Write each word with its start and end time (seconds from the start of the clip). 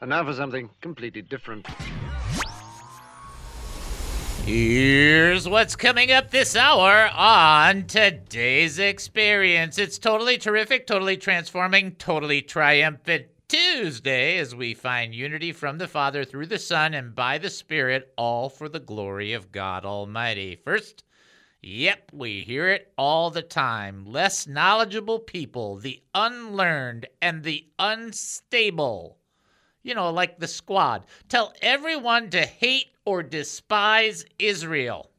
And 0.00 0.10
now 0.10 0.24
for 0.24 0.34
something 0.34 0.68
completely 0.82 1.22
different. 1.22 1.66
Here's 4.44 5.48
what's 5.48 5.74
coming 5.74 6.12
up 6.12 6.30
this 6.30 6.54
hour 6.54 7.10
on 7.16 7.84
today's 7.84 8.78
experience. 8.78 9.78
It's 9.78 9.98
totally 9.98 10.38
terrific, 10.38 10.86
totally 10.86 11.16
transforming, 11.16 11.92
totally 11.96 12.42
triumphant 12.42 13.26
Tuesday 13.48 14.38
as 14.38 14.54
we 14.54 14.74
find 14.74 15.14
unity 15.14 15.50
from 15.50 15.78
the 15.78 15.88
Father 15.88 16.24
through 16.24 16.46
the 16.46 16.58
Son 16.58 16.94
and 16.94 17.14
by 17.14 17.38
the 17.38 17.50
Spirit, 17.50 18.12
all 18.18 18.48
for 18.48 18.68
the 18.68 18.78
glory 18.78 19.32
of 19.32 19.50
God 19.50 19.84
Almighty. 19.84 20.56
First, 20.56 21.04
yep, 21.62 22.10
we 22.12 22.42
hear 22.42 22.68
it 22.68 22.92
all 22.98 23.30
the 23.30 23.42
time. 23.42 24.04
Less 24.04 24.46
knowledgeable 24.46 25.18
people, 25.18 25.76
the 25.76 26.02
unlearned 26.14 27.06
and 27.22 27.42
the 27.42 27.66
unstable 27.78 29.18
you 29.86 29.94
know, 29.94 30.10
like 30.10 30.38
the 30.38 30.48
squad. 30.48 31.06
Tell 31.28 31.54
everyone 31.62 32.28
to 32.30 32.44
hate 32.44 32.88
or 33.04 33.22
despise 33.22 34.24
Israel. 34.38 35.10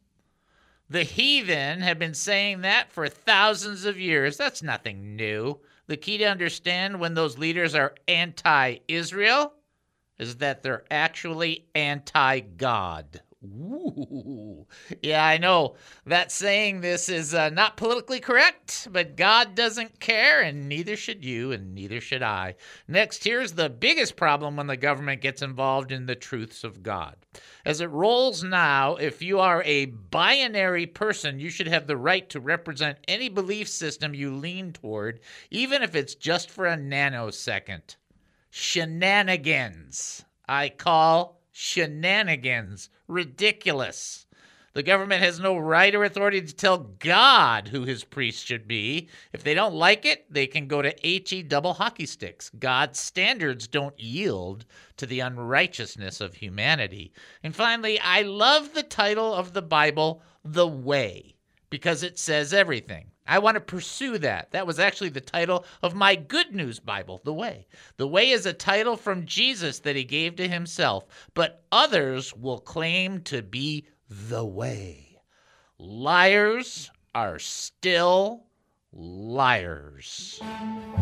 The 0.89 1.03
heathen 1.03 1.81
have 1.81 1.97
been 1.99 2.13
saying 2.13 2.61
that 2.61 2.91
for 2.91 3.07
thousands 3.07 3.85
of 3.85 3.99
years. 3.99 4.37
That's 4.37 4.61
nothing 4.61 5.15
new. 5.15 5.59
The 5.87 5.97
key 5.97 6.17
to 6.17 6.25
understand 6.25 6.99
when 6.99 7.13
those 7.13 7.37
leaders 7.37 7.75
are 7.75 7.95
anti 8.07 8.77
Israel 8.87 9.53
is 10.19 10.37
that 10.37 10.63
they're 10.63 10.83
actually 10.91 11.65
anti 11.73 12.41
God. 12.41 13.21
Ooh. 13.43 14.46
Yeah, 15.01 15.25
I 15.25 15.37
know 15.37 15.75
that 16.05 16.31
saying 16.31 16.81
this 16.81 17.09
is 17.09 17.33
uh, 17.33 17.49
not 17.49 17.77
politically 17.77 18.19
correct, 18.19 18.87
but 18.91 19.15
God 19.15 19.55
doesn't 19.55 19.99
care, 19.99 20.41
and 20.41 20.69
neither 20.69 20.95
should 20.95 21.23
you, 21.23 21.51
and 21.51 21.73
neither 21.75 21.99
should 21.99 22.23
I. 22.23 22.55
Next, 22.87 23.23
here's 23.23 23.53
the 23.53 23.69
biggest 23.69 24.15
problem 24.15 24.55
when 24.55 24.67
the 24.67 24.77
government 24.77 25.21
gets 25.21 25.41
involved 25.41 25.91
in 25.91 26.05
the 26.05 26.15
truths 26.15 26.63
of 26.63 26.83
God. 26.83 27.15
As 27.65 27.81
it 27.81 27.89
rolls 27.89 28.43
now, 28.43 28.95
if 28.95 29.21
you 29.21 29.39
are 29.39 29.61
a 29.63 29.85
binary 29.85 30.85
person, 30.85 31.39
you 31.39 31.49
should 31.49 31.67
have 31.67 31.87
the 31.87 31.97
right 31.97 32.29
to 32.29 32.39
represent 32.39 32.97
any 33.07 33.29
belief 33.29 33.67
system 33.67 34.13
you 34.13 34.33
lean 34.35 34.73
toward, 34.73 35.19
even 35.51 35.83
if 35.83 35.95
it's 35.95 36.15
just 36.15 36.49
for 36.49 36.65
a 36.65 36.77
nanosecond. 36.77 37.95
Shenanigans. 38.49 40.23
I 40.47 40.69
call 40.69 41.41
shenanigans. 41.51 42.89
Ridiculous. 43.07 44.26
The 44.77 44.83
government 44.83 45.23
has 45.23 45.39
no 45.39 45.57
right 45.57 45.95
or 45.95 46.03
authority 46.03 46.39
to 46.39 46.53
tell 46.53 46.77
God 46.99 47.69
who 47.69 47.83
his 47.83 48.03
priest 48.03 48.45
should 48.45 48.67
be. 48.67 49.09
If 49.33 49.41
they 49.43 49.55
don't 49.55 49.73
like 49.73 50.05
it, 50.05 50.31
they 50.31 50.45
can 50.45 50.67
go 50.67 50.83
to 50.83 50.93
HE 51.01 51.41
double 51.47 51.73
hockey 51.73 52.05
sticks. 52.05 52.51
God's 52.59 52.99
standards 52.99 53.67
don't 53.67 53.99
yield 53.99 54.67
to 54.97 55.07
the 55.07 55.21
unrighteousness 55.21 56.21
of 56.21 56.35
humanity. 56.35 57.11
And 57.41 57.55
finally, 57.55 57.99
I 57.99 58.21
love 58.21 58.75
the 58.75 58.83
title 58.83 59.33
of 59.33 59.53
the 59.53 59.63
Bible, 59.63 60.21
The 60.45 60.67
Way, 60.67 61.33
because 61.71 62.03
it 62.03 62.19
says 62.19 62.53
everything. 62.53 63.09
I 63.25 63.39
want 63.39 63.55
to 63.55 63.61
pursue 63.61 64.19
that. 64.19 64.51
That 64.51 64.67
was 64.67 64.77
actually 64.77 65.09
the 65.09 65.21
title 65.21 65.65
of 65.81 65.95
my 65.95 66.13
Good 66.13 66.53
News 66.53 66.79
Bible, 66.79 67.19
The 67.23 67.33
Way. 67.33 67.65
The 67.97 68.07
Way 68.07 68.29
is 68.29 68.45
a 68.45 68.53
title 68.53 68.95
from 68.95 69.25
Jesus 69.25 69.79
that 69.79 69.95
he 69.95 70.03
gave 70.03 70.35
to 70.35 70.47
himself, 70.47 71.07
but 71.33 71.63
others 71.71 72.31
will 72.35 72.59
claim 72.59 73.21
to 73.23 73.41
be 73.41 73.87
the 74.09 74.45
way. 74.45 75.19
Liars 75.79 76.89
are 77.13 77.39
still 77.39 78.43
liars. 78.93 80.41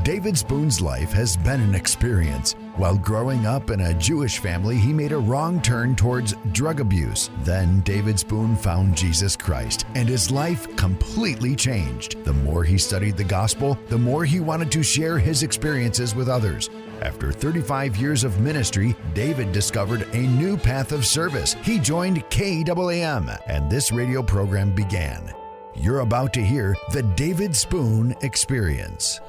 David 0.04 0.38
Spoon's 0.38 0.82
life 0.82 1.12
has 1.12 1.38
been 1.38 1.62
an 1.62 1.76
experience. 1.76 2.54
While 2.76 2.98
growing 2.98 3.46
up 3.46 3.70
in 3.70 3.80
a 3.80 3.94
Jewish 3.94 4.40
family, 4.40 4.76
he 4.76 4.92
made 4.92 5.14
a 5.14 5.18
wrong 5.18 5.62
turn 5.62 5.96
towards 5.96 6.36
drug 6.52 6.80
abuse. 6.80 7.30
Then 7.44 7.80
David 7.82 8.20
Spoon 8.20 8.56
found 8.56 8.98
Jesus 8.98 9.36
Christ, 9.36 9.86
and 9.96 10.10
his 10.10 10.30
life 10.30 10.76
completely 10.76 11.56
changed. 11.56 12.24
The 12.26 12.34
more 12.34 12.64
he 12.64 12.78
studied 12.78 13.18
the 13.18 13.24
gospel, 13.24 13.80
the 13.88 13.98
more 13.98 14.26
he 14.26 14.40
wanted 14.40 14.72
to 14.74 14.84
share 14.84 15.18
his 15.18 15.44
experiences 15.44 16.14
with 16.16 16.28
others. 16.28 16.70
After 17.02 17.32
35 17.32 17.98
years 17.98 18.24
of 18.24 18.40
ministry, 18.40 18.96
David 19.14 19.52
discovered 19.52 20.08
a 20.14 20.22
new 20.22 20.58
path 20.58 20.92
of 20.92 21.06
service. 21.06 21.54
He 21.64 21.78
joined 21.78 22.24
KAAM, 22.30 23.38
and 23.48 23.70
this 23.70 23.92
radio 23.92 24.24
program 24.24 24.74
began. 24.74 25.34
You're 25.76 26.00
about 26.00 26.34
to 26.34 26.42
hear 26.42 26.76
the 26.92 27.04
David 27.04 27.56
Spoon 27.56 28.16
Experience. 28.22 29.20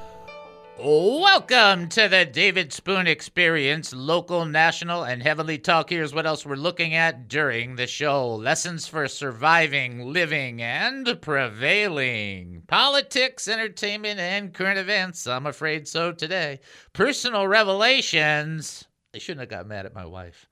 Welcome 0.79 1.89
to 1.89 2.07
the 2.07 2.27
David 2.27 2.71
Spoon 2.71 3.07
Experience, 3.07 3.95
local, 3.95 4.45
national, 4.45 5.05
and 5.05 5.23
heavenly 5.23 5.57
talk. 5.57 5.89
Here's 5.89 6.13
what 6.13 6.27
else 6.27 6.45
we're 6.45 6.57
looking 6.57 6.93
at 6.93 7.29
during 7.29 7.77
the 7.77 7.87
show 7.87 8.35
lessons 8.35 8.87
for 8.87 9.09
surviving, 9.09 10.13
living, 10.13 10.61
and 10.61 11.19
prevailing. 11.23 12.63
Politics, 12.67 13.49
entertainment, 13.49 14.21
and 14.21 14.53
current 14.53 14.79
events. 14.79 15.27
I'm 15.27 15.47
afraid 15.47 15.89
so 15.89 16.13
today. 16.13 16.61
Personal 16.93 17.49
revelations. 17.49 18.85
I 19.15 19.19
shouldn't 19.19 19.41
have 19.41 19.49
got 19.49 19.67
mad 19.67 19.87
at 19.87 19.95
my 19.95 20.05
wife. 20.05 20.47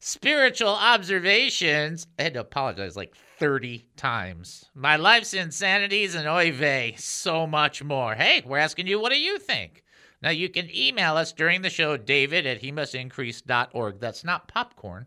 Spiritual 0.00 0.70
observations. 0.70 2.08
I 2.18 2.24
had 2.24 2.34
to 2.34 2.40
apologize 2.40 2.96
like 2.96 3.14
30 3.38 3.86
times. 3.96 4.66
My 4.74 4.96
life's 4.96 5.34
insanities 5.34 6.14
and 6.14 6.26
oy 6.28 6.52
vey, 6.52 6.94
so 6.98 7.46
much 7.46 7.82
more. 7.82 8.14
Hey, 8.14 8.42
we're 8.44 8.58
asking 8.58 8.86
you, 8.86 9.00
what 9.00 9.12
do 9.12 9.18
you 9.18 9.38
think? 9.38 9.84
Now, 10.22 10.30
you 10.30 10.48
can 10.48 10.74
email 10.74 11.16
us 11.16 11.32
during 11.32 11.62
the 11.62 11.70
show, 11.70 11.96
david 11.96 12.46
at 12.46 12.58
he 12.58 12.72
must 12.72 12.94
increase.org. 12.94 14.00
That's 14.00 14.24
not 14.24 14.48
popcorn 14.48 15.06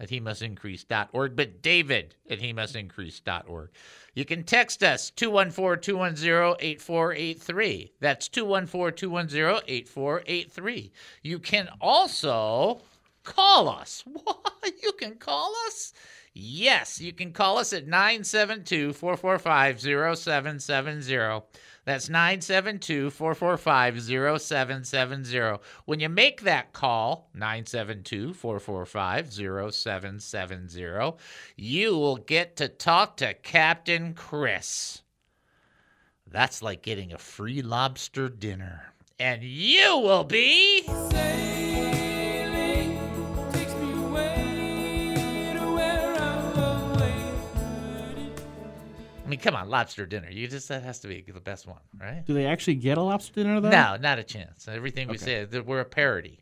at 0.00 0.10
he 0.10 0.20
must 0.20 0.42
increase.org, 0.42 1.34
but 1.34 1.60
david 1.60 2.14
at 2.30 2.40
he 2.40 2.52
must 2.52 2.76
increase.org. 2.76 3.70
You 4.14 4.24
can 4.24 4.44
text 4.44 4.82
us 4.82 5.10
214 5.10 5.82
210 5.82 6.56
8483. 6.60 7.92
That's 8.00 8.28
214 8.28 8.96
210 8.96 9.62
8483. 9.66 10.92
You 11.22 11.38
can 11.38 11.68
also 11.80 12.80
call 13.24 13.68
us. 13.68 14.04
What? 14.12 14.82
You 14.82 14.92
can 14.92 15.14
call 15.14 15.54
us? 15.66 15.92
Yes, 16.40 17.00
you 17.00 17.12
can 17.12 17.32
call 17.32 17.58
us 17.58 17.72
at 17.72 17.88
972 17.88 18.92
445 18.92 19.80
0770. 19.80 21.42
That's 21.84 22.08
972 22.08 23.10
445 23.10 24.02
0770. 24.40 25.58
When 25.86 25.98
you 25.98 26.08
make 26.08 26.42
that 26.42 26.72
call, 26.72 27.28
972 27.34 28.34
445 28.34 29.32
0770, 29.32 31.16
you 31.56 31.96
will 31.96 32.18
get 32.18 32.54
to 32.58 32.68
talk 32.68 33.16
to 33.16 33.34
Captain 33.34 34.14
Chris. 34.14 35.02
That's 36.30 36.62
like 36.62 36.82
getting 36.82 37.12
a 37.12 37.18
free 37.18 37.62
lobster 37.62 38.28
dinner. 38.28 38.92
And 39.18 39.42
you 39.42 39.98
will 39.98 40.22
be. 40.22 40.84
I 49.28 49.30
mean, 49.30 49.40
come 49.40 49.54
on, 49.54 49.68
lobster 49.68 50.06
dinner. 50.06 50.30
You 50.30 50.48
just 50.48 50.68
that 50.68 50.82
has 50.84 51.00
to 51.00 51.08
be 51.08 51.20
the 51.20 51.38
best 51.38 51.66
one, 51.66 51.82
right? 52.00 52.24
Do 52.24 52.32
they 52.32 52.46
actually 52.46 52.76
get 52.76 52.96
a 52.96 53.02
lobster 53.02 53.34
dinner 53.34 53.60
though? 53.60 53.68
No, 53.68 53.98
not 54.00 54.18
a 54.18 54.24
chance. 54.24 54.66
Everything 54.66 55.06
we 55.06 55.18
say, 55.18 55.44
th- 55.44 55.64
we're 55.66 55.80
a 55.80 55.84
parody. 55.84 56.38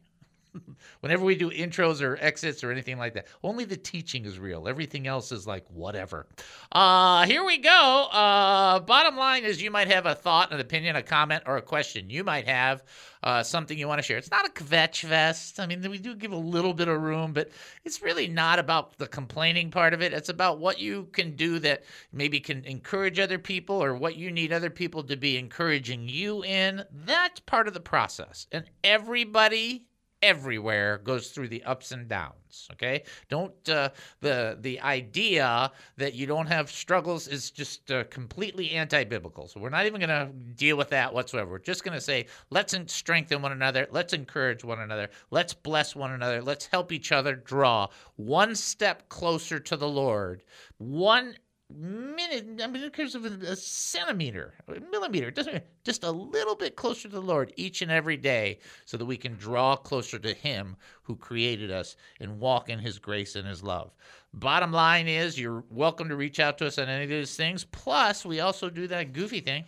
Whenever 1.01 1.25
we 1.25 1.35
do 1.35 1.51
intros 1.51 2.03
or 2.03 2.19
exits 2.21 2.63
or 2.63 2.71
anything 2.71 2.99
like 2.99 3.15
that, 3.15 3.27
only 3.43 3.65
the 3.65 3.77
teaching 3.77 4.25
is 4.25 4.39
real. 4.39 4.69
Everything 4.69 5.07
else 5.07 5.33
is 5.33 5.47
like 5.47 5.65
whatever. 5.71 6.27
Uh, 6.73 7.25
here 7.27 7.45
we 7.45 7.59
go. 7.59 8.09
Uh, 8.13 8.81
bottom 8.81 9.17
line 9.17 9.45
is 9.45 9.63
you 9.63 9.71
might 9.71 9.89
have 9.89 10.07
a 10.07 10.15
thought, 10.15 10.53
an 10.53 10.61
opinion, 10.61 10.97
a 10.97 11.03
comment, 11.03 11.43
or 11.47 11.57
a 11.57 11.63
question. 11.63 12.11
You 12.11 12.25
might 12.25 12.47
have 12.47 12.83
uh, 13.23 13.43
something 13.43 13.77
you 13.77 13.89
want 13.89 13.99
to 13.99 14.03
share. 14.03 14.19
It's 14.19 14.31
not 14.31 14.47
a 14.47 14.53
kvetch 14.53 15.05
fest. 15.05 15.59
I 15.59 15.67
mean, 15.67 15.89
we 15.91 15.99
do 15.99 16.15
give 16.15 16.33
a 16.33 16.37
little 16.37 16.73
bit 16.73 16.87
of 16.87 17.03
room, 17.03 17.33
but 17.33 17.51
it's 17.85 18.01
really 18.01 18.29
not 18.29 18.59
about 18.59 18.97
the 18.99 19.07
complaining 19.09 19.71
part 19.71 19.95
of 19.95 20.03
it. 20.03 20.13
It's 20.13 20.29
about 20.29 20.61
what 20.61 20.79
you 20.79 21.09
can 21.13 21.35
do 21.35 21.59
that 21.61 21.83
maybe 22.13 22.39
can 22.39 22.65
encourage 22.65 23.19
other 23.19 23.39
people 23.39 23.83
or 23.83 23.97
what 23.97 24.17
you 24.17 24.31
need 24.31 24.53
other 24.53 24.71
people 24.71 25.03
to 25.05 25.17
be 25.17 25.37
encouraging 25.39 26.09
you 26.09 26.45
in. 26.45 26.85
That's 26.93 27.41
part 27.41 27.67
of 27.67 27.75
the 27.75 27.81
process. 27.81 28.47
And 28.53 28.65
everybody 28.85 29.87
everywhere 30.27 30.99
goes 30.99 31.31
through 31.31 31.49
the 31.49 31.63
ups 31.65 31.93
and 31.93 32.09
downs 32.09 32.37
okay? 32.73 33.03
Don't 33.29 33.69
uh, 33.69 33.91
the 34.21 34.59
the 34.61 34.81
idea 34.81 35.71
that 35.97 36.15
you 36.15 36.27
don't 36.27 36.47
have 36.47 36.71
struggles 36.71 37.29
is 37.29 37.51
just 37.51 37.91
uh, 37.91 38.05
completely 38.05 38.71
anti-biblical. 38.73 39.49
So 39.49 39.61
we're 39.61 39.71
not 39.71 39.87
even 39.87 40.01
going 40.01 40.09
to 40.09 40.33
deal 40.55 40.77
with 40.77 40.91
that 40.91 41.13
whatsoever. 41.13 41.51
We're 41.51 41.59
just 41.59 41.85
going 41.85 41.97
to 41.97 42.01
say 42.01 42.27
let's 42.51 42.75
strengthen 42.89 43.43
one 43.43 43.53
another. 43.53 43.87
Let's 43.91 44.13
encourage 44.13 44.65
one 44.65 44.81
another. 44.81 45.09
Let's 45.31 45.55
bless 45.55 45.97
one 45.97 46.13
another. 46.13 46.43
Let's 46.43 46.67
help 46.67 46.93
each 46.93 47.13
other 47.13 47.35
draw 47.35 47.89
one 48.17 48.55
step 48.55 49.09
closer 49.09 49.59
to 49.61 49.77
the 49.77 49.89
lord 49.89 50.43
one 50.79 51.35
minute, 51.73 52.61
I 52.63 52.67
mean, 52.67 52.83
in 52.83 52.91
terms 52.91 53.15
of 53.15 53.25
a, 53.25 53.57
centimeter, 53.57 54.55
a 54.69 54.81
millimeter, 54.91 55.31
doesn't 55.31 55.65
just 55.85 56.05
a 56.05 56.11
little 56.11 56.55
bit 56.55 56.77
closer 56.77 57.09
to 57.09 57.15
the 57.15 57.21
Lord 57.21 57.53
each 57.57 57.83
and 57.83 57.91
every 57.91 58.17
day, 58.17 58.59
so 58.85 58.97
that 58.97 59.05
we 59.05 59.17
can 59.17 59.35
draw 59.35 59.77
closer 59.77 60.19
to 60.19 60.33
Him 60.33 60.77
who 61.03 61.17
created 61.17 61.71
us 61.71 61.97
and 62.21 62.39
walk 62.39 62.69
in 62.69 62.79
His 62.79 62.99
grace 62.99 63.37
and 63.37 63.47
His 63.47 63.63
love. 63.63 63.95
Bottom 64.33 64.73
line 64.73 65.09
is, 65.09 65.39
you're 65.39 65.65
welcome 65.71 66.09
to 66.09 66.17
reach 66.17 66.41
out 66.41 66.59
to 66.59 66.67
us 66.67 66.79
on 66.79 66.89
any 66.89 67.05
of 67.05 67.11
these 67.11 67.37
things. 67.37 67.65
Plus, 67.65 68.25
we 68.25 68.41
also 68.41 68.69
do 68.71 68.87
that 68.89 69.13
goofy 69.13 69.41
thing. 69.41 69.65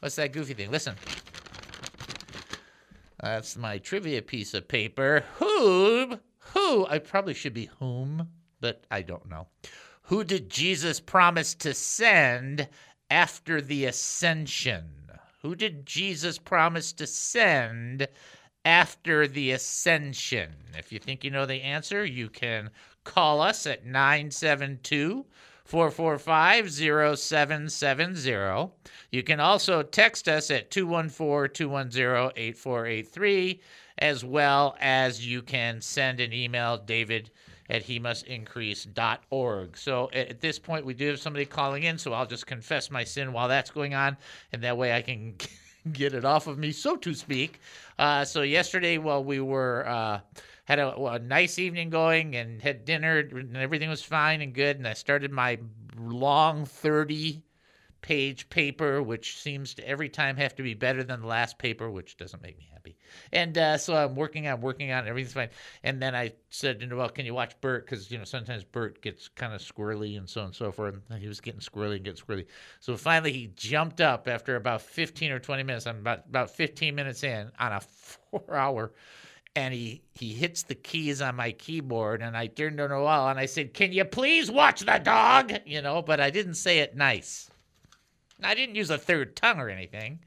What's 0.00 0.16
that 0.16 0.32
goofy 0.32 0.54
thing? 0.54 0.70
Listen. 0.70 0.94
That's 3.20 3.56
my 3.56 3.78
trivia 3.78 4.22
piece 4.22 4.54
of 4.54 4.68
paper. 4.68 5.24
Who, 5.36 6.20
who, 6.38 6.86
I 6.86 6.98
probably 6.98 7.34
should 7.34 7.54
be 7.54 7.70
whom, 7.80 8.28
but 8.60 8.84
I 8.90 9.02
don't 9.02 9.28
know. 9.28 9.48
Who 10.06 10.22
did 10.22 10.50
Jesus 10.50 11.00
promise 11.00 11.52
to 11.56 11.74
send 11.74 12.68
after 13.10 13.60
the 13.60 13.86
ascension? 13.86 14.84
Who 15.42 15.56
did 15.56 15.84
Jesus 15.84 16.38
promise 16.38 16.92
to 16.92 17.08
send 17.08 18.06
after 18.64 19.26
the 19.26 19.50
ascension? 19.50 20.54
If 20.78 20.92
you 20.92 21.00
think 21.00 21.24
you 21.24 21.32
know 21.32 21.44
the 21.44 21.60
answer, 21.60 22.04
you 22.04 22.28
can 22.28 22.70
call 23.02 23.40
us 23.40 23.66
at 23.66 23.84
972 23.84 25.26
445 25.64 26.70
0770. 26.70 28.70
You 29.10 29.22
can 29.24 29.40
also 29.40 29.82
text 29.82 30.28
us 30.28 30.52
at 30.52 30.70
214 30.70 31.52
210 31.52 32.30
8483, 32.36 33.60
as 33.98 34.24
well 34.24 34.76
as 34.78 35.26
you 35.26 35.42
can 35.42 35.80
send 35.80 36.20
an 36.20 36.32
email, 36.32 36.78
david 36.78 37.32
at 37.68 37.82
he 37.82 37.98
must 37.98 38.26
increase.org. 38.26 39.76
So 39.76 40.10
at 40.12 40.40
this 40.40 40.58
point, 40.58 40.84
we 40.84 40.94
do 40.94 41.08
have 41.08 41.20
somebody 41.20 41.44
calling 41.44 41.84
in, 41.84 41.98
so 41.98 42.12
I'll 42.12 42.26
just 42.26 42.46
confess 42.46 42.90
my 42.90 43.04
sin 43.04 43.32
while 43.32 43.48
that's 43.48 43.70
going 43.70 43.94
on, 43.94 44.16
and 44.52 44.62
that 44.62 44.76
way 44.76 44.92
I 44.92 45.02
can 45.02 45.34
get 45.92 46.14
it 46.14 46.24
off 46.24 46.46
of 46.46 46.58
me, 46.58 46.72
so 46.72 46.96
to 46.96 47.14
speak. 47.14 47.60
Uh, 47.98 48.24
so 48.24 48.42
yesterday, 48.42 48.98
while 48.98 49.22
we 49.22 49.40
were. 49.40 49.86
Uh, 49.86 50.20
had 50.64 50.80
a, 50.80 51.00
a, 51.00 51.18
nice 51.20 51.60
evening 51.60 51.90
going 51.90 52.34
and 52.34 52.60
had 52.60 52.84
dinner 52.84 53.18
and 53.18 53.56
everything 53.56 53.88
was 53.88 54.02
fine 54.02 54.40
and 54.40 54.52
good 54.52 54.76
and 54.76 54.88
i 54.88 54.92
started 54.92 55.30
my 55.30 55.56
long 55.96 56.64
30 56.66 57.40
page 58.06 58.48
paper 58.50 59.02
which 59.02 59.36
seems 59.36 59.74
to 59.74 59.88
every 59.88 60.08
time 60.08 60.36
have 60.36 60.54
to 60.54 60.62
be 60.62 60.74
better 60.74 61.02
than 61.02 61.22
the 61.22 61.26
last 61.26 61.58
paper 61.58 61.90
which 61.90 62.16
doesn't 62.16 62.40
make 62.40 62.56
me 62.56 62.68
happy. 62.72 62.96
And 63.32 63.58
uh, 63.58 63.78
so 63.78 63.96
i'm 63.96 64.14
working 64.14 64.46
on 64.46 64.60
working 64.60 64.92
on 64.92 65.08
everything's 65.08 65.34
fine. 65.34 65.48
And 65.82 66.00
then 66.00 66.14
i 66.14 66.32
said 66.48 66.88
Noel 66.88 67.08
can 67.08 67.26
you 67.26 67.34
watch 67.34 67.60
bert? 67.60 67.84
Because 67.84 68.08
you 68.08 68.16
know 68.16 68.22
sometimes 68.22 68.62
bert 68.62 69.02
gets 69.02 69.26
kind 69.26 69.52
of 69.52 69.60
squirrely 69.60 70.18
and 70.18 70.30
so 70.30 70.42
on 70.42 70.46
and 70.46 70.54
so 70.54 70.70
forth. 70.70 70.94
And 71.10 71.20
he 71.20 71.26
was 71.26 71.40
getting 71.40 71.58
squirrely 71.58 71.96
and 71.96 72.04
getting 72.04 72.22
squirrely. 72.24 72.46
So 72.78 72.96
finally 72.96 73.32
he 73.32 73.48
jumped 73.56 74.00
up 74.00 74.28
after 74.28 74.54
about 74.54 74.82
15 74.82 75.32
or 75.32 75.40
20 75.40 75.64
minutes. 75.64 75.88
I'm 75.88 75.98
about 75.98 76.26
about 76.28 76.50
15 76.50 76.94
minutes 76.94 77.24
in 77.24 77.50
on 77.58 77.72
a 77.72 77.80
four 77.80 78.56
hour 78.56 78.92
and 79.56 79.74
he 79.74 80.02
he 80.14 80.32
hits 80.32 80.62
the 80.62 80.76
keys 80.76 81.20
on 81.20 81.34
my 81.34 81.50
keyboard 81.50 82.22
and 82.22 82.36
I 82.36 82.46
turned 82.46 82.76
to 82.78 82.86
Noel 82.86 83.30
and 83.30 83.40
I 83.40 83.46
said, 83.46 83.74
"Can 83.74 83.90
you 83.90 84.04
please 84.04 84.48
watch 84.48 84.82
the 84.82 85.00
dog?" 85.02 85.52
You 85.66 85.82
know, 85.82 86.02
but 86.02 86.20
I 86.20 86.30
didn't 86.30 86.54
say 86.54 86.78
it 86.78 86.94
nice. 86.94 87.50
I 88.42 88.54
didn't 88.54 88.74
use 88.74 88.90
a 88.90 88.98
third 88.98 89.36
tongue 89.36 89.60
or 89.60 89.68
anything. 89.68 90.20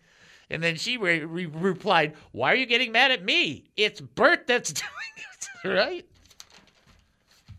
And 0.49 0.63
then 0.63 0.75
she 0.77 0.97
re- 0.97 1.23
re- 1.23 1.45
replied, 1.45 2.15
"Why 2.31 2.51
are 2.51 2.55
you 2.55 2.65
getting 2.65 2.91
mad 2.91 3.11
at 3.11 3.23
me? 3.23 3.65
It's 3.77 4.01
Bert 4.01 4.47
that's 4.47 4.73
doing 5.63 5.73
it, 5.75 5.77
right?" 5.77 6.05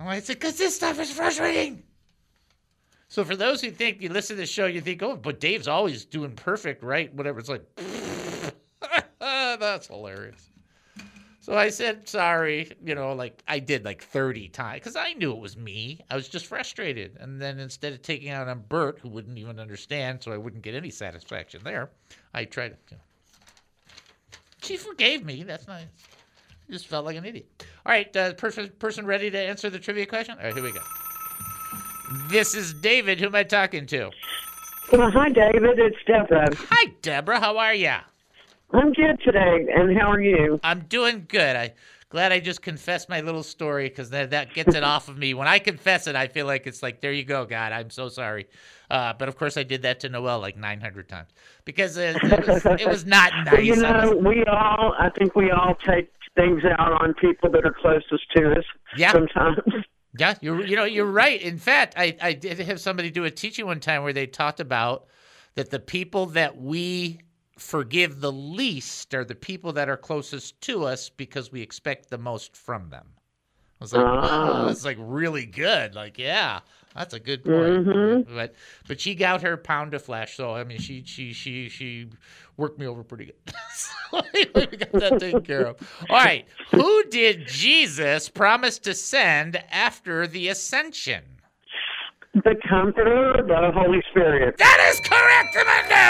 I 0.00 0.20
said, 0.20 0.40
"Cause 0.40 0.56
this 0.56 0.74
stuff 0.74 0.98
is 0.98 1.12
frustrating." 1.12 1.82
So 3.08 3.24
for 3.24 3.36
those 3.36 3.60
who 3.60 3.70
think 3.70 4.00
you 4.00 4.08
listen 4.08 4.36
to 4.36 4.40
the 4.42 4.46
show, 4.46 4.66
you 4.66 4.80
think, 4.80 5.02
"Oh, 5.02 5.16
but 5.16 5.38
Dave's 5.40 5.68
always 5.68 6.04
doing 6.04 6.32
perfect, 6.32 6.82
right?" 6.82 7.14
Whatever. 7.14 7.38
It's 7.38 7.48
like, 7.48 7.64
that's 9.20 9.86
hilarious. 9.86 10.49
So 11.50 11.56
I 11.56 11.70
said 11.70 12.08
sorry, 12.08 12.70
you 12.80 12.94
know, 12.94 13.12
like 13.12 13.42
I 13.48 13.58
did 13.58 13.84
like 13.84 14.04
30 14.04 14.50
times 14.50 14.78
because 14.78 14.94
I 14.94 15.14
knew 15.14 15.32
it 15.32 15.40
was 15.40 15.56
me. 15.56 15.98
I 16.08 16.14
was 16.14 16.28
just 16.28 16.46
frustrated. 16.46 17.16
And 17.18 17.42
then 17.42 17.58
instead 17.58 17.92
of 17.92 18.02
taking 18.02 18.28
out 18.30 18.46
on 18.46 18.62
Bert, 18.68 19.00
who 19.02 19.08
wouldn't 19.08 19.36
even 19.36 19.58
understand, 19.58 20.22
so 20.22 20.30
I 20.30 20.36
wouldn't 20.36 20.62
get 20.62 20.76
any 20.76 20.90
satisfaction 20.90 21.62
there, 21.64 21.90
I 22.32 22.44
tried. 22.44 22.76
You 22.88 22.98
know. 22.98 23.02
She 24.62 24.76
forgave 24.76 25.24
me. 25.24 25.42
That's 25.42 25.66
nice. 25.66 25.86
I 26.68 26.72
just 26.72 26.86
felt 26.86 27.04
like 27.04 27.16
an 27.16 27.24
idiot. 27.24 27.48
All 27.84 27.90
right, 27.90 28.16
uh, 28.16 28.34
person, 28.34 28.70
person 28.78 29.04
ready 29.04 29.28
to 29.28 29.38
answer 29.38 29.70
the 29.70 29.80
trivia 29.80 30.06
question? 30.06 30.36
All 30.38 30.44
right, 30.44 30.54
here 30.54 30.62
we 30.62 30.70
go. 30.70 30.82
This 32.28 32.54
is 32.54 32.74
David. 32.74 33.18
Who 33.18 33.26
am 33.26 33.34
I 33.34 33.42
talking 33.42 33.86
to? 33.86 34.12
Well, 34.92 35.10
hi, 35.10 35.30
David. 35.30 35.80
It's 35.80 35.98
Deborah. 36.06 36.54
Hi, 36.70 36.92
Deborah. 37.02 37.40
How 37.40 37.58
are 37.58 37.74
you? 37.74 37.96
I'm 38.72 38.92
good 38.92 39.20
today, 39.24 39.66
and 39.74 39.96
how 39.98 40.10
are 40.10 40.20
you? 40.20 40.60
I'm 40.62 40.80
doing 40.80 41.26
good. 41.28 41.56
I 41.56 41.74
glad 42.08 42.32
I 42.32 42.40
just 42.40 42.62
confessed 42.62 43.08
my 43.08 43.20
little 43.20 43.42
story 43.42 43.88
because 43.88 44.10
that 44.10 44.30
that 44.30 44.54
gets 44.54 44.74
it 44.74 44.84
off 44.84 45.08
of 45.08 45.18
me. 45.18 45.34
When 45.34 45.48
I 45.48 45.58
confess 45.58 46.06
it, 46.06 46.14
I 46.14 46.28
feel 46.28 46.46
like 46.46 46.66
it's 46.66 46.82
like, 46.82 47.00
there 47.00 47.12
you 47.12 47.24
go, 47.24 47.44
God. 47.44 47.72
I'm 47.72 47.90
so 47.90 48.08
sorry. 48.08 48.46
Uh, 48.88 49.12
but 49.18 49.28
of 49.28 49.36
course, 49.36 49.56
I 49.56 49.62
did 49.64 49.82
that 49.82 50.00
to 50.00 50.08
Noel 50.08 50.40
like 50.40 50.56
900 50.56 51.08
times 51.08 51.30
because 51.64 51.96
it, 51.96 52.16
it, 52.22 52.46
was, 52.46 52.66
it 52.66 52.88
was 52.88 53.06
not 53.06 53.32
nice. 53.44 53.64
You 53.64 53.76
know, 53.76 54.16
we 54.16 54.44
all, 54.44 54.94
I 54.98 55.10
think 55.10 55.34
we 55.34 55.50
all 55.50 55.76
take 55.86 56.12
things 56.36 56.62
out 56.64 57.02
on 57.02 57.14
people 57.14 57.50
that 57.50 57.64
are 57.64 57.74
closest 57.80 58.30
to 58.36 58.52
us. 58.52 58.64
Yeah. 58.96 59.12
Sometimes. 59.12 59.58
Yeah, 60.18 60.34
you 60.40 60.64
you 60.64 60.74
know 60.74 60.82
you're 60.82 61.06
right. 61.06 61.40
In 61.40 61.56
fact, 61.56 61.94
I 61.96 62.16
I 62.20 62.32
did 62.32 62.58
have 62.58 62.80
somebody 62.80 63.10
do 63.10 63.24
a 63.26 63.30
teaching 63.30 63.64
one 63.66 63.78
time 63.78 64.02
where 64.02 64.12
they 64.12 64.26
talked 64.26 64.58
about 64.58 65.06
that 65.54 65.70
the 65.70 65.78
people 65.78 66.26
that 66.26 66.60
we 66.60 67.20
forgive 67.60 68.20
the 68.20 68.32
least 68.32 69.14
are 69.14 69.24
the 69.24 69.34
people 69.34 69.72
that 69.74 69.88
are 69.88 69.96
closest 69.96 70.60
to 70.62 70.84
us 70.84 71.10
because 71.10 71.52
we 71.52 71.60
expect 71.60 72.08
the 72.10 72.18
most 72.18 72.56
from 72.56 72.88
them. 72.90 73.06
I 73.80 73.84
was 73.84 73.92
like, 73.92 74.04
Ah. 74.04 74.20
wow, 74.62 74.66
that's 74.66 74.84
like 74.84 74.98
really 75.00 75.46
good. 75.46 75.94
Like, 75.94 76.18
yeah, 76.18 76.60
that's 76.94 77.14
a 77.14 77.20
good 77.20 77.44
point. 77.44 77.86
Mhm. 77.86 78.34
But 78.34 78.54
but 78.88 79.00
she 79.00 79.14
got 79.14 79.42
her 79.42 79.56
pound 79.56 79.94
of 79.94 80.02
flesh, 80.02 80.36
so 80.36 80.54
I 80.54 80.64
mean, 80.64 80.78
she 80.78 81.02
she 81.04 81.32
she 81.32 81.68
she 81.68 82.08
worked 82.56 82.78
me 82.78 82.86
over 82.86 83.02
pretty 83.02 83.26
good. 83.26 83.54
so 83.74 84.22
we 84.34 84.44
got 84.66 84.92
that 84.92 85.18
taken 85.20 85.42
care 85.42 85.66
of. 85.66 85.76
All 86.10 86.16
right, 86.16 86.46
who 86.72 87.04
did 87.04 87.46
Jesus 87.46 88.28
promise 88.28 88.78
to 88.80 88.92
send 88.94 89.56
after 89.70 90.26
the 90.26 90.48
ascension? 90.48 91.22
The 92.34 92.54
Comforter, 92.68 93.40
of 93.40 93.48
the 93.48 93.72
Holy 93.74 94.02
Spirit. 94.10 94.56
That 94.58 94.90
is 94.92 95.00
correct, 95.00 95.56
Amanda! 95.56 96.00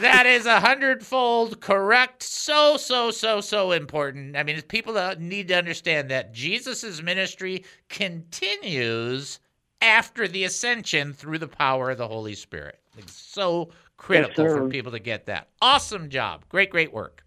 That 0.00 0.26
is 0.26 0.46
a 0.46 0.60
hundredfold 0.60 1.60
correct. 1.60 2.22
So, 2.22 2.76
so, 2.76 3.10
so, 3.10 3.40
so 3.40 3.72
important. 3.72 4.36
I 4.36 4.42
mean, 4.42 4.60
people 4.62 4.94
need 5.18 5.48
to 5.48 5.54
understand 5.54 6.10
that 6.10 6.32
Jesus' 6.32 7.02
ministry 7.02 7.64
continues 7.88 9.40
after 9.80 10.28
the 10.28 10.44
ascension 10.44 11.14
through 11.14 11.38
the 11.38 11.48
power 11.48 11.90
of 11.90 11.98
the 11.98 12.06
Holy 12.06 12.34
Spirit. 12.34 12.78
It's 12.96 13.12
so 13.12 13.70
critical 13.96 14.44
Yes, 14.44 14.52
for 14.54 14.68
people 14.68 14.92
to 14.92 14.98
get 14.98 15.26
that. 15.26 15.48
Awesome 15.62 16.10
job. 16.10 16.44
Great, 16.48 16.70
great 16.70 16.92
work. 16.92 17.24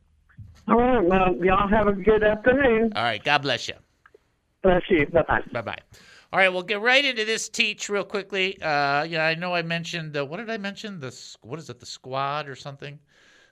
All 0.67 0.77
right, 0.77 1.03
well, 1.03 1.35
y'all 1.43 1.67
have 1.67 1.87
a 1.87 1.93
good 1.93 2.23
afternoon. 2.23 2.93
All 2.95 3.03
right. 3.03 3.23
God 3.23 3.39
bless 3.41 3.67
you. 3.67 3.73
Bless 4.63 4.83
you. 4.89 5.07
Bye 5.07 5.23
bye. 5.27 5.41
Bye 5.51 5.61
bye. 5.61 5.77
All 6.33 6.39
right, 6.39 6.49
we'll 6.49 6.63
get 6.63 6.81
right 6.81 7.03
into 7.03 7.25
this 7.25 7.49
teach 7.49 7.89
real 7.89 8.05
quickly. 8.05 8.61
Uh, 8.61 9.03
yeah, 9.03 9.25
I 9.25 9.35
know 9.35 9.53
I 9.53 9.63
mentioned 9.63 10.13
the 10.13 10.23
what 10.23 10.37
did 10.37 10.49
I 10.49 10.57
mention? 10.57 10.99
The 10.99 11.13
what 11.41 11.59
is 11.59 11.69
it? 11.69 11.79
The 11.79 11.85
squad 11.85 12.47
or 12.47 12.55
something? 12.55 12.99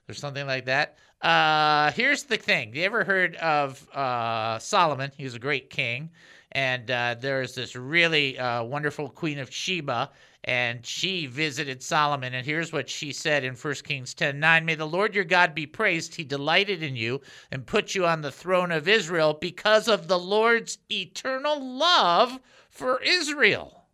Or 0.08 0.14
something 0.14 0.46
like 0.46 0.64
that. 0.64 0.96
Uh, 1.22 1.92
here's 1.92 2.24
the 2.24 2.36
thing. 2.36 2.74
You 2.74 2.82
ever 2.84 3.04
heard 3.04 3.36
of 3.36 3.86
uh, 3.90 4.58
Solomon? 4.58 5.12
He 5.16 5.24
was 5.24 5.34
a 5.34 5.38
great 5.38 5.70
king, 5.70 6.10
and 6.52 6.90
uh, 6.90 7.14
there's 7.18 7.54
this 7.54 7.76
really 7.76 8.38
uh, 8.38 8.62
wonderful 8.64 9.08
Queen 9.08 9.38
of 9.38 9.52
Sheba, 9.52 10.10
and 10.44 10.84
she 10.84 11.26
visited 11.26 11.82
Solomon. 11.82 12.34
And 12.34 12.44
here's 12.44 12.72
what 12.72 12.88
she 12.88 13.12
said 13.12 13.44
in 13.44 13.54
1 13.54 13.74
Kings 13.84 14.14
10 14.14 14.40
9 14.40 14.64
May 14.64 14.74
the 14.74 14.86
Lord 14.86 15.14
your 15.14 15.24
God 15.24 15.54
be 15.54 15.66
praised. 15.66 16.14
He 16.14 16.24
delighted 16.24 16.82
in 16.82 16.96
you 16.96 17.20
and 17.52 17.66
put 17.66 17.94
you 17.94 18.06
on 18.06 18.22
the 18.22 18.32
throne 18.32 18.72
of 18.72 18.88
Israel 18.88 19.34
because 19.34 19.86
of 19.86 20.08
the 20.08 20.18
Lord's 20.18 20.78
eternal 20.90 21.62
love 21.62 22.40
for 22.68 23.00
Israel. 23.02 23.84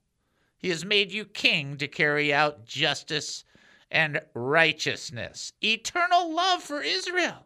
He 0.59 0.71
has 0.71 0.85
made 0.85 1.13
you 1.13 1.25
king 1.25 1.77
to 1.77 1.89
carry 1.89 2.33
out 2.33 2.65
justice 2.65 3.45
and 3.91 4.21
righteousness. 4.35 5.53
Eternal 5.63 6.35
love 6.35 6.63
for 6.63 6.83
Israel. 6.83 7.46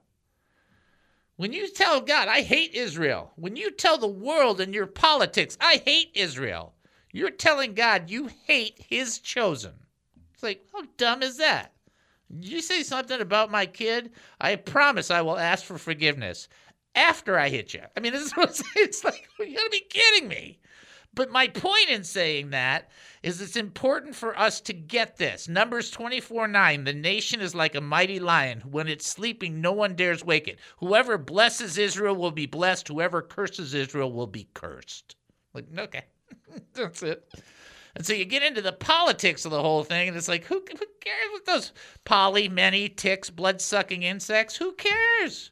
When 1.41 1.55
you 1.55 1.69
tell 1.69 2.03
God, 2.03 2.29
I 2.29 2.43
hate 2.43 2.75
Israel, 2.75 3.33
when 3.37 3.57
you 3.57 3.71
tell 3.71 3.97
the 3.97 4.07
world 4.07 4.61
and 4.61 4.75
your 4.75 4.87
politics, 4.87 5.57
I 5.59 5.81
hate 5.87 6.11
Israel, 6.13 6.75
you're 7.13 7.31
telling 7.31 7.73
God 7.73 8.11
you 8.11 8.29
hate 8.47 8.79
his 8.91 9.19
chosen. 9.19 9.73
It's 10.35 10.43
like, 10.43 10.67
how 10.71 10.83
dumb 10.99 11.23
is 11.23 11.39
that? 11.39 11.73
You 12.29 12.61
say 12.61 12.83
something 12.83 13.23
about 13.23 13.51
my 13.51 13.65
kid? 13.65 14.11
I 14.39 14.57
promise 14.57 15.11
I 15.11 15.23
will 15.23 15.39
ask 15.39 15.65
for 15.65 15.79
forgiveness 15.79 16.47
after 16.95 17.39
I 17.39 17.49
hit 17.49 17.73
you. 17.73 17.85
I 17.97 18.01
mean, 18.01 18.13
this 18.13 18.27
is 18.27 18.33
what. 18.33 18.61
It's 18.77 19.03
like, 19.03 19.27
you 19.39 19.57
gotta 19.57 19.71
be 19.71 19.81
kidding 19.89 20.29
me. 20.29 20.60
But 21.13 21.31
my 21.31 21.49
point 21.49 21.89
in 21.89 22.05
saying 22.05 22.51
that 22.51 22.91
is 23.23 23.41
it's 23.41 23.57
important 23.57 24.15
for 24.15 24.39
us 24.39 24.61
to 24.63 24.73
get 24.73 25.17
this. 25.17 25.49
Numbers 25.49 25.91
24 25.91 26.47
9, 26.47 26.85
the 26.85 26.93
nation 26.93 27.41
is 27.41 27.55
like 27.55 27.75
a 27.75 27.81
mighty 27.81 28.21
lion. 28.21 28.61
When 28.61 28.87
it's 28.87 29.07
sleeping, 29.07 29.61
no 29.61 29.73
one 29.73 29.97
dares 29.97 30.25
wake 30.25 30.47
it. 30.47 30.61
Whoever 30.79 31.19
blesses 31.19 31.79
Israel 31.79 32.15
will 32.15 32.31
be 32.31 32.47
blessed. 32.47 32.89
Whoever 32.89 33.23
curses 33.23 33.75
Israel 33.75 34.13
will 34.13 34.29
be 34.29 34.49
cursed. 34.55 35.17
Like, 35.53 35.67
okay, 35.77 36.05
that's 36.75 37.03
it. 37.03 37.29
And 37.97 38.07
so 38.07 38.13
you 38.13 38.25
get 38.25 38.45
into 38.45 38.63
the 38.63 38.73
politics 38.73 39.45
of 39.45 39.51
the 39.51 39.61
whole 39.61 39.83
thing, 39.83 40.09
and 40.09 40.17
it's 40.17 40.29
like, 40.29 40.45
who, 40.45 40.55
who 40.55 40.87
cares 41.01 41.29
with 41.33 41.45
those 41.45 41.73
poly, 42.05 42.49
many, 42.49 42.89
ticks, 42.89 43.31
blood 43.31 43.61
sucking 43.61 44.05
insects? 44.05 44.57
Who 44.57 44.73
cares? 44.73 45.51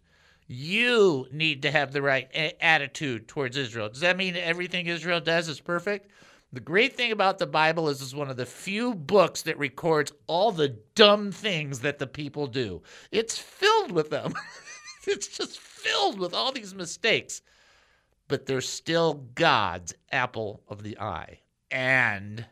You 0.51 1.27
need 1.31 1.61
to 1.63 1.71
have 1.71 1.93
the 1.93 2.01
right 2.01 2.27
a- 2.35 2.65
attitude 2.65 3.29
towards 3.29 3.57
Israel. 3.59 3.91
Does 3.91 4.01
that 4.01 4.17
mean 4.17 4.35
everything 4.35 4.87
Israel 4.87 5.21
does 5.21 5.47
is 5.47 5.61
perfect? 5.61 6.11
The 6.55 6.61
great 6.61 6.97
thing 6.97 7.13
about 7.13 7.39
the 7.39 7.47
Bible 7.47 7.91
is 7.91 8.01
it's 8.01 8.15
one 8.15 8.31
of 8.31 8.39
the 8.39 8.47
few 8.47 8.95
books 8.95 9.43
that 9.43 9.59
records 9.59 10.11
all 10.27 10.51
the 10.51 10.79
dumb 10.95 11.31
things 11.31 11.81
that 11.81 11.99
the 11.99 12.07
people 12.07 12.47
do. 12.47 12.83
It's 13.13 13.37
filled 13.37 13.93
with 13.93 14.09
them. 14.09 14.33
it's 15.07 15.29
just 15.29 15.59
filled 15.61 16.19
with 16.19 16.33
all 16.33 16.51
these 16.51 16.75
mistakes. 16.75 17.43
But 18.27 18.47
they're 18.47 18.63
still 18.63 19.27
God's 19.35 19.95
apple 20.11 20.63
of 20.67 20.83
the 20.83 20.99
eye. 20.99 21.41
And 21.71 22.47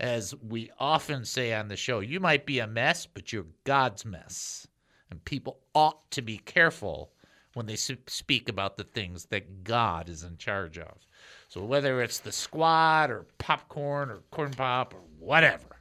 as 0.00 0.34
we 0.42 0.72
often 0.80 1.24
say 1.24 1.54
on 1.54 1.68
the 1.68 1.76
show, 1.76 2.00
you 2.00 2.18
might 2.18 2.46
be 2.46 2.58
a 2.58 2.66
mess, 2.66 3.06
but 3.06 3.32
you're 3.32 3.46
God's 3.62 4.04
mess. 4.04 4.66
And 5.08 5.24
people 5.24 5.60
ought 5.72 6.10
to 6.10 6.22
be 6.22 6.38
careful 6.38 7.12
when 7.58 7.66
they 7.66 7.76
speak 7.76 8.48
about 8.48 8.76
the 8.76 8.84
things 8.84 9.26
that 9.26 9.64
God 9.64 10.08
is 10.08 10.22
in 10.22 10.38
charge 10.38 10.78
of. 10.78 11.06
So 11.48 11.64
whether 11.64 12.00
it's 12.00 12.20
the 12.20 12.30
squad 12.30 13.10
or 13.10 13.26
popcorn 13.38 14.10
or 14.10 14.20
corn 14.30 14.52
pop 14.52 14.94
or 14.94 15.00
whatever, 15.18 15.80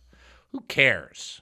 who 0.51 0.61
cares? 0.61 1.41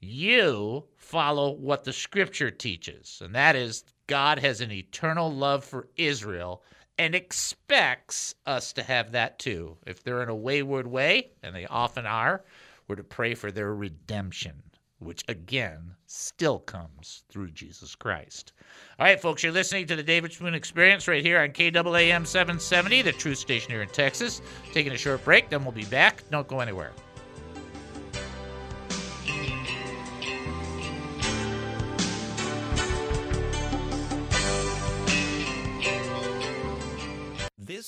You 0.00 0.84
follow 0.96 1.52
what 1.52 1.84
the 1.84 1.92
scripture 1.92 2.50
teaches, 2.50 3.22
and 3.24 3.32
that 3.36 3.54
is 3.54 3.84
God 4.08 4.40
has 4.40 4.60
an 4.60 4.72
eternal 4.72 5.32
love 5.32 5.64
for 5.64 5.88
Israel 5.96 6.64
and 6.98 7.14
expects 7.14 8.34
us 8.46 8.72
to 8.72 8.82
have 8.82 9.12
that 9.12 9.38
too. 9.38 9.76
If 9.86 10.02
they're 10.02 10.24
in 10.24 10.28
a 10.28 10.34
wayward 10.34 10.88
way, 10.88 11.30
and 11.44 11.54
they 11.54 11.66
often 11.66 12.04
are, 12.04 12.44
we're 12.88 12.96
to 12.96 13.04
pray 13.04 13.34
for 13.34 13.52
their 13.52 13.72
redemption, 13.72 14.60
which 14.98 15.24
again 15.28 15.94
still 16.06 16.58
comes 16.58 17.24
through 17.28 17.50
Jesus 17.50 17.94
Christ. 17.94 18.52
All 18.98 19.06
right, 19.06 19.20
folks, 19.20 19.42
you're 19.42 19.52
listening 19.52 19.86
to 19.86 19.96
the 19.96 20.02
David 20.02 20.32
Spoon 20.32 20.54
Experience 20.54 21.08
right 21.08 21.24
here 21.24 21.40
on 21.40 21.50
KAAM 21.50 22.26
770, 22.26 23.02
the 23.02 23.12
truth 23.12 23.38
station 23.38 23.70
here 23.70 23.82
in 23.82 23.88
Texas. 23.88 24.42
Taking 24.72 24.92
a 24.92 24.98
short 24.98 25.24
break, 25.24 25.48
then 25.48 25.64
we'll 25.64 25.72
be 25.72 25.84
back. 25.84 26.22
Don't 26.30 26.48
go 26.48 26.60
anywhere. 26.60 26.92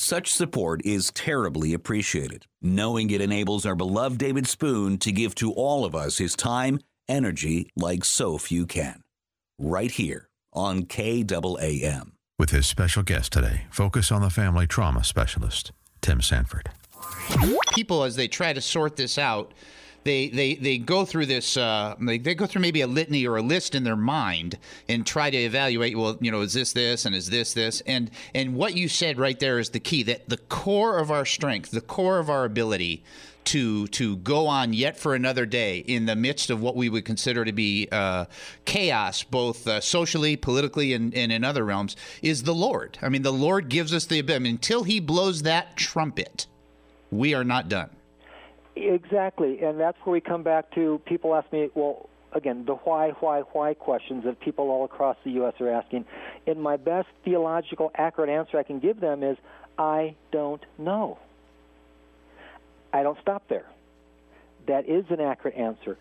Such 0.00 0.32
support 0.32 0.80
is 0.86 1.10
terribly 1.10 1.74
appreciated, 1.74 2.46
knowing 2.62 3.10
it 3.10 3.20
enables 3.20 3.66
our 3.66 3.74
beloved 3.74 4.16
David 4.16 4.46
Spoon 4.46 4.96
to 4.98 5.10
give 5.10 5.34
to 5.34 5.52
all 5.52 5.84
of 5.84 5.96
us 5.96 6.18
his 6.18 6.36
time 6.36 6.78
energy 7.08 7.72
like 7.74 8.04
so 8.04 8.38
few 8.38 8.64
can. 8.64 9.02
Right 9.58 9.90
here 9.90 10.28
on 10.52 10.84
KAAM. 10.84 12.12
With 12.38 12.50
his 12.50 12.68
special 12.68 13.02
guest 13.02 13.32
today, 13.32 13.62
focus 13.72 14.12
on 14.12 14.22
the 14.22 14.30
family 14.30 14.68
trauma 14.68 15.02
specialist, 15.02 15.72
Tim 16.00 16.22
Sanford. 16.22 16.70
People, 17.74 18.04
as 18.04 18.14
they 18.14 18.28
try 18.28 18.52
to 18.52 18.60
sort 18.60 18.94
this 18.94 19.18
out, 19.18 19.52
they 20.08 20.28
they 20.28 20.54
they 20.54 20.78
go 20.78 21.04
through 21.04 21.26
this 21.26 21.56
uh, 21.58 21.94
they, 22.00 22.16
they 22.16 22.34
go 22.34 22.46
through 22.46 22.62
maybe 22.62 22.80
a 22.80 22.86
litany 22.86 23.26
or 23.26 23.36
a 23.36 23.42
list 23.42 23.74
in 23.74 23.84
their 23.84 23.96
mind 23.96 24.58
and 24.88 25.06
try 25.06 25.28
to 25.28 25.36
evaluate 25.36 25.96
well 25.98 26.16
you 26.20 26.30
know 26.30 26.40
is 26.40 26.54
this 26.54 26.72
this 26.72 27.04
and 27.04 27.14
is 27.14 27.28
this 27.28 27.52
this 27.52 27.82
and 27.82 28.10
and 28.34 28.54
what 28.54 28.74
you 28.74 28.88
said 28.88 29.18
right 29.18 29.38
there 29.38 29.58
is 29.58 29.70
the 29.70 29.80
key 29.80 30.02
that 30.02 30.26
the 30.28 30.38
core 30.38 30.98
of 30.98 31.10
our 31.10 31.26
strength 31.26 31.70
the 31.70 31.82
core 31.82 32.18
of 32.18 32.30
our 32.30 32.46
ability 32.46 33.04
to 33.44 33.86
to 33.88 34.16
go 34.16 34.46
on 34.46 34.72
yet 34.72 34.98
for 34.98 35.14
another 35.14 35.44
day 35.44 35.78
in 35.78 36.06
the 36.06 36.16
midst 36.16 36.48
of 36.48 36.62
what 36.62 36.74
we 36.74 36.88
would 36.88 37.04
consider 37.04 37.44
to 37.44 37.52
be 37.52 37.88
uh, 37.92 38.26
chaos, 38.66 39.22
both 39.22 39.66
uh, 39.66 39.80
socially, 39.80 40.36
politically, 40.36 40.92
and, 40.92 41.14
and 41.14 41.32
in 41.32 41.44
other 41.44 41.64
realms, 41.64 41.96
is 42.20 42.42
the 42.42 42.54
Lord. 42.54 42.98
I 43.00 43.08
mean, 43.08 43.22
the 43.22 43.32
Lord 43.32 43.70
gives 43.70 43.94
us 43.94 44.04
the 44.04 44.18
ability. 44.18 44.36
I 44.36 44.44
mean, 44.44 44.54
until 44.56 44.82
He 44.82 45.00
blows 45.00 45.42
that 45.42 45.76
trumpet, 45.76 46.46
we 47.10 47.32
are 47.32 47.44
not 47.44 47.70
done. 47.70 47.88
Exactly, 48.80 49.60
and 49.62 49.80
that's 49.80 49.98
where 50.04 50.12
we 50.12 50.20
come 50.20 50.42
back 50.42 50.70
to. 50.74 51.00
People 51.04 51.34
ask 51.34 51.52
me, 51.52 51.68
well, 51.74 52.08
again, 52.32 52.64
the 52.64 52.74
why, 52.74 53.10
why, 53.20 53.40
why 53.40 53.74
questions 53.74 54.24
that 54.24 54.38
people 54.40 54.70
all 54.70 54.84
across 54.84 55.16
the 55.24 55.32
U.S. 55.32 55.54
are 55.60 55.70
asking. 55.70 56.04
And 56.46 56.62
my 56.62 56.76
best 56.76 57.08
theological, 57.24 57.90
accurate 57.94 58.30
answer 58.30 58.56
I 58.56 58.62
can 58.62 58.78
give 58.78 59.00
them 59.00 59.24
is, 59.24 59.36
I 59.78 60.14
don't 60.30 60.64
know. 60.78 61.18
I 62.92 63.02
don't 63.02 63.18
stop 63.20 63.42
there. 63.48 63.66
That 64.66 64.88
is 64.88 65.04
an 65.10 65.20
accurate 65.20 65.56
answer. 65.56 65.98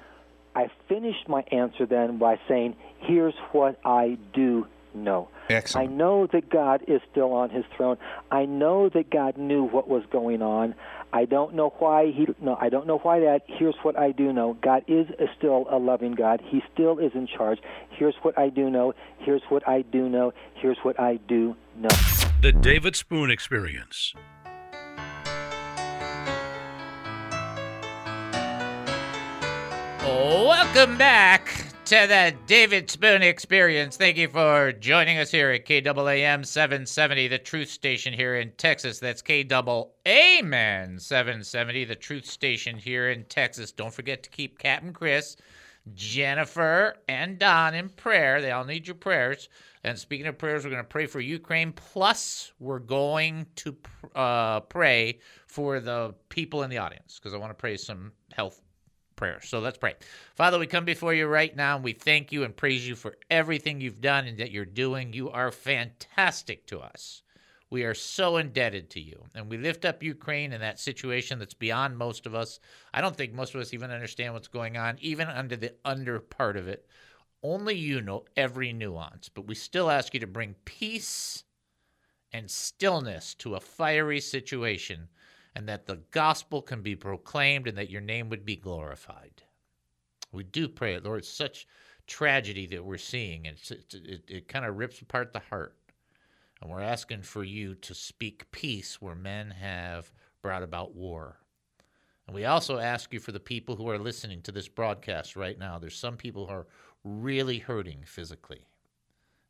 I 0.55 0.69
finished 0.87 1.27
my 1.27 1.43
answer 1.51 1.85
then 1.85 2.17
by 2.17 2.39
saying, 2.47 2.75
here's 2.99 3.35
what 3.51 3.79
I 3.83 4.17
do 4.33 4.67
know. 5.03 5.29
Excellent. 5.49 5.89
I 5.89 5.93
know 5.93 6.27
that 6.27 6.49
God 6.49 6.83
is 6.87 7.01
still 7.11 7.33
on 7.33 7.49
his 7.49 7.65
throne. 7.75 7.97
I 8.31 8.45
know 8.45 8.89
that 8.89 9.09
God 9.09 9.37
knew 9.37 9.63
what 9.63 9.87
was 9.87 10.03
going 10.11 10.41
on. 10.41 10.75
I 11.13 11.25
don't 11.25 11.55
know 11.55 11.73
why 11.79 12.11
he 12.11 12.27
no 12.41 12.57
I 12.59 12.69
don't 12.69 12.85
know 12.85 12.97
why 12.97 13.21
that. 13.21 13.43
Here's 13.47 13.75
what 13.81 13.97
I 13.97 14.11
do 14.11 14.33
know. 14.33 14.57
God 14.61 14.83
is 14.87 15.07
a 15.19 15.27
still 15.37 15.65
a 15.69 15.77
loving 15.77 16.13
God. 16.13 16.41
He 16.43 16.61
still 16.73 16.99
is 16.99 17.13
in 17.15 17.27
charge. 17.27 17.59
Here's 17.89 18.15
what 18.23 18.37
I 18.37 18.49
do 18.49 18.69
know. 18.69 18.93
Here's 19.19 19.41
what 19.49 19.67
I 19.67 19.83
do 19.83 20.09
know. 20.09 20.33
Here's 20.55 20.77
what 20.83 20.99
I 20.99 21.15
do 21.27 21.55
know. 21.75 21.89
The 22.41 22.51
David 22.51 22.95
Spoon 22.95 23.31
Experience. 23.31 24.13
Welcome 30.03 30.97
back 30.97 31.66
to 31.87 32.05
the 32.05 32.35
David 32.47 32.91
Spoon 32.91 33.21
Experience. 33.21 33.95
Thank 33.95 34.17
you 34.17 34.27
for 34.27 34.73
joining 34.73 35.19
us 35.19 35.31
here 35.31 35.51
at 35.51 35.65
KAAM 35.65 36.45
770, 36.45 37.29
the 37.29 37.37
truth 37.37 37.69
station 37.69 38.11
here 38.11 38.35
in 38.35 38.51
Texas. 38.57 38.99
That's 38.99 39.21
KAAM 39.21 40.99
770, 40.99 41.85
the 41.85 41.95
truth 41.95 42.25
station 42.25 42.77
here 42.77 43.09
in 43.09 43.23
Texas. 43.23 43.71
Don't 43.71 43.93
forget 43.93 44.21
to 44.23 44.29
keep 44.29 44.59
Captain 44.59 44.91
Chris 44.91 45.37
Jennifer 45.93 46.95
and 47.07 47.39
Don 47.39 47.73
in 47.73 47.87
prayer. 47.87 48.41
They 48.41 48.51
all 48.51 48.65
need 48.65 48.85
your 48.85 48.95
prayers. 48.95 49.47
And 49.85 49.97
speaking 49.97 50.27
of 50.27 50.37
prayers, 50.37 50.65
we're 50.65 50.71
going 50.71 50.83
to 50.83 50.89
pray 50.89 51.05
for 51.05 51.21
Ukraine. 51.21 51.71
Plus, 51.71 52.51
we're 52.59 52.79
going 52.79 53.45
to 53.55 53.77
uh, 54.13 54.59
pray 54.59 55.19
for 55.45 55.79
the 55.79 56.13
people 56.27 56.63
in 56.63 56.69
the 56.69 56.79
audience 56.79 57.17
because 57.17 57.33
I 57.33 57.37
want 57.37 57.51
to 57.51 57.61
pray 57.61 57.77
some 57.77 58.11
health 58.33 58.61
prayers. 59.17 59.49
So 59.49 59.59
let's 59.59 59.77
pray. 59.77 59.95
Father, 60.35 60.57
we 60.57 60.67
come 60.67 60.85
before 60.85 61.13
you 61.13 61.27
right 61.27 61.53
now 61.53 61.75
and 61.75 61.83
we 61.83 61.91
thank 61.91 62.31
you 62.31 62.45
and 62.45 62.55
praise 62.55 62.87
you 62.87 62.95
for 62.95 63.17
everything 63.29 63.81
you've 63.81 63.99
done 63.99 64.25
and 64.25 64.37
that 64.37 64.51
you're 64.51 64.63
doing. 64.63 65.11
You 65.11 65.29
are 65.29 65.51
fantastic 65.51 66.65
to 66.67 66.79
us. 66.79 67.23
We 67.69 67.83
are 67.83 67.93
so 67.93 68.37
indebted 68.37 68.89
to 68.91 69.01
you. 69.01 69.25
And 69.35 69.49
we 69.49 69.57
lift 69.57 69.83
up 69.83 70.01
Ukraine 70.01 70.53
in 70.53 70.61
that 70.61 70.79
situation 70.79 71.37
that's 71.37 71.53
beyond 71.53 71.97
most 71.97 72.25
of 72.25 72.33
us. 72.33 72.61
I 72.93 73.01
don't 73.01 73.15
think 73.15 73.33
most 73.33 73.53
of 73.53 73.59
us 73.59 73.73
even 73.73 73.91
understand 73.91 74.33
what's 74.33 74.47
going 74.47 74.77
on, 74.77 74.97
even 75.01 75.27
under 75.27 75.57
the 75.57 75.73
under 75.83 76.19
part 76.21 76.55
of 76.55 76.69
it. 76.69 76.87
Only 77.43 77.75
you 77.75 78.01
know 78.01 78.23
every 78.37 78.71
nuance, 78.71 79.29
but 79.29 79.47
we 79.47 79.55
still 79.55 79.91
ask 79.91 80.13
you 80.13 80.19
to 80.21 80.27
bring 80.27 80.55
peace 80.63 81.43
and 82.31 82.49
stillness 82.49 83.35
to 83.35 83.55
a 83.55 83.59
fiery 83.59 84.21
situation 84.21 85.09
and 85.57 85.67
that 85.67 85.87
the 85.87 85.99
gospel 86.11 86.61
can 86.61 86.83
be 86.83 86.95
proclaimed 86.95 87.67
and 87.67 87.75
that 87.79 87.89
your 87.89 87.99
name 87.99 88.29
would 88.29 88.45
be 88.45 88.55
glorified. 88.55 89.41
We 90.31 90.43
do 90.43 90.67
pray, 90.69 90.99
Lord, 90.99 91.21
it's 91.21 91.27
such 91.27 91.67
tragedy 92.05 92.67
that 92.67 92.85
we're 92.85 92.99
seeing. 92.99 93.47
It's, 93.47 93.71
it, 93.71 93.91
it, 93.91 94.23
it 94.27 94.47
kind 94.47 94.65
of 94.65 94.77
rips 94.77 95.01
apart 95.01 95.33
the 95.33 95.39
heart. 95.39 95.75
And 96.61 96.69
we're 96.69 96.81
asking 96.81 97.23
for 97.23 97.43
you 97.43 97.73
to 97.73 97.95
speak 97.95 98.51
peace 98.51 99.01
where 99.01 99.15
men 99.15 99.49
have 99.49 100.11
brought 100.43 100.61
about 100.61 100.93
war. 100.93 101.39
And 102.27 102.35
we 102.35 102.45
also 102.45 102.77
ask 102.77 103.11
you 103.11 103.19
for 103.19 103.31
the 103.31 103.39
people 103.39 103.75
who 103.75 103.89
are 103.89 103.97
listening 103.97 104.43
to 104.43 104.51
this 104.51 104.67
broadcast 104.67 105.35
right 105.35 105.57
now. 105.57 105.79
There's 105.79 105.97
some 105.97 106.17
people 106.17 106.45
who 106.45 106.53
are 106.53 106.67
really 107.03 107.57
hurting 107.57 108.03
physically, 108.05 108.67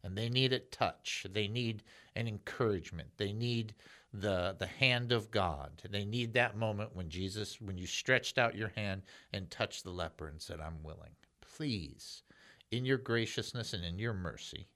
and 0.04 0.18
they 0.18 0.30
need 0.30 0.54
a 0.54 0.60
touch. 0.60 1.26
They 1.30 1.50
need 1.50 1.84
an 2.16 2.30
encouragement. 2.30 3.10
They 3.18 3.34
need 3.34 3.74
the 4.14 4.56
the 4.58 4.68
hand 4.68 5.12
of 5.12 5.32
God. 5.32 5.82
They 5.90 6.06
need 6.06 6.34
that 6.34 6.58
moment 6.58 6.96
when 6.96 7.10
Jesus, 7.10 7.60
when 7.62 7.78
you 7.78 7.88
stretched 7.88 8.38
out 8.38 8.56
your 8.56 8.70
hand 8.70 9.04
and 9.34 9.50
touched 9.50 9.84
the 9.84 9.92
leper 9.92 10.28
and 10.28 10.42
said, 10.42 10.60
"I'm 10.60 10.84
willing." 10.84 11.16
Please, 11.42 12.24
in 12.72 12.86
your 12.86 12.98
graciousness 12.98 13.74
and 13.74 13.84
in 13.84 14.00
your 14.00 14.14
mercy, 14.14 14.68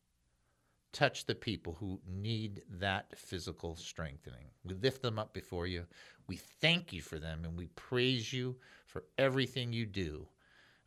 touch 0.92 1.26
the 1.26 1.36
people 1.36 1.76
who 1.76 2.02
need 2.06 2.64
that 2.70 3.18
physical 3.18 3.76
strengthening. 3.76 4.50
We 4.64 4.76
lift 4.76 5.02
them 5.02 5.20
up 5.20 5.34
before 5.34 5.68
you. 5.68 5.86
We 6.28 6.38
thank 6.38 6.92
you 6.94 7.02
for 7.02 7.20
them 7.20 7.46
and 7.46 7.58
we 7.58 7.68
praise 7.68 8.34
you 8.34 8.58
for 8.86 9.04
everything 9.18 9.74
you 9.74 9.86
do. 9.86 10.28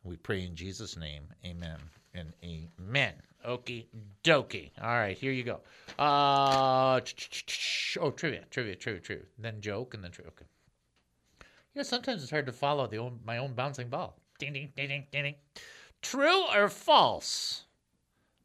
We 0.05 0.17
pray 0.17 0.43
in 0.43 0.55
Jesus' 0.55 0.95
name. 0.95 1.23
Amen 1.45 1.77
and 2.13 2.31
amen. 2.43 3.15
Okie 3.45 3.85
dokie. 4.23 4.71
All 4.81 4.87
right, 4.87 5.17
here 5.17 5.31
you 5.31 5.43
go. 5.43 5.59
Uh, 5.99 6.99
oh, 7.99 8.11
trivia, 8.11 8.43
trivia, 8.49 8.75
trivia, 8.75 9.01
trivia. 9.01 9.25
Then 9.37 9.61
joke 9.61 9.93
and 9.93 10.03
then 10.03 10.11
trivia. 10.11 10.31
Okay. 10.31 10.45
You 11.73 11.79
know, 11.79 11.83
sometimes 11.83 12.21
it's 12.21 12.31
hard 12.31 12.45
to 12.45 12.51
follow 12.51 12.87
the 12.87 12.97
own, 12.97 13.19
my 13.25 13.37
own 13.37 13.53
bouncing 13.53 13.89
ball. 13.89 14.17
Ding, 14.39 14.53
ding, 14.53 14.71
ding, 14.75 14.87
ding, 14.87 15.05
ding. 15.11 15.35
True 16.01 16.45
or 16.53 16.69
false? 16.69 17.65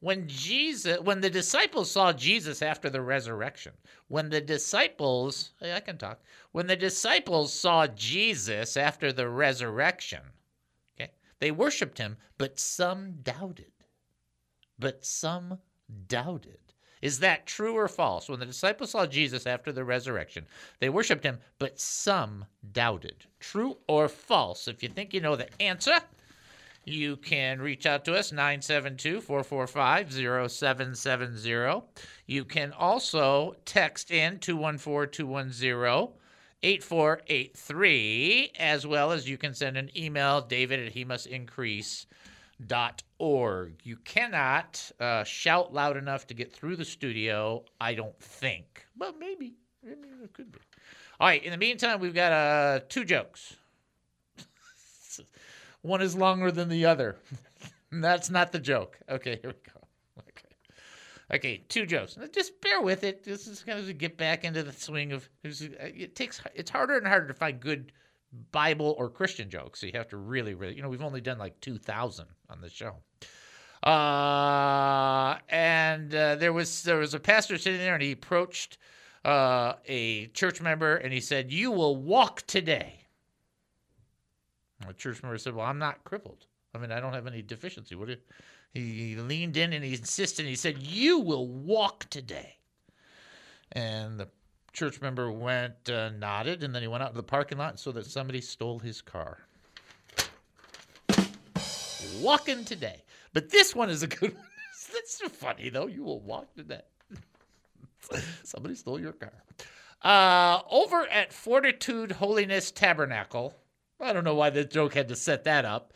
when 0.00 0.26
Jesus 0.26 0.98
when 1.00 1.20
the 1.20 1.30
disciples 1.30 1.90
saw 1.90 2.12
Jesus 2.12 2.62
after 2.62 2.88
the 2.88 3.02
resurrection, 3.02 3.72
when 4.08 4.30
the 4.30 4.40
disciples, 4.40 5.50
hey, 5.60 5.74
I 5.74 5.80
can 5.80 5.98
talk. 5.98 6.20
When 6.52 6.66
the 6.66 6.76
disciples 6.76 7.52
saw 7.52 7.86
Jesus 7.86 8.76
after 8.76 9.12
the 9.12 9.28
resurrection? 9.28 10.22
They 11.40 11.50
worshiped 11.50 11.98
him, 11.98 12.16
but 12.38 12.60
some 12.60 13.16
doubted. 13.22 13.72
But 14.78 15.04
some 15.04 15.58
doubted. 16.06 16.58
Is 17.02 17.20
that 17.20 17.46
true 17.46 17.74
or 17.76 17.88
false? 17.88 18.28
When 18.28 18.40
the 18.40 18.46
disciples 18.46 18.90
saw 18.90 19.06
Jesus 19.06 19.46
after 19.46 19.72
the 19.72 19.84
resurrection, 19.84 20.46
they 20.80 20.90
worshiped 20.90 21.24
him, 21.24 21.38
but 21.58 21.80
some 21.80 22.44
doubted. 22.72 23.24
True 23.40 23.78
or 23.88 24.08
false? 24.08 24.68
If 24.68 24.82
you 24.82 24.90
think 24.90 25.14
you 25.14 25.22
know 25.22 25.34
the 25.34 25.48
answer, 25.62 25.98
you 26.84 27.16
can 27.16 27.60
reach 27.60 27.86
out 27.86 28.04
to 28.04 28.14
us 28.14 28.32
972 28.32 29.22
445 29.22 30.50
0770. 30.50 31.82
You 32.26 32.44
can 32.44 32.72
also 32.72 33.56
text 33.64 34.10
in 34.10 34.38
214 34.38 35.10
210 35.10 36.19
8483, 36.62 38.52
as 38.58 38.86
well 38.86 39.12
as 39.12 39.28
you 39.28 39.38
can 39.38 39.54
send 39.54 39.76
an 39.76 39.90
email, 39.96 40.40
david 40.42 40.80
at 40.86 40.92
he 40.92 41.06
dot 42.66 43.02
org. 43.18 43.74
You 43.82 43.96
cannot 43.96 44.90
uh, 45.00 45.24
shout 45.24 45.72
loud 45.72 45.96
enough 45.96 46.26
to 46.26 46.34
get 46.34 46.52
through 46.52 46.76
the 46.76 46.84
studio, 46.84 47.64
I 47.80 47.94
don't 47.94 48.18
think. 48.20 48.86
But 48.96 49.18
maybe. 49.18 49.54
Maybe 49.82 50.08
it 50.22 50.32
could 50.34 50.52
be. 50.52 50.58
All 51.18 51.28
right, 51.28 51.42
in 51.42 51.50
the 51.52 51.58
meantime, 51.58 52.00
we've 52.00 52.14
got 52.14 52.32
uh, 52.32 52.80
two 52.88 53.04
jokes. 53.04 53.56
One 55.82 56.02
is 56.02 56.14
longer 56.14 56.50
than 56.50 56.68
the 56.68 56.86
other. 56.86 57.16
That's 57.92 58.30
not 58.30 58.52
the 58.52 58.58
joke. 58.58 58.98
Okay, 59.08 59.38
here 59.42 59.50
we 59.50 59.72
go. 59.72 59.79
Okay. 61.32 61.64
Two 61.68 61.86
jokes. 61.86 62.18
Just 62.32 62.60
bear 62.60 62.80
with 62.80 63.04
it. 63.04 63.24
This 63.24 63.46
is 63.46 63.62
kind 63.62 63.78
of 63.78 63.98
get 63.98 64.16
back 64.16 64.44
into 64.44 64.62
the 64.62 64.72
swing 64.72 65.12
of 65.12 65.28
it 65.42 66.14
takes 66.14 66.40
it's 66.54 66.70
harder 66.70 66.96
and 66.96 67.06
harder 67.06 67.28
to 67.28 67.34
find 67.34 67.60
good 67.60 67.92
Bible 68.52 68.94
or 68.98 69.08
Christian 69.08 69.50
jokes. 69.50 69.80
So 69.80 69.86
you 69.86 69.92
have 69.94 70.08
to 70.08 70.16
really, 70.16 70.54
really, 70.54 70.74
you 70.74 70.82
know, 70.82 70.88
we've 70.88 71.02
only 71.02 71.20
done 71.20 71.38
like 71.38 71.60
2,000 71.60 72.26
on 72.48 72.60
the 72.60 72.70
show. 72.70 72.96
Uh, 73.82 75.38
and 75.48 76.14
uh, 76.14 76.36
there 76.36 76.52
was 76.52 76.82
there 76.82 76.98
was 76.98 77.14
a 77.14 77.20
pastor 77.20 77.56
sitting 77.56 77.80
there, 77.80 77.94
and 77.94 78.02
he 78.02 78.12
approached 78.12 78.76
uh, 79.24 79.74
a 79.86 80.26
church 80.28 80.60
member, 80.60 80.96
and 80.96 81.14
he 81.14 81.20
said, 81.20 81.50
"You 81.50 81.70
will 81.70 81.96
walk 81.96 82.42
today." 82.46 83.00
The 84.86 84.94
church 84.94 85.22
member 85.22 85.38
said, 85.38 85.54
Well, 85.54 85.66
I'm 85.66 85.78
not 85.78 86.04
crippled. 86.04 86.46
I 86.74 86.78
mean, 86.78 86.92
I 86.92 87.00
don't 87.00 87.12
have 87.12 87.26
any 87.26 87.42
deficiency. 87.42 87.94
What 87.94 88.10
he 88.72 89.16
leaned 89.16 89.56
in 89.56 89.72
and 89.72 89.84
he 89.84 89.94
insisted. 89.94 90.46
He 90.46 90.54
said, 90.54 90.78
You 90.78 91.18
will 91.18 91.48
walk 91.48 92.08
today. 92.10 92.56
And 93.72 94.18
the 94.18 94.28
church 94.72 95.00
member 95.00 95.30
went, 95.30 95.88
uh, 95.88 96.10
nodded, 96.10 96.62
and 96.62 96.74
then 96.74 96.82
he 96.82 96.88
went 96.88 97.02
out 97.02 97.10
to 97.10 97.16
the 97.16 97.22
parking 97.22 97.58
lot 97.58 97.78
so 97.78 97.92
that 97.92 98.06
somebody 98.06 98.40
stole 98.40 98.78
his 98.78 99.00
car. 99.00 99.38
Walking 102.20 102.64
today. 102.64 103.02
But 103.32 103.50
this 103.50 103.74
one 103.74 103.90
is 103.90 104.02
a 104.02 104.06
good 104.06 104.34
one. 104.34 104.44
That's 104.92 105.20
funny, 105.36 105.68
though. 105.68 105.86
You 105.86 106.02
will 106.02 106.20
walk 106.20 106.52
today. 106.54 106.82
somebody 108.44 108.74
stole 108.74 109.00
your 109.00 109.12
car. 109.12 109.32
Uh, 110.02 110.62
over 110.70 111.06
at 111.08 111.32
Fortitude 111.32 112.12
Holiness 112.12 112.70
Tabernacle, 112.70 113.54
I 114.00 114.12
don't 114.12 114.24
know 114.24 114.34
why 114.34 114.50
the 114.50 114.64
joke 114.64 114.94
had 114.94 115.08
to 115.08 115.16
set 115.16 115.44
that 115.44 115.64
up. 115.64 115.92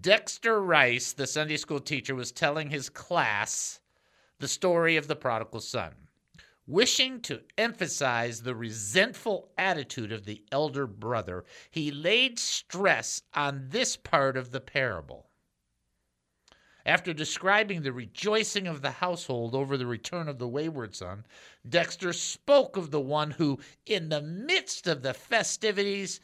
Dexter 0.00 0.62
Rice, 0.62 1.12
the 1.12 1.26
Sunday 1.26 1.56
school 1.56 1.80
teacher, 1.80 2.14
was 2.14 2.30
telling 2.30 2.70
his 2.70 2.88
class 2.88 3.80
the 4.38 4.46
story 4.46 4.96
of 4.96 5.08
the 5.08 5.16
prodigal 5.16 5.60
son, 5.60 5.94
wishing 6.66 7.20
to 7.22 7.42
emphasize 7.58 8.42
the 8.42 8.54
resentful 8.54 9.50
attitude 9.58 10.12
of 10.12 10.26
the 10.26 10.44
elder 10.52 10.86
brother. 10.86 11.44
He 11.70 11.90
laid 11.90 12.38
stress 12.38 13.22
on 13.34 13.66
this 13.70 13.96
part 13.96 14.36
of 14.36 14.52
the 14.52 14.60
parable. 14.60 15.26
After 16.86 17.12
describing 17.12 17.82
the 17.82 17.92
rejoicing 17.92 18.66
of 18.66 18.80
the 18.82 18.90
household 18.92 19.54
over 19.54 19.76
the 19.76 19.86
return 19.86 20.28
of 20.28 20.38
the 20.38 20.48
wayward 20.48 20.94
son, 20.94 21.26
Dexter 21.68 22.12
spoke 22.12 22.76
of 22.76 22.90
the 22.90 23.00
one 23.00 23.32
who, 23.32 23.58
in 23.84 24.08
the 24.08 24.22
midst 24.22 24.86
of 24.86 25.02
the 25.02 25.12
festivities, 25.12 26.20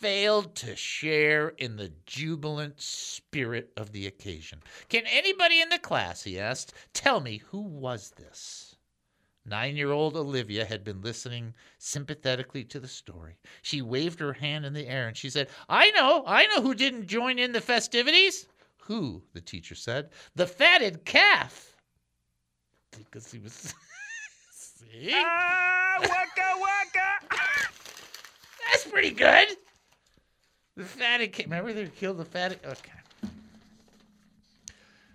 failed 0.00 0.54
to 0.54 0.76
share 0.76 1.48
in 1.48 1.76
the 1.76 1.92
jubilant 2.06 2.80
spirit 2.80 3.72
of 3.76 3.90
the 3.92 4.06
occasion. 4.06 4.60
Can 4.88 5.04
anybody 5.06 5.60
in 5.60 5.70
the 5.70 5.78
class, 5.78 6.22
he 6.22 6.38
asked, 6.38 6.72
tell 6.92 7.20
me 7.20 7.38
who 7.50 7.60
was 7.60 8.10
this? 8.10 8.76
Nine 9.44 9.76
year 9.76 9.90
old 9.90 10.16
Olivia 10.16 10.64
had 10.64 10.84
been 10.84 11.00
listening 11.00 11.54
sympathetically 11.78 12.64
to 12.64 12.78
the 12.78 12.86
story. 12.88 13.38
She 13.62 13.82
waved 13.82 14.20
her 14.20 14.34
hand 14.34 14.66
in 14.66 14.72
the 14.72 14.86
air 14.86 15.08
and 15.08 15.16
she 15.16 15.30
said, 15.30 15.48
I 15.68 15.90
know, 15.90 16.22
I 16.26 16.46
know 16.46 16.60
who 16.62 16.74
didn't 16.74 17.06
join 17.06 17.38
in 17.38 17.52
the 17.52 17.60
festivities. 17.60 18.46
Who? 18.82 19.22
the 19.32 19.40
teacher 19.40 19.74
said. 19.74 20.10
The 20.34 20.46
fatted 20.46 21.04
calf. 21.04 21.76
Because 22.96 23.32
he 23.32 23.38
was. 23.38 23.74
See? 24.52 25.12
Ah, 25.12 25.96
waka 26.00 26.60
waka! 26.60 27.68
That's 28.70 28.84
pretty 28.86 29.10
good. 29.10 29.56
The 30.78 31.26
kid. 31.26 31.46
Remember 31.46 31.72
they 31.72 31.86
killed 31.88 32.18
the 32.18 32.24
fatted. 32.24 32.60
Okay. 32.64 32.92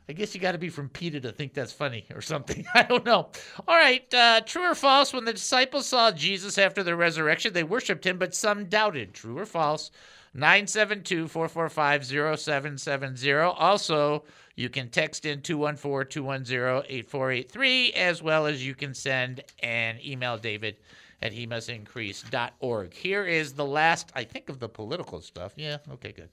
I 0.09 0.11
guess 0.11 0.35
you 0.35 0.41
got 0.41 0.51
to 0.51 0.57
be 0.57 0.67
from 0.67 0.89
PETA 0.89 1.21
to 1.21 1.31
think 1.31 1.53
that's 1.53 1.71
funny 1.71 2.05
or 2.13 2.21
something. 2.21 2.65
I 2.75 2.83
don't 2.83 3.05
know. 3.05 3.29
All 3.65 3.75
right, 3.77 4.13
uh, 4.13 4.41
true 4.41 4.69
or 4.69 4.75
false? 4.75 5.13
When 5.13 5.23
the 5.23 5.31
disciples 5.31 5.87
saw 5.87 6.11
Jesus 6.11 6.57
after 6.57 6.83
the 6.83 6.97
resurrection, 6.97 7.53
they 7.53 7.63
worshipped 7.63 8.05
him, 8.05 8.17
but 8.17 8.35
some 8.35 8.65
doubted. 8.65 9.13
True 9.13 9.39
or 9.39 9.45
false? 9.45 9.91
972 10.33 11.29
445 11.29 12.05
0770. 12.05 13.31
Also, 13.31 14.23
you 14.57 14.67
can 14.67 14.89
text 14.89 15.25
in 15.25 15.41
214 15.41 16.09
210 16.09 16.83
8483, 16.89 17.93
as 17.93 18.21
well 18.21 18.45
as 18.45 18.65
you 18.65 18.75
can 18.75 18.93
send 18.93 19.41
an 19.61 19.97
email, 20.03 20.37
David 20.37 20.75
at 21.23 21.31
hemustincrease.org. 21.31 22.93
Here 22.93 23.25
is 23.25 23.53
the 23.53 23.65
last, 23.65 24.11
I 24.13 24.25
think, 24.25 24.49
of 24.49 24.59
the 24.59 24.67
political 24.67 25.21
stuff. 25.21 25.53
Yeah, 25.55 25.77
okay, 25.93 26.11
good. 26.11 26.29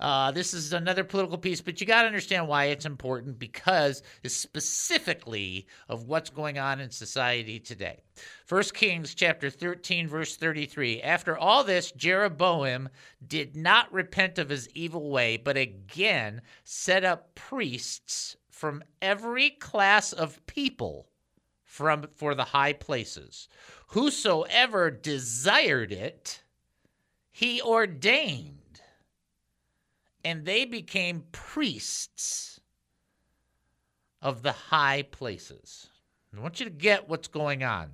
Uh, 0.00 0.30
this 0.30 0.54
is 0.54 0.72
another 0.72 1.04
political 1.04 1.36
piece, 1.36 1.60
but 1.60 1.80
you 1.80 1.86
got 1.86 2.02
to 2.02 2.06
understand 2.06 2.48
why 2.48 2.66
it's 2.66 2.86
important 2.86 3.38
because 3.38 4.02
it's 4.22 4.36
specifically 4.36 5.66
of 5.88 6.04
what's 6.04 6.30
going 6.30 6.56
on 6.56 6.80
in 6.80 6.88
society 6.88 7.58
today. 7.58 7.98
First 8.46 8.74
Kings 8.74 9.14
chapter 9.14 9.50
13 9.50 10.06
verse 10.06 10.36
33. 10.36 11.02
After 11.02 11.36
all 11.36 11.64
this 11.64 11.90
Jeroboam 11.90 12.88
did 13.26 13.56
not 13.56 13.92
repent 13.92 14.38
of 14.38 14.48
his 14.48 14.68
evil 14.70 15.10
way, 15.10 15.36
but 15.36 15.56
again 15.56 16.42
set 16.62 17.04
up 17.04 17.34
priests 17.34 18.36
from 18.50 18.84
every 19.02 19.50
class 19.50 20.12
of 20.12 20.46
people 20.46 21.08
from 21.68 22.08
for 22.16 22.34
the 22.34 22.44
high 22.44 22.72
places. 22.72 23.46
Whosoever 23.88 24.90
desired 24.90 25.92
it, 25.92 26.42
he 27.30 27.60
ordained 27.62 28.80
and 30.24 30.44
they 30.44 30.64
became 30.64 31.24
priests 31.30 32.58
of 34.20 34.42
the 34.42 34.52
high 34.52 35.02
places. 35.02 35.88
I 36.36 36.40
want 36.40 36.58
you 36.58 36.64
to 36.64 36.72
get 36.72 37.08
what's 37.08 37.28
going 37.28 37.62
on. 37.62 37.90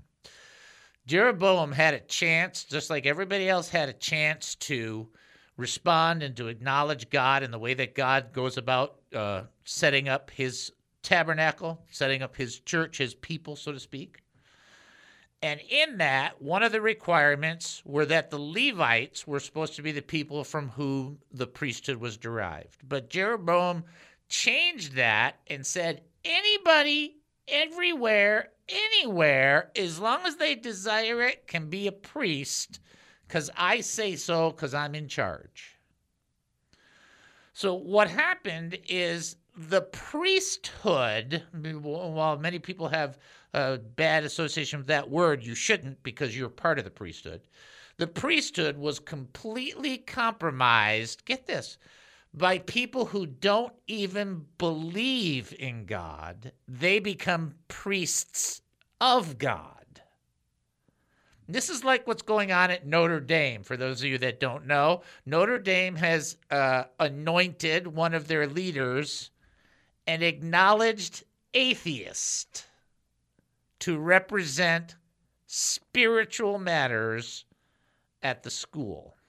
Jeroboam 1.06 1.72
had 1.72 1.94
a 1.94 2.00
chance, 2.00 2.64
just 2.64 2.88
like 2.88 3.06
everybody 3.06 3.48
else 3.48 3.68
had 3.68 3.88
a 3.88 3.92
chance 3.92 4.54
to 4.54 5.08
respond 5.56 6.22
and 6.22 6.36
to 6.36 6.48
acknowledge 6.48 7.10
God 7.10 7.42
in 7.42 7.50
the 7.50 7.58
way 7.58 7.74
that 7.74 7.94
God 7.94 8.32
goes 8.32 8.56
about 8.56 9.00
uh, 9.14 9.42
setting 9.64 10.08
up 10.08 10.30
his 10.30 10.72
tabernacle, 11.04 11.80
setting 11.90 12.22
up 12.22 12.34
his 12.34 12.58
church, 12.58 12.98
his 12.98 13.14
people, 13.14 13.54
so 13.54 13.70
to 13.70 13.78
speak. 13.78 14.22
And 15.42 15.60
in 15.68 15.98
that, 15.98 16.40
one 16.40 16.62
of 16.62 16.72
the 16.72 16.80
requirements 16.80 17.82
were 17.84 18.06
that 18.06 18.30
the 18.30 18.38
Levites 18.38 19.26
were 19.26 19.40
supposed 19.40 19.76
to 19.76 19.82
be 19.82 19.92
the 19.92 20.00
people 20.00 20.42
from 20.42 20.70
whom 20.70 21.18
the 21.32 21.46
priesthood 21.46 21.98
was 21.98 22.16
derived. 22.16 22.88
But 22.88 23.10
Jeroboam 23.10 23.84
changed 24.28 24.94
that 24.94 25.40
and 25.46 25.66
said 25.66 26.02
anybody, 26.24 27.18
everywhere, 27.46 28.48
anywhere, 28.68 29.70
as 29.76 30.00
long 30.00 30.20
as 30.24 30.36
they 30.36 30.54
desire 30.54 31.20
it, 31.20 31.46
can 31.46 31.68
be 31.68 31.86
a 31.86 31.92
priest 31.92 32.80
because 33.28 33.50
I 33.54 33.80
say 33.80 34.16
so 34.16 34.50
because 34.50 34.72
I'm 34.72 34.94
in 34.94 35.08
charge. 35.08 35.78
So 37.52 37.74
what 37.74 38.08
happened 38.08 38.78
is 38.88 39.36
the 39.56 39.82
priesthood, 39.82 41.42
while 41.52 42.36
many 42.36 42.58
people 42.58 42.88
have 42.88 43.18
a 43.52 43.78
bad 43.78 44.24
association 44.24 44.80
with 44.80 44.88
that 44.88 45.08
word, 45.08 45.44
you 45.44 45.54
shouldn't 45.54 46.02
because 46.02 46.36
you're 46.36 46.48
part 46.48 46.78
of 46.78 46.84
the 46.84 46.90
priesthood. 46.90 47.42
The 47.96 48.08
priesthood 48.08 48.76
was 48.76 48.98
completely 48.98 49.98
compromised, 49.98 51.24
get 51.24 51.46
this, 51.46 51.78
by 52.32 52.58
people 52.58 53.06
who 53.06 53.26
don't 53.26 53.72
even 53.86 54.46
believe 54.58 55.54
in 55.58 55.86
God. 55.86 56.50
They 56.66 56.98
become 56.98 57.54
priests 57.68 58.62
of 59.00 59.38
God. 59.38 60.02
This 61.46 61.68
is 61.68 61.84
like 61.84 62.06
what's 62.06 62.22
going 62.22 62.50
on 62.50 62.70
at 62.72 62.86
Notre 62.86 63.20
Dame. 63.20 63.62
For 63.62 63.76
those 63.76 64.00
of 64.00 64.06
you 64.06 64.18
that 64.18 64.40
don't 64.40 64.66
know, 64.66 65.02
Notre 65.26 65.58
Dame 65.58 65.94
has 65.96 66.38
uh, 66.50 66.84
anointed 66.98 67.86
one 67.86 68.14
of 68.14 68.26
their 68.26 68.48
leaders 68.48 69.30
an 70.06 70.22
acknowledged 70.22 71.24
atheist 71.54 72.66
to 73.80 73.98
represent 73.98 74.96
spiritual 75.46 76.58
matters 76.58 77.44
at 78.22 78.42
the 78.42 78.50
school. 78.50 79.16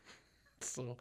So 0.62 0.98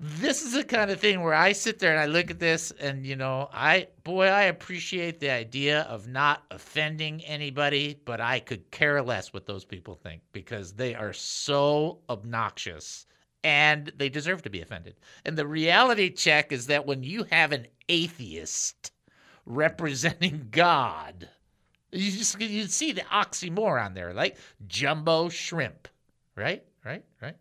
this 0.00 0.42
is 0.42 0.54
the 0.54 0.64
kind 0.64 0.90
of 0.90 0.98
thing 0.98 1.22
where 1.22 1.34
I 1.34 1.52
sit 1.52 1.78
there 1.78 1.92
and 1.92 2.00
I 2.00 2.06
look 2.06 2.30
at 2.30 2.40
this 2.40 2.72
and 2.72 3.06
you 3.06 3.14
know, 3.14 3.48
I 3.52 3.88
boy, 4.02 4.26
I 4.26 4.44
appreciate 4.44 5.20
the 5.20 5.30
idea 5.30 5.82
of 5.82 6.08
not 6.08 6.42
offending 6.50 7.24
anybody, 7.24 8.00
but 8.04 8.20
I 8.20 8.40
could 8.40 8.70
care 8.72 9.00
less 9.02 9.32
what 9.32 9.46
those 9.46 9.64
people 9.64 9.94
think 9.94 10.22
because 10.32 10.72
they 10.72 10.94
are 10.96 11.12
so 11.12 12.00
obnoxious 12.10 13.06
and 13.44 13.92
they 13.96 14.08
deserve 14.08 14.42
to 14.42 14.50
be 14.50 14.62
offended. 14.62 14.96
And 15.24 15.36
the 15.36 15.46
reality 15.46 16.10
check 16.10 16.50
is 16.50 16.66
that 16.66 16.86
when 16.86 17.04
you 17.04 17.24
have 17.24 17.52
an 17.52 17.66
atheist 17.88 18.90
representing 19.44 20.48
God, 20.50 21.28
you 21.92 22.10
just 22.10 22.40
you 22.40 22.64
see 22.64 22.92
the 22.92 23.02
oxymoron 23.02 23.94
there, 23.94 24.14
like 24.14 24.38
jumbo 24.66 25.28
shrimp, 25.28 25.86
right? 26.34 26.64
Right? 26.84 27.04
Right? 27.22 27.36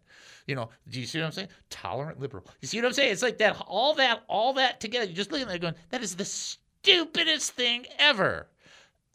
You 0.46 0.56
know, 0.56 0.70
do 0.90 1.00
you 1.00 1.06
see 1.06 1.20
what 1.20 1.28
I'm 1.28 1.32
saying? 1.32 1.48
Tolerant 1.70 2.20
liberal. 2.20 2.46
You 2.62 2.68
see 2.68 2.78
what 2.78 2.86
I'm 2.86 2.94
saying? 2.94 3.14
It's 3.14 3.24
like 3.24 3.38
that, 3.38 3.64
all 3.66 3.94
that, 3.96 4.24
all 4.28 4.54
that 4.54 4.82
together. 4.82 5.06
You 5.06 5.14
just 5.14 5.32
looking 5.32 5.48
at 5.48 5.54
that 5.54 5.62
going, 5.62 5.76
that 5.90 6.04
is 6.04 6.16
the 6.16 6.26
stupidest 6.26 7.54
thing 7.54 7.86
ever 7.98 8.48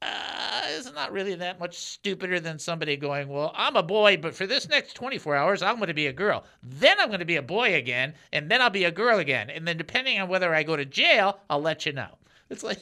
uh, 0.01 0.63
is 0.71 0.93
not 0.93 1.13
really 1.13 1.35
that 1.35 1.59
much 1.59 1.77
stupider 1.77 2.39
than 2.41 2.59
somebody 2.59 2.97
going, 2.97 3.29
Well, 3.29 3.53
I'm 3.55 3.77
a 3.77 3.83
boy, 3.83 4.17
but 4.17 4.35
for 4.35 4.47
this 4.47 4.69
next 4.69 4.95
24 4.95 5.35
hours, 5.35 5.63
I'm 5.63 5.77
going 5.77 5.89
to 5.89 5.95
be 5.95 6.07
a 6.07 6.13
girl. 6.13 6.45
Then 6.63 7.01
I'm 7.01 7.09
going 7.09 7.21
to 7.21 7.25
be 7.25 7.37
a 7.37 7.43
boy 7.43 7.75
again, 7.75 8.15
and 8.33 8.51
then 8.51 8.63
I'll 8.63 8.71
be 8.71 8.85
a 8.85 8.91
girl 8.91 9.19
again. 9.19 9.51
And 9.51 9.67
then, 9.67 9.77
depending 9.77 10.21
on 10.21 10.29
whether 10.29 10.55
I 10.55 10.63
go 10.63 10.77
to 10.77 10.85
jail, 10.85 11.41
I'll 11.51 11.61
let 11.61 11.87
you 11.87 11.93
know. 11.93 12.19
It's 12.51 12.63
like, 12.63 12.81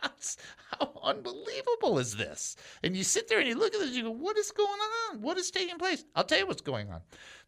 how 0.00 0.92
unbelievable 1.02 1.98
is 1.98 2.16
this? 2.16 2.56
And 2.82 2.96
you 2.96 3.04
sit 3.04 3.28
there 3.28 3.38
and 3.38 3.48
you 3.48 3.56
look 3.56 3.74
at 3.74 3.80
this, 3.80 3.90
you 3.90 4.04
go, 4.04 4.10
What 4.10 4.38
is 4.38 4.50
going 4.50 4.68
on? 4.68 5.22
What 5.22 5.38
is 5.38 5.50
taking 5.50 5.78
place? 5.78 6.04
I'll 6.14 6.24
tell 6.24 6.38
you 6.38 6.46
what's 6.46 6.62
going 6.62 6.90
on. 6.90 7.00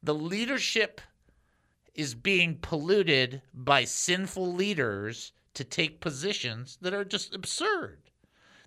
The 0.02 0.14
leadership 0.14 1.00
is 1.94 2.14
being 2.14 2.58
polluted 2.60 3.42
by 3.52 3.84
sinful 3.84 4.52
leaders 4.52 5.32
to 5.54 5.62
take 5.62 6.00
positions 6.00 6.78
that 6.80 6.92
are 6.92 7.04
just 7.04 7.34
absurd. 7.34 7.98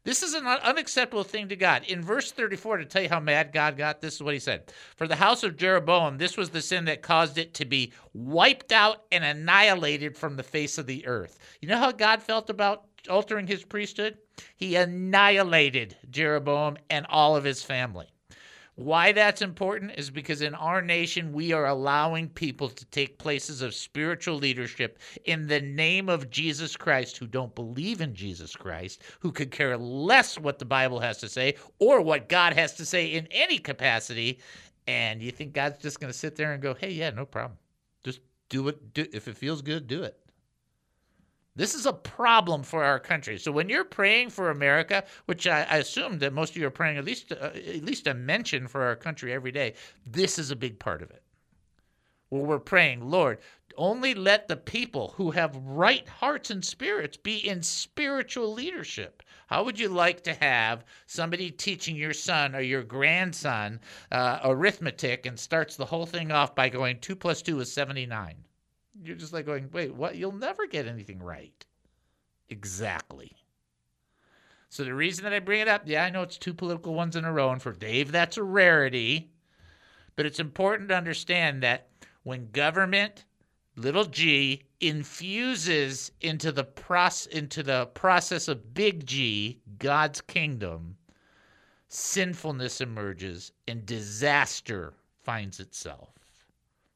This 0.04 0.24
is 0.24 0.34
an 0.34 0.48
unacceptable 0.48 1.24
thing 1.24 1.50
to 1.50 1.56
God. 1.56 1.84
In 1.84 2.02
verse 2.02 2.32
34, 2.32 2.78
to 2.78 2.86
tell 2.86 3.04
you 3.04 3.10
how 3.10 3.20
mad 3.20 3.52
God 3.52 3.78
got, 3.78 4.02
this 4.02 4.16
is 4.16 4.24
what 4.24 4.34
he 4.34 4.40
said 4.40 4.72
For 4.96 5.08
the 5.08 5.16
house 5.16 5.44
of 5.44 5.58
Jeroboam, 5.58 6.18
this 6.18 6.38
was 6.38 6.50
the 6.50 6.62
sin 6.62 6.86
that 6.86 7.02
caused 7.02 7.38
it 7.38 7.54
to 7.56 7.66
be 7.66 7.92
wiped 8.14 8.72
out 8.72 9.04
and 9.12 9.24
annihilated 9.24 10.18
from 10.18 10.36
the 10.36 10.44
face 10.44 10.78
of 10.78 10.88
the 10.88 11.06
earth. 11.06 11.40
You 11.62 11.68
know 11.68 11.78
how 11.78 11.92
God 11.92 12.24
felt 12.24 12.50
about 12.50 12.86
altering 13.10 13.48
his 13.48 13.64
priesthood? 13.64 14.18
He 14.56 14.76
annihilated 14.76 15.98
Jeroboam 16.10 16.78
and 16.90 17.06
all 17.10 17.36
of 17.36 17.44
his 17.44 17.64
family. 17.64 18.08
Why 18.78 19.12
that's 19.12 19.42
important 19.42 19.94
is 19.98 20.12
because 20.12 20.44
in 20.44 20.54
our 20.54 20.84
nation, 20.84 21.34
we 21.34 21.52
are 21.52 21.66
allowing 21.66 22.30
people 22.30 22.70
to 22.70 22.86
take 22.86 23.18
places 23.18 23.64
of 23.64 23.74
spiritual 23.74 24.36
leadership 24.36 25.00
in 25.26 25.48
the 25.48 25.60
name 25.60 26.10
of 26.10 26.30
Jesus 26.30 26.78
Christ 26.78 27.18
who 27.18 27.26
don't 27.26 27.56
believe 27.56 28.02
in 28.02 28.14
Jesus 28.14 28.56
Christ, 28.56 29.02
who 29.20 29.32
could 29.32 29.50
care 29.50 29.76
less 29.78 30.38
what 30.38 30.60
the 30.60 30.66
Bible 30.66 31.00
has 31.00 31.18
to 31.18 31.28
say 31.28 31.56
or 31.80 32.02
what 32.02 32.30
God 32.30 32.54
has 32.54 32.74
to 32.76 32.86
say 32.86 33.08
in 33.08 33.28
any 33.32 33.58
capacity. 33.58 34.42
And 34.86 35.24
you 35.24 35.32
think 35.32 35.54
God's 35.54 35.80
just 35.80 36.00
going 36.00 36.14
to 36.14 36.18
sit 36.18 36.36
there 36.36 36.54
and 36.54 36.62
go, 36.62 36.76
hey, 36.76 36.92
yeah, 36.92 37.10
no 37.10 37.26
problem. 37.26 37.58
Just 38.04 38.20
do 38.48 38.68
it. 38.68 38.94
Do, 38.94 39.08
if 39.12 39.28
it 39.28 39.38
feels 39.38 39.64
good, 39.64 39.88
do 39.88 40.04
it. 40.04 40.20
This 41.58 41.74
is 41.74 41.88
a 41.88 41.94
problem 41.94 42.62
for 42.62 42.84
our 42.84 43.00
country. 43.00 43.40
So 43.40 43.52
when 43.52 43.68
you're 43.68 43.84
praying 43.84 44.30
for 44.30 44.52
America, 44.52 45.04
which 45.26 45.48
I, 45.48 45.64
I 45.64 45.78
assume 45.78 46.20
that 46.20 46.32
most 46.32 46.52
of 46.52 46.58
you 46.58 46.68
are 46.68 46.72
praying 46.72 46.98
at 46.98 47.04
least 47.04 47.32
uh, 47.32 47.50
at 47.56 47.84
least 47.84 48.06
a 48.06 48.14
mention 48.14 48.68
for 48.68 48.84
our 48.84 48.96
country 48.96 49.34
every 49.34 49.52
day, 49.52 49.74
this 50.06 50.38
is 50.38 50.52
a 50.52 50.56
big 50.56 50.78
part 50.78 51.02
of 51.02 51.10
it. 51.10 51.24
Where 52.30 52.44
we're 52.44 52.60
praying, 52.60 53.10
Lord, 53.10 53.40
only 53.76 54.14
let 54.14 54.48
the 54.48 54.56
people 54.58 55.16
who 55.18 55.32
have 55.32 55.56
right 55.56 56.08
hearts 56.08 56.52
and 56.52 56.64
spirits 56.64 57.18
be 57.18 57.48
in 57.48 57.64
spiritual 57.64 58.54
leadership. 58.54 59.24
How 59.48 59.64
would 59.64 59.80
you 59.80 59.90
like 59.90 60.24
to 60.26 60.36
have 60.36 60.86
somebody 61.08 61.50
teaching 61.50 61.96
your 61.96 62.14
son 62.14 62.56
or 62.56 62.62
your 62.62 62.84
grandson 62.84 63.80
uh, 64.12 64.40
arithmetic 64.44 65.26
and 65.26 65.40
starts 65.40 65.76
the 65.76 65.86
whole 65.86 66.06
thing 66.06 66.32
off 66.32 66.54
by 66.54 66.70
going 66.70 67.00
two 67.00 67.16
plus 67.16 67.42
two 67.42 67.60
is 67.62 67.72
seventy 67.72 68.06
nine? 68.06 68.36
You're 69.04 69.16
just 69.16 69.34
like 69.34 69.46
going, 69.46 69.70
wait, 69.72 69.94
what? 69.94 70.16
You'll 70.16 70.32
never 70.32 70.68
get 70.68 70.88
anything 70.88 71.20
right. 71.20 71.66
Exactly. 72.50 73.36
So 74.70 74.84
the 74.84 74.94
reason 74.94 75.24
that 75.24 75.34
I 75.34 75.40
bring 75.40 75.62
it 75.62 75.68
up, 75.68 75.84
yeah, 75.86 76.04
I 76.04 76.10
know 76.10 76.24
it's 76.24 76.38
two 76.38 76.54
political 76.54 76.94
ones 76.94 77.16
in 77.16 77.26
a 77.26 77.32
row, 77.32 77.52
and 77.52 77.62
for 77.62 77.72
Dave, 77.72 78.12
that's 78.12 78.38
a 78.38 78.44
rarity. 78.44 79.30
But 80.16 80.26
it's 80.26 80.40
important 80.40 80.90
to 80.90 80.96
understand 80.96 81.64
that 81.64 81.90
when 82.24 82.52
government 82.52 83.24
little 83.78 84.06
g 84.06 84.64
infuses 84.80 86.12
into 86.22 86.52
the 86.52 86.64
process 86.64 87.28
into 87.28 87.64
the 87.64 87.86
process 87.94 88.48
of 88.48 88.74
big 88.74 89.06
G, 89.06 89.60
God's 89.78 90.20
kingdom, 90.22 90.98
sinfulness 91.88 92.82
emerges 92.82 93.52
and 93.68 93.86
disaster 93.86 94.94
finds 95.24 95.60
itself. 95.60 96.10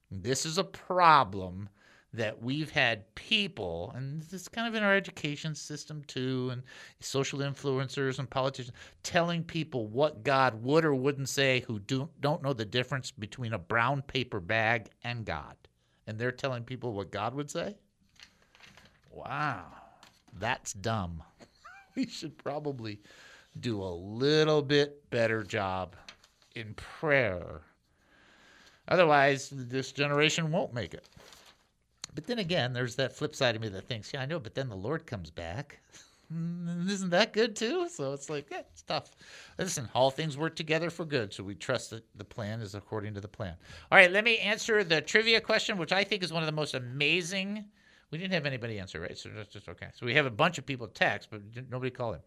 This 0.09 0.45
is 0.45 0.57
a 0.57 0.63
problem 0.63 1.69
that 2.13 2.41
we've 2.41 2.69
had 2.69 3.13
people, 3.15 3.93
and 3.95 4.23
it's 4.31 4.49
kind 4.49 4.67
of 4.67 4.75
in 4.75 4.83
our 4.83 4.95
education 4.95 5.55
system 5.55 6.03
too, 6.07 6.49
and 6.51 6.61
social 6.99 7.39
influencers 7.39 8.19
and 8.19 8.29
politicians 8.29 8.75
telling 9.01 9.43
people 9.43 9.87
what 9.87 10.23
God 10.23 10.61
would 10.61 10.83
or 10.83 10.93
wouldn't 10.93 11.29
say 11.29 11.61
who 11.61 11.79
do, 11.79 12.09
don't 12.19 12.43
know 12.43 12.53
the 12.53 12.65
difference 12.65 13.11
between 13.11 13.53
a 13.53 13.59
brown 13.59 14.01
paper 14.01 14.41
bag 14.41 14.89
and 15.03 15.25
God. 15.25 15.55
And 16.05 16.19
they're 16.19 16.31
telling 16.31 16.63
people 16.63 16.91
what 16.91 17.11
God 17.11 17.33
would 17.33 17.49
say? 17.49 17.77
Wow, 19.09 19.67
that's 20.37 20.73
dumb. 20.73 21.23
we 21.95 22.07
should 22.07 22.37
probably 22.37 22.99
do 23.59 23.81
a 23.81 23.85
little 23.85 24.61
bit 24.61 25.09
better 25.09 25.43
job 25.43 25.95
in 26.55 26.73
prayer. 26.73 27.61
Otherwise, 28.87 29.49
this 29.53 29.93
generation 29.93 30.51
won't 30.51 30.73
make 30.73 30.93
it. 30.93 31.07
But 32.13 32.27
then 32.27 32.39
again, 32.39 32.73
there's 32.73 32.95
that 32.95 33.15
flip 33.15 33.35
side 33.35 33.55
of 33.55 33.61
me 33.61 33.69
that 33.69 33.87
thinks, 33.87 34.13
yeah, 34.13 34.21
I 34.21 34.25
know, 34.25 34.39
but 34.39 34.55
then 34.55 34.69
the 34.69 34.75
Lord 34.75 35.05
comes 35.05 35.31
back. 35.31 35.79
Isn't 36.87 37.09
that 37.09 37.33
good 37.33 37.55
too? 37.55 37.89
So 37.89 38.13
it's 38.13 38.29
like, 38.29 38.47
yeah, 38.49 38.61
it's 38.71 38.83
tough. 38.83 39.11
Listen, 39.57 39.89
all 39.93 40.11
things 40.11 40.37
work 40.37 40.55
together 40.55 40.89
for 40.89 41.03
good, 41.03 41.33
so 41.33 41.43
we 41.43 41.55
trust 41.55 41.89
that 41.89 42.05
the 42.15 42.23
plan 42.23 42.61
is 42.61 42.73
according 42.73 43.13
to 43.15 43.21
the 43.21 43.27
plan. 43.27 43.55
All 43.91 43.97
right, 43.97 44.11
let 44.11 44.23
me 44.23 44.37
answer 44.37 44.83
the 44.83 45.01
trivia 45.01 45.41
question, 45.41 45.77
which 45.77 45.91
I 45.91 46.03
think 46.03 46.23
is 46.23 46.31
one 46.31 46.41
of 46.41 46.47
the 46.47 46.53
most 46.53 46.73
amazing. 46.73 47.65
We 48.11 48.17
didn't 48.17 48.33
have 48.33 48.45
anybody 48.45 48.77
answer, 48.77 48.99
right? 48.99 49.17
So 49.17 49.29
that's 49.33 49.53
just 49.53 49.69
okay. 49.69 49.87
So 49.93 50.05
we 50.05 50.13
have 50.15 50.25
a 50.25 50.31
bunch 50.31 50.57
of 50.57 50.65
people 50.65 50.87
text, 50.87 51.29
but 51.31 51.41
nobody 51.69 51.91
called 51.91 52.15
in. 52.15 52.21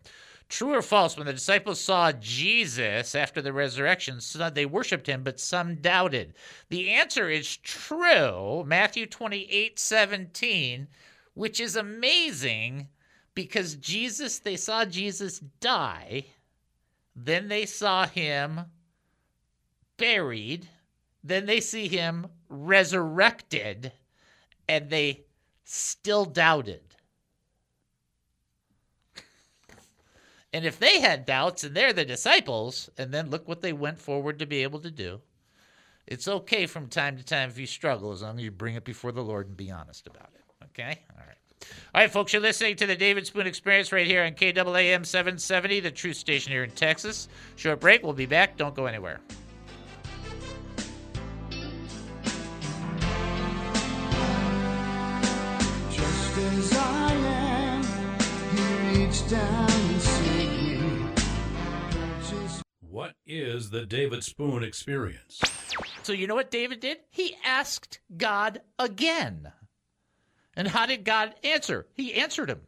True 0.49 0.75
or 0.75 0.83
false? 0.83 1.17
When 1.17 1.27
the 1.27 1.33
disciples 1.33 1.79
saw 1.79 2.11
Jesus 2.13 3.15
after 3.15 3.43
the 3.43 3.53
resurrection, 3.53 4.19
they 4.55 4.65
worshiped 4.65 5.07
him, 5.07 5.23
but 5.23 5.39
some 5.39 5.77
doubted. 5.77 6.35
The 6.71 6.91
answer 6.91 7.29
is 7.29 7.59
true. 7.59 8.65
Matthew 8.67 9.07
28 9.07 9.79
17, 9.79 10.89
which 11.35 11.61
is 11.61 11.77
amazing 11.77 12.89
because 13.35 13.77
Jesus, 13.77 14.39
they 14.39 14.57
saw 14.57 14.85
Jesus 14.87 15.41
die, 15.61 16.27
then 17.15 17.49
they 17.49 17.67
saw 17.67 18.07
him 18.07 18.61
buried, 19.97 20.69
then 21.23 21.47
they 21.47 21.61
see 21.61 21.89
him 21.89 22.27
resurrected, 22.49 23.93
and 24.69 24.89
they 24.89 25.24
still 25.65 26.25
doubted. 26.25 26.81
And 30.53 30.65
if 30.65 30.79
they 30.79 31.01
had 31.01 31.27
doubts 31.27 31.65
and 31.65 31.75
they're 31.75 31.93
the 31.93 32.05
disciples, 32.05 32.89
and 32.97 33.13
then 33.13 33.29
look 33.29 33.49
what 33.49 33.61
they 33.61 33.73
went 33.73 33.99
forward 33.99 34.39
to 34.39 34.47
be 34.47 34.63
able 34.63 34.79
to 34.81 34.91
do, 34.91 35.21
it's 36.07 36.29
okay 36.29 36.67
from 36.67 36.87
time 36.87 37.17
to 37.17 37.25
time 37.25 37.49
if 37.49 37.59
you 37.59 37.67
struggle 37.67 38.13
as 38.13 38.23
long 38.23 38.39
as 38.39 38.45
you 38.45 38.53
bring 38.53 38.77
it 38.77 38.85
before 38.85 39.11
the 39.11 39.25
Lord 39.25 39.49
and 39.49 39.57
be 39.57 39.71
honest 39.71 40.07
about 40.07 40.31
it. 40.35 40.65
Okay? 40.67 41.03
All 41.11 41.27
right. 41.27 41.37
All 41.95 42.01
right, 42.03 42.11
folks, 42.11 42.33
you're 42.33 42.43
listening 42.43 42.77
to 42.77 42.87
the 42.87 42.95
David 42.95 43.27
Spoon 43.27 43.47
Experience 43.47 43.91
right 43.91 44.07
here 44.07 44.23
on 44.23 44.33
KAAM 44.35 45.07
770, 45.07 45.81
the 45.81 45.91
truth 45.91 46.17
station 46.17 46.53
here 46.53 46.63
in 46.63 46.71
Texas. 46.71 47.29
Short 47.57 47.81
break. 47.81 48.03
We'll 48.03 48.13
be 48.13 48.27
back. 48.27 48.57
Don't 48.57 48.75
go 48.75 48.87
anywhere. 48.87 49.21
What 62.95 63.15
is 63.27 63.71
the 63.71 63.85
David 63.85 64.23
Spoon 64.23 64.63
Experience? 64.63 65.41
So 66.05 66.13
you 66.13 66.27
know 66.27 66.37
what 66.37 66.51
David 66.51 66.81
did? 66.81 66.99
He 67.11 67.35
asked 67.45 67.99
God 68.17 68.61
again. 68.79 69.53
And 70.57 70.69
how 70.69 70.87
did 70.87 71.05
God 71.05 71.35
answer? 71.43 71.87
He 71.95 72.15
answered 72.15 72.49
him. 72.49 72.61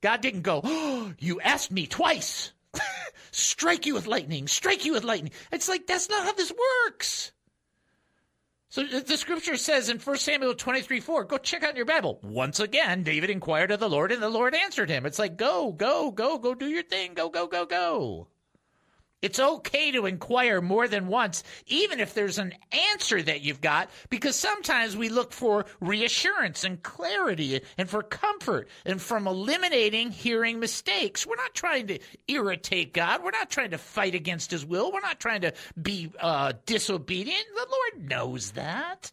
God 0.00 0.20
didn't 0.20 0.42
go, 0.42 0.60
oh, 0.64 1.12
You 1.18 1.40
asked 1.40 1.70
me 1.70 1.86
twice. 1.86 2.52
strike 3.30 3.84
you 3.84 3.94
with 3.94 4.06
lightning, 4.06 4.46
strike 4.46 4.84
you 4.84 4.92
with 4.92 5.04
lightning. 5.04 5.32
It's 5.52 5.68
like, 5.68 5.86
that's 5.86 6.08
not 6.08 6.24
how 6.24 6.32
this 6.32 6.52
works. 6.86 7.32
So 8.70 8.84
the 8.84 9.16
scripture 9.16 9.56
says 9.56 9.88
in 9.88 9.98
1 9.98 10.16
Samuel 10.18 10.54
23 10.54 11.00
4, 11.00 11.24
go 11.24 11.38
check 11.38 11.62
out 11.62 11.74
your 11.74 11.86
Bible. 11.86 12.20
Once 12.22 12.60
again, 12.60 13.02
David 13.02 13.30
inquired 13.30 13.70
of 13.70 13.80
the 13.80 13.88
Lord, 13.88 14.12
and 14.12 14.22
the 14.22 14.28
Lord 14.28 14.54
answered 14.54 14.90
him. 14.90 15.06
It's 15.06 15.18
like, 15.18 15.38
go, 15.38 15.72
go, 15.72 16.10
go, 16.10 16.36
go 16.36 16.54
do 16.54 16.66
your 16.66 16.82
thing. 16.82 17.14
Go, 17.14 17.30
go, 17.30 17.46
go, 17.46 17.64
go. 17.64 18.28
It's 19.20 19.40
okay 19.40 19.90
to 19.92 20.06
inquire 20.06 20.60
more 20.60 20.86
than 20.86 21.08
once, 21.08 21.42
even 21.66 21.98
if 21.98 22.14
there's 22.14 22.38
an 22.38 22.54
answer 22.92 23.20
that 23.20 23.40
you've 23.40 23.60
got, 23.60 23.90
because 24.10 24.36
sometimes 24.36 24.96
we 24.96 25.08
look 25.08 25.32
for 25.32 25.66
reassurance 25.80 26.62
and 26.62 26.80
clarity 26.82 27.60
and 27.76 27.90
for 27.90 28.02
comfort 28.02 28.68
and 28.84 29.02
from 29.02 29.26
eliminating 29.26 30.12
hearing 30.12 30.60
mistakes. 30.60 31.26
We're 31.26 31.36
not 31.36 31.54
trying 31.54 31.88
to 31.88 31.98
irritate 32.28 32.94
God. 32.94 33.24
We're 33.24 33.32
not 33.32 33.50
trying 33.50 33.70
to 33.70 33.78
fight 33.78 34.14
against 34.14 34.52
His 34.52 34.64
will. 34.64 34.92
We're 34.92 35.00
not 35.00 35.18
trying 35.18 35.40
to 35.40 35.52
be 35.80 36.12
uh, 36.20 36.52
disobedient. 36.64 37.44
The 37.54 37.66
Lord 37.68 38.08
knows 38.08 38.52
that. 38.52 39.10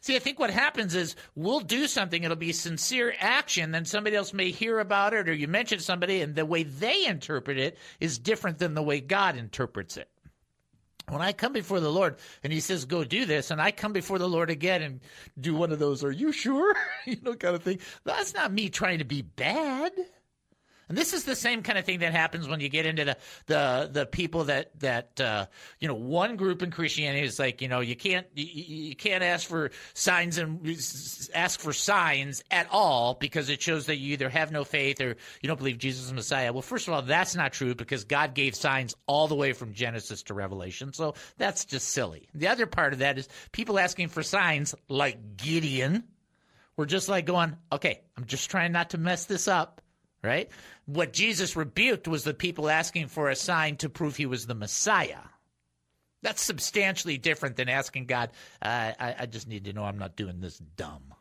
See, 0.00 0.14
I 0.14 0.20
think 0.20 0.38
what 0.38 0.50
happens 0.50 0.94
is 0.94 1.16
we'll 1.34 1.60
do 1.60 1.86
something, 1.86 2.22
it'll 2.22 2.36
be 2.36 2.52
sincere 2.52 3.14
action, 3.18 3.72
then 3.72 3.84
somebody 3.84 4.14
else 4.16 4.32
may 4.32 4.50
hear 4.50 4.78
about 4.78 5.12
it, 5.12 5.28
or 5.28 5.32
you 5.32 5.48
mention 5.48 5.80
somebody, 5.80 6.22
and 6.22 6.34
the 6.34 6.46
way 6.46 6.62
they 6.62 7.06
interpret 7.06 7.58
it 7.58 7.76
is 7.98 8.18
different 8.18 8.58
than 8.58 8.74
the 8.74 8.82
way 8.82 9.00
God 9.00 9.36
interprets 9.36 9.96
it. 9.96 10.08
When 11.08 11.22
I 11.22 11.32
come 11.32 11.52
before 11.52 11.80
the 11.80 11.90
Lord 11.90 12.16
and 12.42 12.52
He 12.52 12.60
says, 12.60 12.84
go 12.84 13.02
do 13.02 13.24
this, 13.24 13.50
and 13.50 13.60
I 13.60 13.70
come 13.70 13.92
before 13.92 14.18
the 14.18 14.28
Lord 14.28 14.50
again 14.50 14.82
and 14.82 15.00
do 15.40 15.54
one 15.54 15.72
of 15.72 15.78
those, 15.78 16.04
are 16.04 16.12
you 16.12 16.32
sure? 16.32 16.76
you 17.04 17.16
know, 17.22 17.34
kind 17.34 17.56
of 17.56 17.62
thing. 17.62 17.80
That's 18.04 18.34
not 18.34 18.52
me 18.52 18.68
trying 18.68 18.98
to 18.98 19.04
be 19.04 19.22
bad. 19.22 19.92
And 20.88 20.96
this 20.96 21.12
is 21.12 21.24
the 21.24 21.36
same 21.36 21.62
kind 21.62 21.78
of 21.78 21.84
thing 21.84 21.98
that 22.00 22.12
happens 22.12 22.48
when 22.48 22.60
you 22.60 22.68
get 22.68 22.86
into 22.86 23.04
the 23.04 23.16
the 23.46 23.90
the 23.92 24.06
people 24.06 24.44
that 24.44 24.78
that 24.80 25.20
uh, 25.20 25.46
you 25.80 25.88
know 25.88 25.94
one 25.94 26.36
group 26.36 26.62
in 26.62 26.70
Christianity 26.70 27.26
is 27.26 27.38
like 27.38 27.60
you 27.60 27.68
know 27.68 27.80
you 27.80 27.94
can't 27.94 28.26
you, 28.34 28.46
you 28.46 28.96
can't 28.96 29.22
ask 29.22 29.46
for 29.46 29.70
signs 29.92 30.38
and 30.38 30.66
ask 31.34 31.60
for 31.60 31.72
signs 31.72 32.42
at 32.50 32.68
all 32.70 33.14
because 33.14 33.50
it 33.50 33.60
shows 33.60 33.86
that 33.86 33.96
you 33.96 34.14
either 34.14 34.30
have 34.30 34.50
no 34.50 34.64
faith 34.64 35.00
or 35.00 35.16
you 35.42 35.46
don't 35.46 35.58
believe 35.58 35.78
Jesus 35.78 36.06
is 36.06 36.12
Messiah. 36.12 36.52
Well, 36.52 36.62
first 36.62 36.88
of 36.88 36.94
all, 36.94 37.02
that's 37.02 37.36
not 37.36 37.52
true 37.52 37.74
because 37.74 38.04
God 38.04 38.34
gave 38.34 38.54
signs 38.54 38.94
all 39.06 39.28
the 39.28 39.34
way 39.34 39.52
from 39.52 39.74
Genesis 39.74 40.22
to 40.24 40.34
Revelation, 40.34 40.92
so 40.94 41.14
that's 41.36 41.66
just 41.66 41.88
silly. 41.90 42.28
The 42.34 42.48
other 42.48 42.66
part 42.66 42.94
of 42.94 43.00
that 43.00 43.18
is 43.18 43.28
people 43.52 43.78
asking 43.78 44.08
for 44.08 44.22
signs 44.22 44.74
like 44.88 45.36
Gideon. 45.36 46.04
We're 46.76 46.86
just 46.86 47.08
like 47.08 47.26
going, 47.26 47.56
okay, 47.72 48.00
I'm 48.16 48.24
just 48.24 48.50
trying 48.50 48.70
not 48.70 48.90
to 48.90 48.98
mess 48.98 49.26
this 49.26 49.48
up 49.48 49.82
right? 50.22 50.48
What 50.88 51.12
Jesus 51.12 51.54
rebuked 51.54 52.08
was 52.08 52.24
the 52.24 52.32
people 52.32 52.70
asking 52.70 53.08
for 53.08 53.28
a 53.28 53.36
sign 53.36 53.76
to 53.76 53.90
prove 53.90 54.16
he 54.16 54.24
was 54.24 54.46
the 54.46 54.54
Messiah. 54.54 55.20
That's 56.22 56.40
substantially 56.40 57.18
different 57.18 57.56
than 57.56 57.68
asking 57.68 58.06
God, 58.06 58.30
uh, 58.62 58.92
I, 58.98 59.14
I 59.18 59.26
just 59.26 59.48
need 59.48 59.66
to 59.66 59.74
know 59.74 59.84
I'm 59.84 59.98
not 59.98 60.16
doing 60.16 60.40
this 60.40 60.56
dumb. 60.56 61.12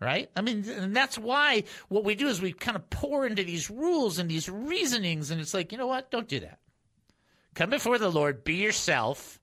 Right? 0.00 0.30
I 0.34 0.40
mean, 0.40 0.64
and 0.70 0.96
that's 0.96 1.18
why 1.18 1.64
what 1.88 2.04
we 2.04 2.14
do 2.14 2.28
is 2.28 2.40
we 2.40 2.54
kind 2.54 2.78
of 2.78 2.88
pour 2.88 3.26
into 3.26 3.44
these 3.44 3.68
rules 3.68 4.18
and 4.18 4.30
these 4.30 4.48
reasonings, 4.48 5.30
and 5.30 5.38
it's 5.38 5.52
like, 5.52 5.70
you 5.70 5.76
know 5.76 5.86
what? 5.86 6.10
Don't 6.10 6.26
do 6.26 6.40
that. 6.40 6.58
Come 7.54 7.68
before 7.68 7.98
the 7.98 8.10
Lord, 8.10 8.42
be 8.42 8.54
yourself. 8.54 9.38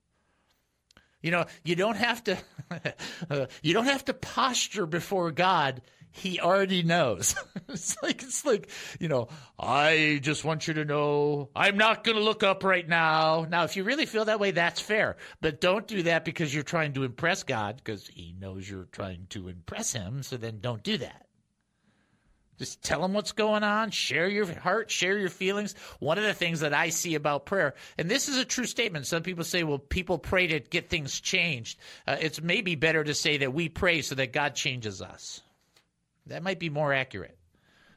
You 1.22 1.30
know, 1.30 1.46
you 1.62 1.76
don't 1.76 1.96
have 1.96 2.24
to, 2.24 2.36
you 3.62 3.74
don't 3.74 3.84
have 3.84 4.06
to 4.06 4.14
posture 4.14 4.86
before 4.86 5.30
God 5.30 5.82
he 6.16 6.38
already 6.38 6.84
knows. 6.84 7.34
it's 7.68 8.00
like 8.02 8.22
it's 8.22 8.46
like, 8.46 8.70
you 9.00 9.08
know, 9.08 9.28
I 9.58 10.20
just 10.22 10.44
want 10.44 10.68
you 10.68 10.74
to 10.74 10.84
know 10.84 11.50
I'm 11.56 11.76
not 11.76 12.04
going 12.04 12.16
to 12.16 12.22
look 12.22 12.44
up 12.44 12.62
right 12.62 12.88
now. 12.88 13.46
Now, 13.50 13.64
if 13.64 13.76
you 13.76 13.82
really 13.82 14.06
feel 14.06 14.24
that 14.26 14.38
way, 14.38 14.52
that's 14.52 14.80
fair. 14.80 15.16
But 15.40 15.60
don't 15.60 15.86
do 15.88 16.04
that 16.04 16.24
because 16.24 16.54
you're 16.54 16.62
trying 16.62 16.92
to 16.92 17.02
impress 17.02 17.42
God 17.42 17.76
because 17.76 18.06
he 18.06 18.34
knows 18.38 18.68
you're 18.68 18.88
trying 18.92 19.26
to 19.30 19.48
impress 19.48 19.92
him, 19.92 20.22
so 20.22 20.36
then 20.36 20.60
don't 20.60 20.84
do 20.84 20.98
that. 20.98 21.26
Just 22.58 22.84
tell 22.84 23.04
him 23.04 23.12
what's 23.12 23.32
going 23.32 23.64
on, 23.64 23.90
share 23.90 24.28
your 24.28 24.46
heart, 24.46 24.88
share 24.88 25.18
your 25.18 25.30
feelings. 25.30 25.74
One 25.98 26.18
of 26.18 26.24
the 26.24 26.32
things 26.32 26.60
that 26.60 26.72
I 26.72 26.90
see 26.90 27.16
about 27.16 27.46
prayer, 27.46 27.74
and 27.98 28.08
this 28.08 28.28
is 28.28 28.38
a 28.38 28.44
true 28.44 28.66
statement. 28.66 29.08
Some 29.08 29.24
people 29.24 29.42
say, 29.42 29.64
well, 29.64 29.80
people 29.80 30.18
pray 30.18 30.46
to 30.46 30.60
get 30.60 30.88
things 30.88 31.20
changed. 31.20 31.80
Uh, 32.06 32.16
it's 32.20 32.40
maybe 32.40 32.76
better 32.76 33.02
to 33.02 33.14
say 33.14 33.38
that 33.38 33.52
we 33.52 33.68
pray 33.68 34.02
so 34.02 34.14
that 34.14 34.32
God 34.32 34.54
changes 34.54 35.02
us. 35.02 35.42
That 36.26 36.42
might 36.42 36.58
be 36.58 36.70
more 36.70 36.92
accurate. 36.92 37.36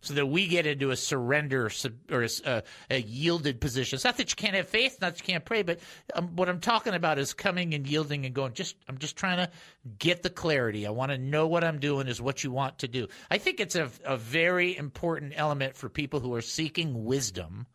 so 0.02 0.14
that 0.14 0.26
we 0.26 0.48
get 0.48 0.66
into 0.66 0.92
a 0.92 0.96
surrender 0.96 1.70
or 2.12 2.24
a, 2.24 2.64
a, 2.90 3.02
yielded 3.02 3.60
position. 3.60 3.96
It's 3.96 4.06
not 4.06 4.18
that 4.18 4.30
you 4.30 4.36
can't 4.36 4.56
have 4.56 4.68
faith, 4.68 5.00
not 5.02 5.14
that 5.14 5.20
you 5.20 5.34
can't 5.34 5.44
pray, 5.44 5.64
but 5.64 5.80
um, 6.14 6.36
what 6.36 6.50
I'm 6.50 6.60
talking 6.60 6.94
about 6.94 7.20
is 7.20 7.34
coming 7.34 7.74
and 7.74 7.86
yielding 7.88 8.26
and 8.26 8.34
going. 8.34 8.54
Just 8.54 8.76
I'm 8.88 8.98
just 9.00 9.16
trying 9.16 9.38
to 9.38 9.50
get 9.98 10.24
the 10.24 10.30
clarity. 10.30 10.86
I 10.86 10.92
want 10.92 11.12
to 11.12 11.18
know 11.18 11.48
what 11.48 11.64
I'm 11.64 11.80
doing 11.80 12.08
is 12.08 12.22
what 12.22 12.44
you 12.44 12.52
want 12.52 12.80
to 12.80 12.88
do. 12.88 13.08
I 13.32 13.38
think 13.38 13.60
it's 13.60 13.76
a, 13.76 13.90
a 14.06 14.18
very 14.18 14.78
important 14.78 15.34
element 15.36 15.76
for 15.76 15.90
people 15.90 16.20
who 16.20 16.34
are 16.36 16.42
seeking 16.42 17.06
wisdom 17.06 17.66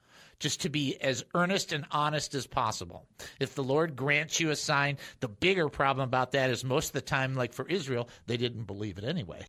just 0.43 0.63
to 0.63 0.69
be 0.69 1.01
as 1.01 1.25
earnest 1.35 1.73
and 1.73 1.87
honest 1.93 2.35
as 2.35 2.49
possible. 2.49 3.07
If 3.39 3.55
the 3.55 3.63
Lord 3.63 3.95
grants 3.95 4.41
you 4.41 4.51
a 4.51 4.57
sign, 4.57 4.99
the 5.21 5.29
bigger 5.29 5.69
problem 5.69 6.05
about 6.05 6.33
that 6.33 6.51
is 6.51 6.65
most 6.65 6.89
of 6.89 6.93
the 6.95 7.01
time, 7.01 7.35
like 7.35 7.53
for 7.53 7.67
Israel, 7.69 8.09
they 8.27 8.37
didn't 8.37 8.65
believe 8.65 8.99
it 8.99 9.05
anyway. 9.05 9.47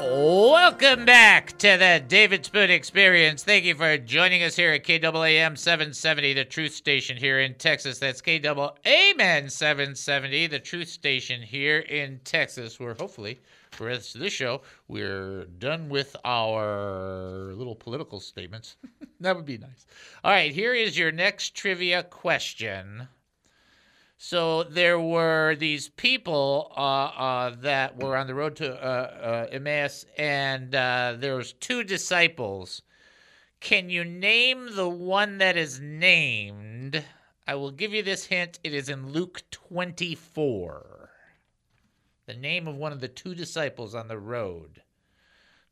Welcome 0.00 1.06
back 1.06 1.58
to 1.58 1.76
the 1.76 2.00
David 2.06 2.44
Spoon 2.44 2.70
Experience. 2.70 3.42
Thank 3.42 3.64
you 3.64 3.74
for 3.74 3.98
joining 3.98 4.44
us 4.44 4.54
here 4.54 4.72
at 4.72 4.84
KAAM 4.84 5.58
770, 5.58 6.34
the 6.34 6.44
truth 6.44 6.72
station 6.72 7.16
here 7.16 7.40
in 7.40 7.54
Texas. 7.54 7.98
That's 7.98 8.22
KAAM 8.22 9.50
770, 9.50 10.46
the 10.46 10.60
truth 10.60 10.88
station 10.88 11.42
here 11.42 11.80
in 11.80 12.20
Texas, 12.22 12.78
where 12.78 12.94
hopefully 12.94 13.40
for 13.72 13.84
the 13.84 13.90
rest 13.90 14.14
of 14.14 14.20
this 14.20 14.32
show, 14.32 14.62
we're 14.86 15.46
done 15.58 15.88
with 15.88 16.14
our 16.24 17.52
little 17.54 17.74
political 17.74 18.20
statements. 18.20 18.76
that 19.20 19.34
would 19.34 19.46
be 19.46 19.58
nice. 19.58 19.84
All 20.22 20.30
right, 20.30 20.52
here 20.52 20.74
is 20.74 20.96
your 20.96 21.10
next 21.10 21.56
trivia 21.56 22.04
question. 22.04 23.08
So 24.20 24.64
there 24.64 24.98
were 24.98 25.54
these 25.54 25.88
people 25.90 26.72
uh, 26.76 26.80
uh, 26.80 27.50
that 27.60 28.02
were 28.02 28.16
on 28.16 28.26
the 28.26 28.34
road 28.34 28.56
to 28.56 28.74
uh, 28.74 29.46
uh, 29.46 29.46
Emmaus, 29.52 30.04
and 30.18 30.74
uh, 30.74 31.14
there 31.16 31.36
was 31.36 31.52
two 31.52 31.84
disciples. 31.84 32.82
Can 33.60 33.90
you 33.90 34.04
name 34.04 34.74
the 34.74 34.88
one 34.88 35.38
that 35.38 35.56
is 35.56 35.78
named? 35.78 37.04
I 37.46 37.54
will 37.54 37.70
give 37.70 37.94
you 37.94 38.02
this 38.02 38.24
hint. 38.24 38.58
It 38.64 38.74
is 38.74 38.88
in 38.88 39.12
Luke 39.12 39.44
24. 39.52 41.10
The 42.26 42.34
name 42.34 42.66
of 42.66 42.74
one 42.74 42.90
of 42.90 43.00
the 43.00 43.06
two 43.06 43.36
disciples 43.36 43.94
on 43.94 44.08
the 44.08 44.18
road. 44.18 44.82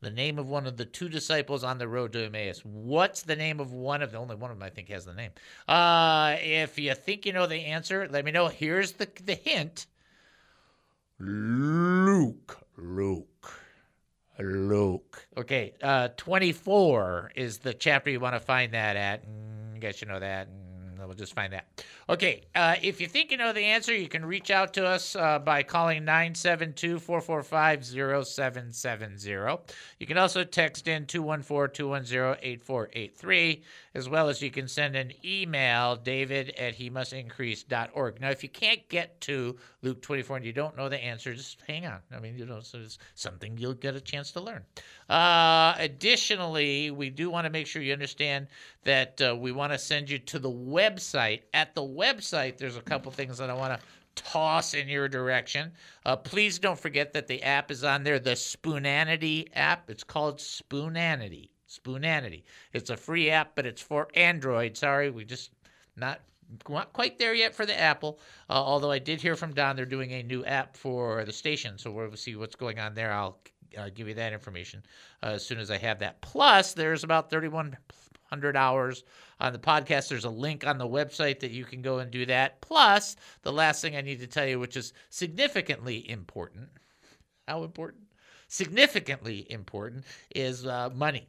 The 0.06 0.12
name 0.12 0.38
of 0.38 0.48
one 0.48 0.68
of 0.68 0.76
the 0.76 0.84
two 0.84 1.08
disciples 1.08 1.64
on 1.64 1.78
the 1.78 1.88
road 1.88 2.12
to 2.12 2.26
Emmaus. 2.26 2.64
What's 2.64 3.22
the 3.22 3.34
name 3.34 3.58
of 3.58 3.72
one 3.72 4.02
of 4.02 4.12
the 4.12 4.18
only 4.18 4.36
one 4.36 4.52
of 4.52 4.56
them 4.60 4.64
I 4.64 4.70
think 4.70 4.88
has 4.90 5.04
the 5.04 5.12
name. 5.12 5.32
Uh, 5.66 6.36
if 6.38 6.78
you 6.78 6.94
think 6.94 7.26
you 7.26 7.32
know 7.32 7.48
the 7.48 7.64
answer, 7.64 8.06
let 8.08 8.24
me 8.24 8.30
know. 8.30 8.46
Here's 8.46 8.92
the 8.92 9.08
the 9.24 9.34
hint. 9.34 9.86
Luke. 11.18 12.56
Luke. 12.76 13.52
Luke. 14.38 15.26
Okay, 15.36 15.74
uh, 15.82 16.10
24 16.16 17.32
is 17.34 17.58
the 17.58 17.74
chapter 17.74 18.08
you 18.08 18.20
want 18.20 18.36
to 18.36 18.40
find 18.40 18.74
that 18.74 18.94
at. 18.94 19.24
Mm, 19.26 19.80
guess 19.80 20.00
you 20.00 20.06
know 20.06 20.20
that. 20.20 20.46
Mm, 20.48 20.65
we'll 21.06 21.16
just 21.16 21.34
find 21.34 21.52
that. 21.52 21.66
Okay, 22.08 22.42
uh, 22.54 22.76
if 22.82 23.00
you 23.00 23.06
think 23.06 23.30
you 23.30 23.36
know 23.36 23.52
the 23.52 23.64
answer, 23.64 23.94
you 23.94 24.08
can 24.08 24.24
reach 24.24 24.50
out 24.50 24.74
to 24.74 24.86
us 24.86 25.16
uh, 25.16 25.38
by 25.38 25.62
calling 25.62 26.04
972 26.04 26.98
445 26.98 27.84
0770. 27.84 29.62
You 29.98 30.06
can 30.06 30.18
also 30.18 30.44
text 30.44 30.88
in 30.88 31.06
214 31.06 31.74
210 31.74 32.36
8483, 32.42 33.62
as 33.96 34.10
well 34.10 34.28
as 34.28 34.42
you 34.42 34.50
can 34.50 34.68
send 34.68 34.94
an 34.94 35.10
email, 35.24 35.96
david 35.96 36.50
at 36.58 36.74
he 36.74 36.90
must 36.90 37.14
increase.org. 37.14 38.20
Now, 38.20 38.28
if 38.28 38.42
you 38.42 38.50
can't 38.50 38.86
get 38.90 39.22
to 39.22 39.56
Luke 39.80 40.02
24 40.02 40.36
and 40.36 40.44
you 40.44 40.52
don't 40.52 40.76
know 40.76 40.90
the 40.90 41.02
answer, 41.02 41.32
just 41.32 41.62
hang 41.66 41.86
on. 41.86 42.00
I 42.14 42.20
mean, 42.20 42.36
you 42.36 42.44
know, 42.44 42.60
so 42.60 42.78
it's 42.78 42.98
something 43.14 43.56
you'll 43.56 43.72
get 43.72 43.96
a 43.96 44.00
chance 44.02 44.32
to 44.32 44.40
learn. 44.42 44.64
Uh, 45.08 45.74
additionally, 45.78 46.90
we 46.90 47.08
do 47.08 47.30
want 47.30 47.46
to 47.46 47.50
make 47.50 47.66
sure 47.66 47.80
you 47.80 47.94
understand 47.94 48.48
that 48.84 49.18
uh, 49.22 49.34
we 49.34 49.50
want 49.50 49.72
to 49.72 49.78
send 49.78 50.10
you 50.10 50.18
to 50.18 50.38
the 50.38 50.50
website. 50.50 51.40
At 51.54 51.74
the 51.74 51.82
website, 51.82 52.58
there's 52.58 52.76
a 52.76 52.82
couple 52.82 53.10
things 53.12 53.38
that 53.38 53.48
I 53.48 53.54
want 53.54 53.80
to 53.80 53.86
toss 54.14 54.74
in 54.74 54.88
your 54.88 55.08
direction. 55.08 55.72
Uh, 56.04 56.16
please 56.16 56.58
don't 56.58 56.78
forget 56.78 57.14
that 57.14 57.28
the 57.28 57.42
app 57.42 57.70
is 57.70 57.82
on 57.82 58.04
there, 58.04 58.18
the 58.18 58.36
Spoonanity 58.36 59.48
app. 59.54 59.88
It's 59.88 60.04
called 60.04 60.38
Spoonanity. 60.38 61.48
Spoonanity. 61.76 62.44
It's 62.72 62.90
a 62.90 62.96
free 62.96 63.30
app, 63.30 63.54
but 63.54 63.66
it's 63.66 63.82
for 63.82 64.08
Android. 64.14 64.76
Sorry, 64.76 65.10
we 65.10 65.24
just 65.24 65.50
not 65.96 66.20
not 66.68 66.92
quite 66.92 67.18
there 67.18 67.34
yet 67.34 67.54
for 67.54 67.66
the 67.66 67.78
Apple. 67.78 68.18
Uh, 68.48 68.54
although 68.54 68.90
I 68.90 68.98
did 68.98 69.20
hear 69.20 69.36
from 69.36 69.52
Don, 69.52 69.76
they're 69.76 69.84
doing 69.84 70.12
a 70.12 70.22
new 70.22 70.44
app 70.44 70.76
for 70.76 71.24
the 71.24 71.32
station, 71.32 71.78
so 71.78 71.90
we'll 71.90 72.14
see 72.16 72.36
what's 72.36 72.54
going 72.56 72.78
on 72.78 72.94
there. 72.94 73.12
I'll 73.12 73.38
uh, 73.76 73.90
give 73.94 74.08
you 74.08 74.14
that 74.14 74.32
information 74.32 74.82
uh, 75.22 75.30
as 75.30 75.44
soon 75.46 75.58
as 75.58 75.70
I 75.70 75.78
have 75.78 75.98
that. 76.00 76.20
Plus, 76.20 76.72
there's 76.72 77.04
about 77.04 77.30
3,100 77.30 78.56
hours 78.56 79.04
on 79.40 79.52
the 79.52 79.58
podcast. 79.58 80.08
There's 80.08 80.24
a 80.24 80.30
link 80.30 80.66
on 80.66 80.78
the 80.78 80.88
website 80.88 81.40
that 81.40 81.50
you 81.50 81.64
can 81.64 81.82
go 81.82 81.98
and 81.98 82.10
do 82.10 82.26
that. 82.26 82.60
Plus, 82.60 83.16
the 83.42 83.52
last 83.52 83.82
thing 83.82 83.96
I 83.96 84.00
need 84.00 84.20
to 84.20 84.26
tell 84.26 84.46
you, 84.46 84.58
which 84.58 84.76
is 84.76 84.92
significantly 85.10 86.08
important. 86.08 86.68
How 87.48 87.64
important? 87.64 88.04
Significantly 88.48 89.46
important 89.50 90.04
is 90.34 90.66
uh, 90.66 90.90
money. 90.94 91.28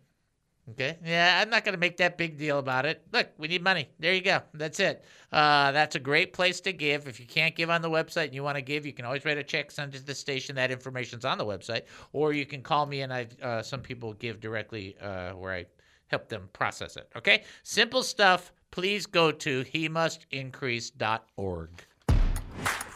Okay. 0.72 0.98
Yeah, 1.06 1.40
I'm 1.42 1.50
not 1.50 1.64
going 1.64 1.74
to 1.74 1.80
make 1.80 1.98
that 1.98 2.18
big 2.18 2.38
deal 2.38 2.60
about 2.60 2.86
it. 2.86 3.02
Look, 3.14 3.30
we 3.38 3.48
need 3.48 3.64
money. 3.64 3.90
There 4.00 4.14
you 4.14 4.22
go. 4.22 4.42
That's 4.54 4.80
it. 4.82 5.06
Uh, 5.32 5.72
that's 5.72 5.96
a 5.96 6.00
great 6.00 6.34
place 6.34 6.60
to 6.62 6.74
give. 6.74 7.08
If 7.08 7.20
you 7.20 7.26
can't 7.26 7.56
give 7.56 7.70
on 7.70 7.82
the 7.82 7.90
website 7.90 8.26
and 8.26 8.36
you 8.36 8.44
want 8.44 8.58
to 8.58 8.62
give, 8.62 8.86
you 8.86 8.92
can 8.92 9.06
always 9.06 9.24
write 9.24 9.38
a 9.38 9.44
check, 9.44 9.72
send 9.72 9.96
it 9.96 10.00
to 10.00 10.06
the 10.06 10.16
station. 10.16 10.56
That 10.56 10.70
information's 10.70 11.24
on 11.24 11.38
the 11.38 11.46
website, 11.46 11.84
or 12.12 12.34
you 12.34 12.46
can 12.46 12.62
call 12.62 12.86
me 12.86 13.02
and 13.02 13.14
I. 13.14 13.28
Uh, 13.42 13.62
some 13.62 13.82
people 13.82 14.14
give 14.14 14.42
directly 14.42 14.98
uh, 15.02 15.32
where 15.32 15.54
I 15.54 15.66
help 16.08 16.28
them 16.28 16.50
process 16.52 16.98
it. 16.98 17.10
Okay. 17.16 17.44
Simple 17.64 18.04
stuff. 18.04 18.52
Please 18.72 19.06
go 19.06 19.32
to 19.32 19.62
he 19.62 19.88
must 19.88 20.26
increase.org. 20.32 21.70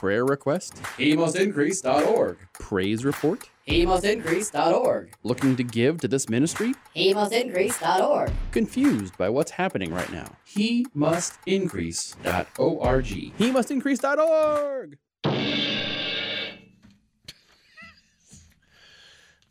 Prayer 0.02 0.26
request? 0.26 0.82
HeMustIncrease.org. 0.98 2.38
Praise 2.54 3.06
report? 3.06 3.51
HeMustIncrease.org. 3.67 5.13
Looking 5.24 5.56
to 5.56 5.63
give 5.63 6.00
to 6.02 6.08
this 6.08 6.30
ministry? 6.30 6.74
HeMustIncrease.org. 6.95 8.32
Confused 8.52 9.17
by 9.17 9.30
what's 9.30 9.52
happening 9.52 9.93
right 9.93 10.12
now? 10.12 10.36
HeMustIncrease.org. 10.56 13.06
He 13.06 13.52
must 13.52 13.71
increase.org. 13.71 14.97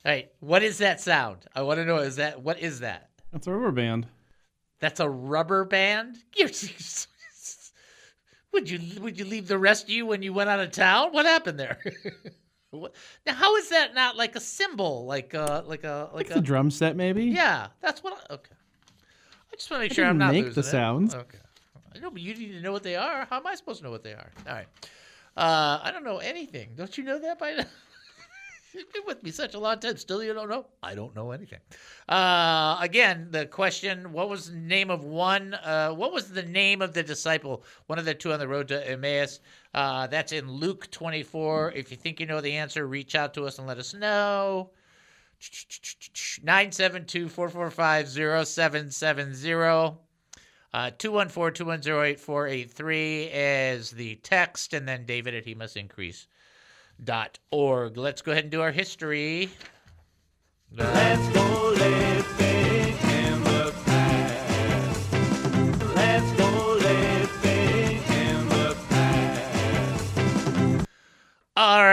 All 0.03 0.05
right. 0.05 0.31
What 0.41 0.63
is 0.63 0.79
that 0.79 0.99
sound? 1.01 1.45
I 1.55 1.61
want 1.63 1.79
to 1.79 1.85
know. 1.85 1.99
Is 1.99 2.17
that 2.17 2.43
what 2.43 2.59
is 2.59 2.81
that? 2.81 3.11
That's 3.33 3.47
a 3.47 3.53
rubber 3.53 3.71
band. 3.71 4.07
That's 4.81 4.99
a 4.99 5.09
rubber 5.09 5.65
band. 5.65 6.17
Would 8.53 8.69
you 8.69 8.81
would 9.01 9.17
you 9.17 9.25
leave 9.25 9.47
the 9.47 9.59
rest 9.59 9.85
of 9.85 9.91
you 9.91 10.07
when 10.07 10.25
you 10.25 10.33
went 10.33 10.51
out 10.51 10.59
of 10.59 10.73
town? 10.73 11.13
What 11.13 11.25
happened 11.25 11.61
there? 11.61 11.79
What- 12.71 12.95
now, 13.27 13.35
how 13.35 13.57
is 13.57 13.69
that 13.71 13.95
not 13.95 14.17
like 14.17 14.37
a 14.37 14.41
symbol? 14.41 15.05
Like 15.05 15.35
a 15.35 15.65
like 15.67 15.85
a 15.85 16.11
like 16.15 16.29
Like 16.29 16.31
a 16.31 16.35
the 16.35 16.41
drum 16.41 16.71
set, 16.71 16.95
maybe? 16.97 17.25
Yeah, 17.25 17.69
that's 17.81 18.03
what. 18.03 18.15
I, 18.31 18.35
okay. 18.35 18.55
I 19.53 19.57
just 19.57 19.71
want 19.71 19.81
to 19.81 19.85
make 19.85 19.93
I 19.93 19.95
sure 19.95 20.07
I'm 20.07 20.19
not 20.19 20.33
make 20.33 20.55
the 20.55 20.61
it. 20.61 20.65
sounds. 20.65 21.15
Okay. 21.15 21.39
I 21.95 21.99
know, 21.99 22.11
but 22.11 22.23
you 22.23 22.35
need 22.35 22.53
to 22.53 22.61
know 22.61 22.71
what 22.73 22.85
they 22.85 22.95
are. 22.95 23.27
How 23.29 23.39
am 23.39 23.47
I 23.47 23.57
supposed 23.57 23.79
to 23.79 23.85
know 23.85 23.91
what 23.91 24.05
they 24.05 24.13
are? 24.13 24.31
All 24.47 24.55
right. 24.55 24.67
Uh, 25.37 25.81
I 25.83 25.91
don't 25.93 26.05
know 26.05 26.19
anything. 26.19 26.71
Don't 26.77 26.97
you 26.97 27.03
know 27.03 27.19
that 27.19 27.39
by 27.41 27.55
now? 27.55 27.65
You've 28.73 28.93
been 28.93 29.03
with 29.05 29.21
me 29.25 29.33
such 29.33 29.55
a 29.55 29.59
long 29.59 29.81
time. 29.81 29.97
Still, 29.97 30.23
you 30.23 30.33
don't 30.33 30.49
know? 30.49 30.67
I 30.81 30.95
don't 30.95 31.15
know 31.17 31.33
anything. 31.33 31.59
Uh, 32.09 32.79
again, 32.81 33.27
the 33.33 33.47
question: 33.47 34.13
What 34.13 34.29
was 34.29 34.49
the 34.53 34.57
name 34.57 34.91
of 34.91 35.03
one? 35.03 35.55
Uh, 35.55 35.91
what 35.91 36.13
was 36.13 36.31
the 36.31 36.45
name 36.45 36.81
of 36.81 36.95
the 36.95 37.03
disciple? 37.03 37.65
One 37.89 37.99
of 37.99 38.05
the 38.05 38.15
two 38.15 38.33
on 38.33 38.39
the 38.39 38.47
road 38.47 38.69
to 38.69 38.89
Emmaus. 38.89 39.41
Uh, 39.73 40.07
that's 40.09 40.33
in 40.33 40.51
Luke 40.51 40.91
24. 40.91 41.73
If 41.73 41.91
you 41.91 41.97
think 41.97 42.21
you 42.21 42.27
know 42.27 42.41
the 42.41 42.57
answer, 42.57 42.87
reach 42.87 43.15
out 43.15 43.35
to 43.35 43.47
us 43.47 43.59
and 43.59 43.67
let 43.69 43.79
us 43.79 43.95
know. 43.95 44.71
972 46.43 47.29
445 47.29 48.09
0770. 48.47 49.97
Uh, 50.73 50.91
214 50.99 51.55
210 51.55 51.93
8483 51.93 53.25
is 53.25 53.91
the 53.91 54.15
text, 54.17 54.73
and 54.75 54.87
then 54.87 55.05
David 55.05 55.35
at 55.35 55.45
he 55.45 55.55
must 55.55 55.77
dot 57.03 57.39
org. 57.51 57.97
Let's 57.97 58.23
go 58.23 58.33
ahead 58.33 58.45
and 58.45 58.53
do 58.53 58.61
our 58.61 58.71
history. 58.71 59.51
Let's 60.73 62.10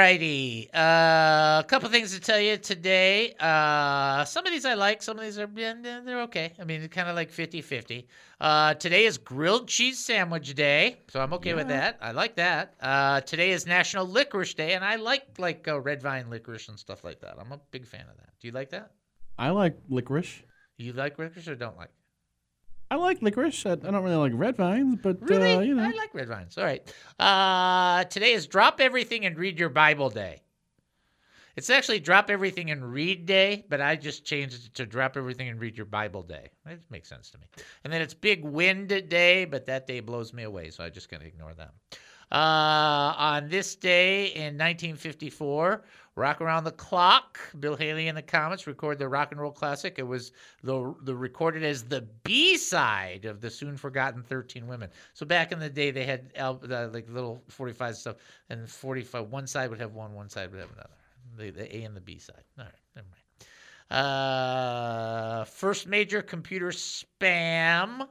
Alrighty. 0.07 0.69
Uh, 0.73 1.63
couple 1.63 1.89
things 1.89 2.13
to 2.13 2.21
tell 2.21 2.39
you 2.39 2.55
today. 2.55 3.35
Uh, 3.39 4.23
some 4.23 4.45
of 4.45 4.53
these 4.53 4.63
I 4.63 4.73
like, 4.75 5.03
some 5.03 5.17
of 5.17 5.25
these 5.25 5.37
are 5.37 5.49
yeah, 5.53 5.73
they're 5.81 6.21
okay. 6.21 6.53
I 6.59 6.63
mean, 6.63 6.87
kind 6.87 7.09
of 7.09 7.15
like 7.15 7.29
50-50. 7.29 8.05
Uh, 8.39 8.73
today 8.75 9.05
is 9.05 9.17
Grilled 9.17 9.67
Cheese 9.67 9.99
Sandwich 9.99 10.55
Day, 10.55 10.97
so 11.09 11.19
I'm 11.19 11.33
okay 11.33 11.53
with 11.53 11.67
that. 11.67 11.97
I 12.01 12.11
like 12.11 12.37
that. 12.37 12.75
Uh, 12.79 13.19
today 13.21 13.51
is 13.51 13.65
National 13.65 14.07
Licorice 14.07 14.53
Day, 14.53 14.75
and 14.75 14.85
I 14.85 14.95
like 14.95 15.23
like 15.39 15.67
uh, 15.67 15.77
red 15.81 16.01
vine 16.01 16.29
licorice 16.29 16.69
and 16.69 16.79
stuff 16.79 17.03
like 17.03 17.19
that. 17.21 17.35
I'm 17.37 17.51
a 17.51 17.59
big 17.71 17.85
fan 17.85 18.05
of 18.09 18.15
that. 18.15 18.29
Do 18.39 18.47
you 18.47 18.53
like 18.53 18.69
that? 18.69 18.91
I 19.37 19.49
like 19.49 19.77
licorice. 19.89 20.41
You 20.77 20.93
like 20.93 21.19
licorice 21.19 21.49
or 21.49 21.55
don't 21.55 21.75
like? 21.75 21.89
I 22.89 22.95
like 22.95 23.21
licorice. 23.21 23.65
I, 23.65 23.71
I 23.73 23.75
don't 23.75 24.03
really 24.03 24.15
like 24.15 24.31
red 24.35 24.55
vines, 24.55 24.99
but 25.01 25.17
Really? 25.21 25.53
uh, 25.55 25.59
you 25.61 25.75
know. 25.75 25.83
I 25.83 25.91
like 25.91 26.13
red 26.13 26.27
vines. 26.29 26.57
All 26.57 26.63
right. 26.63 26.81
Uh, 27.19 28.05
today 28.05 28.31
is 28.33 28.47
Drop 28.47 28.79
Everything 28.79 29.25
and 29.25 29.37
Read 29.37 29.59
Your 29.59 29.69
Bible 29.69 30.09
Day. 30.09 30.41
It's 31.57 31.69
actually 31.69 31.99
Drop 31.99 32.29
Everything 32.29 32.69
and 32.71 32.85
Read 32.93 33.25
Day, 33.25 33.65
but 33.67 33.81
I 33.81 33.95
just 33.95 34.23
changed 34.23 34.67
it 34.67 34.73
to 34.75 34.85
Drop 34.85 35.17
Everything 35.17 35.49
and 35.49 35.59
Read 35.59 35.75
Your 35.75 35.87
Bible 35.87 36.21
Day. 36.23 36.49
It 36.67 36.79
makes 36.89 37.09
sense 37.09 37.29
to 37.31 37.39
me. 37.39 37.45
And 37.83 37.91
then 37.91 38.01
it's 38.01 38.13
Big 38.13 38.43
Wind 38.45 38.89
Day, 39.09 39.43
but 39.45 39.65
that 39.65 39.87
day 39.87 39.99
blows 39.99 40.33
me 40.33 40.43
away, 40.43 40.69
so 40.69 40.83
I 40.83 40.89
just 40.89 41.09
gonna 41.09 41.25
ignore 41.25 41.53
that. 41.55 41.71
Uh, 42.31 43.13
on 43.17 43.49
this 43.49 43.75
day 43.75 44.27
in 44.27 44.57
1954, 44.57 45.83
Rock 46.17 46.41
Around 46.41 46.63
the 46.63 46.71
Clock, 46.71 47.39
Bill 47.59 47.75
Haley 47.75 48.07
and 48.07 48.17
the 48.17 48.23
Comets 48.23 48.65
record 48.65 48.97
the 48.97 49.07
rock 49.07 49.31
and 49.31 49.39
roll 49.39 49.51
classic. 49.51 49.99
It 49.99 50.07
was 50.07 50.31
the, 50.63 50.95
the 51.03 51.15
recorded 51.15 51.63
as 51.63 51.83
the 51.83 52.07
B 52.23 52.57
side 52.57 53.25
of 53.25 53.39
the 53.39 53.51
soon 53.51 53.77
forgotten 53.77 54.23
13 54.23 54.65
Women. 54.65 54.89
So 55.13 55.27
back 55.27 55.51
in 55.51 55.59
the 55.59 55.69
day, 55.69 55.91
they 55.91 56.05
had 56.05 56.31
uh, 56.39 56.55
like 56.91 57.07
little 57.07 57.43
45 57.49 57.95
stuff, 57.95 58.15
and 58.49 58.67
45, 58.67 59.29
one 59.29 59.45
side 59.45 59.69
would 59.69 59.79
have 59.79 59.93
one, 59.93 60.15
one 60.15 60.27
side 60.27 60.49
would 60.51 60.59
have 60.59 60.71
another. 60.73 60.89
The, 61.37 61.51
the 61.51 61.77
A 61.77 61.83
and 61.83 61.95
the 61.95 62.01
B 62.01 62.17
side. 62.17 62.43
All 62.57 62.65
right, 62.65 62.73
never 62.95 63.07
mind. 63.07 64.01
Uh, 64.01 65.45
first 65.45 65.85
major 65.85 66.23
computer 66.23 66.69
spam. 66.69 68.07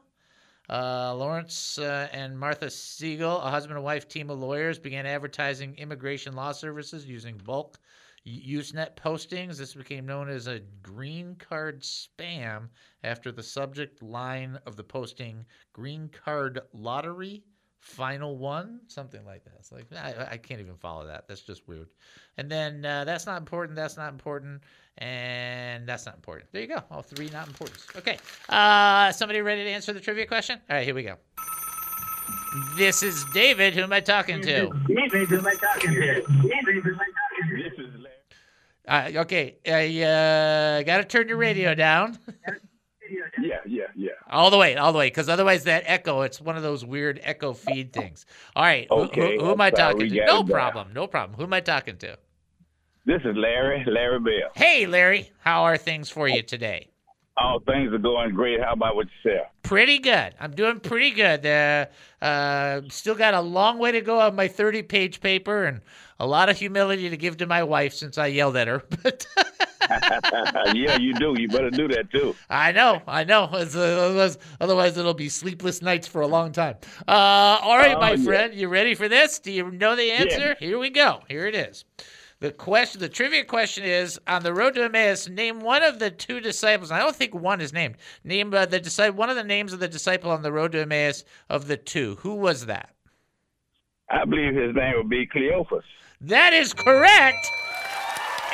Uh, 0.68 1.14
Lawrence 1.14 1.78
uh, 1.78 2.08
and 2.12 2.38
Martha 2.38 2.68
Siegel, 2.70 3.40
a 3.40 3.50
husband 3.50 3.76
and 3.76 3.84
wife 3.84 4.08
team 4.08 4.30
of 4.30 4.40
lawyers, 4.40 4.78
began 4.78 5.06
advertising 5.06 5.76
immigration 5.76 6.34
law 6.34 6.50
services 6.52 7.06
using 7.06 7.36
bulk 7.38 7.78
Usenet 8.26 8.96
postings. 8.96 9.58
This 9.58 9.74
became 9.74 10.04
known 10.06 10.28
as 10.28 10.48
a 10.48 10.58
green 10.82 11.36
card 11.36 11.82
spam 11.82 12.68
after 13.04 13.30
the 13.30 13.42
subject 13.42 14.02
line 14.02 14.58
of 14.66 14.74
the 14.74 14.82
posting 14.82 15.46
"green 15.72 16.08
card 16.08 16.60
lottery." 16.72 17.44
Final 17.80 18.36
one, 18.36 18.80
something 18.88 19.24
like 19.24 19.44
that. 19.44 19.54
It's 19.58 19.70
like 19.70 19.86
I, 19.92 20.32
I 20.32 20.36
can't 20.38 20.60
even 20.60 20.76
follow 20.76 21.06
that. 21.06 21.28
That's 21.28 21.42
just 21.42 21.68
weird. 21.68 21.88
And 22.36 22.50
then 22.50 22.84
uh, 22.84 23.04
that's 23.04 23.26
not 23.26 23.38
important. 23.38 23.76
That's 23.76 23.96
not 23.96 24.12
important, 24.12 24.62
and 24.98 25.88
that's 25.88 26.04
not 26.04 26.16
important. 26.16 26.50
There 26.52 26.62
you 26.62 26.68
go. 26.68 26.82
All 26.90 27.02
three 27.02 27.28
not 27.30 27.46
important. 27.46 27.78
Okay. 27.96 28.18
Uh, 28.48 29.12
somebody 29.12 29.40
ready 29.40 29.62
to 29.64 29.70
answer 29.70 29.92
the 29.92 30.00
trivia 30.00 30.26
question? 30.26 30.60
All 30.68 30.76
right, 30.76 30.84
here 30.84 30.94
we 30.94 31.04
go. 31.04 31.16
This 32.76 33.02
is 33.02 33.24
David. 33.32 33.74
Who 33.74 33.82
am 33.82 33.92
I 33.92 34.00
talking 34.00 34.40
to? 34.42 34.70
David, 34.88 35.28
who 35.28 35.38
am 35.38 35.46
I 35.46 35.54
talking 35.54 35.92
to? 35.92 36.00
David, 36.00 36.82
who 36.82 36.92
am 36.92 37.00
I 37.00 37.06
talking 37.06 37.56
to? 37.56 37.62
This 37.62 37.78
is 37.78 38.06
Uh, 38.88 39.10
okay, 39.22 39.56
I 39.66 40.02
uh, 40.02 40.82
got 40.82 40.98
to 40.98 41.04
turn 41.04 41.28
your 41.28 41.36
radio 41.36 41.74
down. 41.74 42.18
Yeah, 43.46 43.56
yeah, 43.66 43.84
yeah. 43.94 44.10
All 44.30 44.50
the 44.50 44.58
way, 44.58 44.76
all 44.76 44.92
the 44.92 44.98
way, 44.98 45.06
because 45.08 45.28
otherwise 45.28 45.64
that 45.64 45.84
echo, 45.86 46.22
it's 46.22 46.40
one 46.40 46.56
of 46.56 46.62
those 46.62 46.84
weird 46.84 47.20
echo 47.22 47.52
feed 47.52 47.92
things. 47.92 48.26
All 48.54 48.62
right, 48.62 48.86
who- 48.90 48.96
Okay, 49.04 49.36
who, 49.38 49.44
who 49.44 49.52
am 49.52 49.60
I 49.60 49.70
talking 49.70 50.08
to? 50.08 50.24
No 50.26 50.38
down. 50.42 50.46
problem, 50.48 50.88
no 50.94 51.06
problem. 51.06 51.36
Who 51.36 51.44
am 51.44 51.52
I 51.52 51.60
talking 51.60 51.96
to? 51.98 52.18
This 53.04 53.20
is 53.24 53.36
Larry, 53.36 53.84
Larry 53.86 54.18
Bell. 54.18 54.50
Hey, 54.56 54.86
Larry, 54.86 55.30
how 55.38 55.62
are 55.64 55.76
things 55.76 56.10
for 56.10 56.26
you 56.28 56.42
today? 56.42 56.88
Oh, 57.38 57.60
things 57.66 57.92
are 57.92 57.98
going 57.98 58.34
great. 58.34 58.60
How 58.60 58.72
about 58.72 58.96
with 58.96 59.08
yourself? 59.22 59.48
Pretty 59.62 59.98
good. 59.98 60.34
I'm 60.40 60.52
doing 60.52 60.80
pretty 60.80 61.10
good. 61.10 61.44
Uh, 61.44 61.86
uh, 62.24 62.80
still 62.88 63.14
got 63.14 63.34
a 63.34 63.40
long 63.42 63.78
way 63.78 63.92
to 63.92 64.00
go 64.00 64.20
on 64.20 64.34
my 64.34 64.48
30 64.48 64.82
page 64.84 65.20
paper 65.20 65.64
and 65.64 65.82
a 66.18 66.26
lot 66.26 66.48
of 66.48 66.58
humility 66.58 67.08
to 67.10 67.16
give 67.16 67.36
to 67.38 67.46
my 67.46 67.62
wife 67.62 67.94
since 67.94 68.18
I 68.18 68.26
yelled 68.28 68.56
at 68.56 68.68
her. 68.68 68.82
But 69.02 69.26
yeah, 70.74 70.96
you 70.98 71.14
do. 71.14 71.36
You 71.38 71.46
better 71.48 71.70
do 71.70 71.86
that 71.88 72.10
too. 72.10 72.34
I 72.50 72.72
know, 72.72 73.02
I 73.06 73.22
know. 73.22 73.44
Uh, 73.44 73.58
otherwise, 73.76 74.36
otherwise, 74.60 74.96
it'll 74.96 75.14
be 75.14 75.28
sleepless 75.28 75.80
nights 75.80 76.08
for 76.08 76.22
a 76.22 76.26
long 76.26 76.50
time. 76.50 76.74
Uh, 77.06 77.58
all 77.62 77.76
right, 77.76 77.96
Oh, 77.96 78.00
my 78.00 78.12
yeah. 78.14 78.24
friend, 78.24 78.54
you 78.54 78.66
ready 78.68 78.94
for 78.94 79.08
this? 79.08 79.38
Do 79.38 79.52
you 79.52 79.70
know 79.70 79.94
the 79.94 80.10
answer? 80.10 80.56
Yeah. 80.60 80.68
Here 80.68 80.78
we 80.80 80.90
go. 80.90 81.20
Here 81.28 81.46
it 81.46 81.54
is. 81.54 81.84
The 82.40 82.50
question, 82.50 83.00
the 83.00 83.08
trivia 83.08 83.44
question 83.44 83.84
is: 83.84 84.18
On 84.26 84.42
the 84.42 84.52
road 84.52 84.74
to 84.74 84.82
Emmaus, 84.84 85.28
name 85.28 85.60
one 85.60 85.84
of 85.84 86.00
the 86.00 86.10
two 86.10 86.40
disciples. 86.40 86.90
I 86.90 86.98
don't 86.98 87.14
think 87.14 87.32
one 87.34 87.60
is 87.60 87.72
named. 87.72 87.94
Name 88.24 88.52
uh, 88.52 88.66
the 88.66 88.80
disciple. 88.80 89.16
One 89.16 89.30
of 89.30 89.36
the 89.36 89.44
names 89.44 89.72
of 89.72 89.78
the 89.78 89.88
disciple 89.88 90.32
on 90.32 90.42
the 90.42 90.52
road 90.52 90.72
to 90.72 90.80
Emmaus 90.80 91.24
of 91.48 91.68
the 91.68 91.76
two. 91.76 92.16
Who 92.20 92.34
was 92.34 92.66
that? 92.66 92.90
I 94.10 94.24
believe 94.24 94.54
his 94.54 94.74
name 94.74 94.94
would 94.96 95.08
be 95.08 95.26
Cleophas. 95.26 95.84
That 96.20 96.52
is 96.52 96.72
correct. 96.72 97.46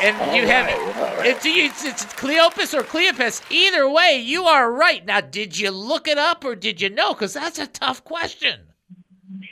And 0.00 0.16
All 0.16 0.34
you 0.34 0.46
have 0.46 0.66
right, 0.66 0.96
all 0.96 1.16
right. 1.18 1.26
it's, 1.26 1.46
it's, 1.46 1.84
it's 1.84 2.04
Cleopas 2.14 2.74
or 2.74 2.82
Cleopas. 2.82 3.42
Either 3.50 3.88
way, 3.88 4.20
you 4.20 4.44
are 4.44 4.72
right. 4.72 5.04
Now, 5.04 5.20
did 5.20 5.58
you 5.58 5.70
look 5.70 6.08
it 6.08 6.18
up 6.18 6.44
or 6.44 6.56
did 6.56 6.80
you 6.80 6.90
know? 6.90 7.14
Because 7.14 7.34
that's 7.34 7.58
a 7.58 7.66
tough 7.68 8.02
question. 8.02 8.71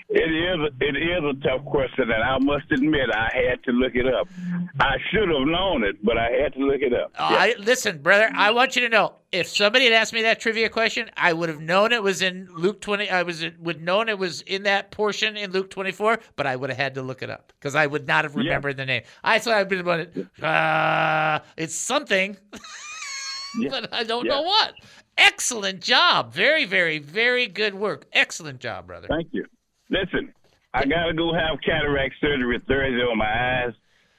It 0.09 0.19
is 0.19 0.73
it 0.81 0.97
is 0.97 1.25
a 1.25 1.49
tough 1.49 1.65
question, 1.65 2.11
and 2.11 2.23
I 2.23 2.39
must 2.39 2.71
admit 2.73 3.11
I 3.13 3.31
had 3.33 3.63
to 3.65 3.73
look 3.73 3.95
it 3.95 4.07
up. 4.07 4.29
I 4.79 4.97
should 5.11 5.29
have 5.29 5.47
known 5.47 5.85
it, 5.85 6.05
but 6.05 6.19
I 6.19 6.31
had 6.31 6.53
to 6.55 6.61
look 6.61 6.81
it 6.81 6.93
up. 6.93 7.13
Uh, 7.19 7.37
I, 7.39 7.55
listen, 7.59 8.03
brother, 8.03 8.31
I 8.35 8.51
want 8.51 8.77
you 8.77 8.83
to 8.83 8.89
know 8.89 9.15
if 9.33 9.49
somebody 9.49 9.85
had 9.85 9.93
asked 9.93 10.13
me 10.13 10.23
that 10.23 10.41
trivia 10.41 10.69
question, 10.69 11.11
I 11.17 11.33
would 11.33 11.49
have 11.49 11.61
known 11.61 11.93
it 11.93 12.03
was 12.03 12.23
in 12.23 12.49
Luke 12.53 12.81
20. 12.81 13.09
I 13.11 13.23
was 13.23 13.45
would 13.61 13.81
known 13.83 14.09
it 14.09 14.19
was 14.19 14.41
in 14.43 14.65
that 14.65 14.91
portion 14.91 15.37
in 15.37 15.53
Luke 15.53 15.71
24, 15.71 16.19
but 16.37 16.47
I 16.47 16.57
would 16.57 16.71
have 16.71 16.79
had 16.79 16.95
to 16.97 17.03
look 17.03 17.23
it 17.23 17.31
up 17.31 17.53
because 17.59 17.75
I 17.75 17.87
would 17.87 18.07
not 18.07 18.25
have 18.25 18.35
remembered 18.35 18.77
the 18.77 18.87
name. 18.87 19.03
I 19.23 19.39
thought 19.39 19.55
I'd 19.55 19.69
been 19.69 19.81
about 19.81 20.01
it. 20.01 20.43
Uh, 20.43 21.41
it's 21.57 21.75
something, 21.75 22.37
but 23.69 23.93
I 23.93 24.05
don't 24.05 24.27
know 24.27 24.43
what. 24.43 24.75
Excellent 25.17 25.81
job. 25.81 26.33
Very, 26.33 26.65
very, 26.65 26.99
very 26.99 27.47
good 27.47 27.75
work. 27.75 28.07
Excellent 28.13 28.59
job, 28.59 28.87
brother. 28.87 29.07
Thank 29.09 29.29
you. 29.33 29.45
Listen, 29.91 30.33
I 30.73 30.85
gotta 30.85 31.13
go 31.13 31.35
have 31.35 31.59
cataract 31.65 32.15
surgery 32.21 32.61
Thursday 32.67 33.03
on 33.03 33.19
my 33.19 33.65
eyes. 33.65 33.75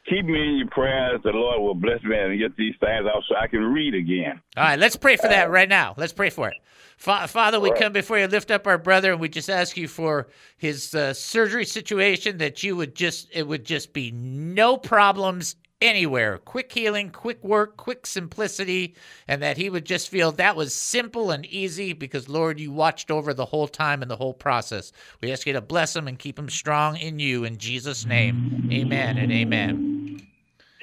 Keep 0.10 0.26
me 0.26 0.42
in 0.42 0.58
your 0.58 0.68
prayers. 0.68 1.22
The 1.24 1.32
Lord 1.32 1.62
will 1.62 1.76
bless 1.76 2.04
me 2.04 2.18
and 2.18 2.40
get 2.40 2.58
these 2.58 2.74
things 2.80 3.06
out 3.06 3.24
so 3.30 3.36
I 3.36 3.48
can 3.48 3.64
read 3.64 3.94
again. 3.94 4.42
All 4.58 4.64
right, 4.64 4.80
let's 4.80 4.96
pray 4.96 5.16
for 5.16 5.28
that 5.28 5.52
right 5.52 5.70
now. 5.70 5.94
Let's 5.96 6.12
pray 6.12 6.32
for 6.32 6.50
it. 6.50 6.56
Fa- 6.98 7.28
Father, 7.28 7.60
we 7.60 7.72
come 7.72 7.94
before 7.94 8.18
you, 8.18 8.28
lift 8.28 8.52
up 8.52 8.66
our 8.68 8.80
brother, 8.80 9.12
and 9.12 9.22
we 9.22 9.30
just 9.30 9.50
ask 9.50 9.78
you 9.78 9.88
for 9.88 10.28
his 10.58 10.94
uh, 10.96 11.14
surgery 11.14 11.66
situation 11.66 12.40
that 12.40 12.64
you 12.64 12.76
would 12.76 12.96
just, 12.96 13.28
it 13.32 13.48
would 13.48 13.64
just 13.64 13.94
be 13.94 14.12
no 14.12 14.76
problems 14.76 15.56
anywhere. 15.82 16.38
Quick 16.38 16.72
healing, 16.72 17.10
quick 17.10 17.44
work, 17.44 17.78
quick 17.78 18.06
simplicity, 18.06 18.96
and 19.28 19.42
that 19.42 19.58
he 19.58 19.70
would 19.70 19.86
just 19.86 20.10
feel 20.10 20.32
that 20.34 20.56
was 20.56 20.76
simple 20.76 21.32
and 21.32 21.46
easy 21.46 21.94
because, 21.94 22.30
Lord, 22.30 22.60
you 22.60 22.72
watched 22.72 23.12
over 23.12 23.34
the 23.34 23.46
whole 23.46 23.68
time 23.68 24.02
and 24.02 24.12
the 24.12 24.16
whole 24.16 24.34
process. 24.34 24.92
We 25.22 25.32
ask 25.32 25.48
you 25.48 25.54
to 25.54 25.62
bless 25.62 25.96
him 25.96 26.08
and 26.08 26.18
keep 26.18 26.38
him 26.38 26.50
strong 26.50 26.98
in 26.98 27.20
you. 27.20 27.44
In 27.44 27.58
Jesus' 27.58 28.06
name, 28.06 28.70
amen 28.72 29.18
and 29.18 29.32
amen. 29.32 30.28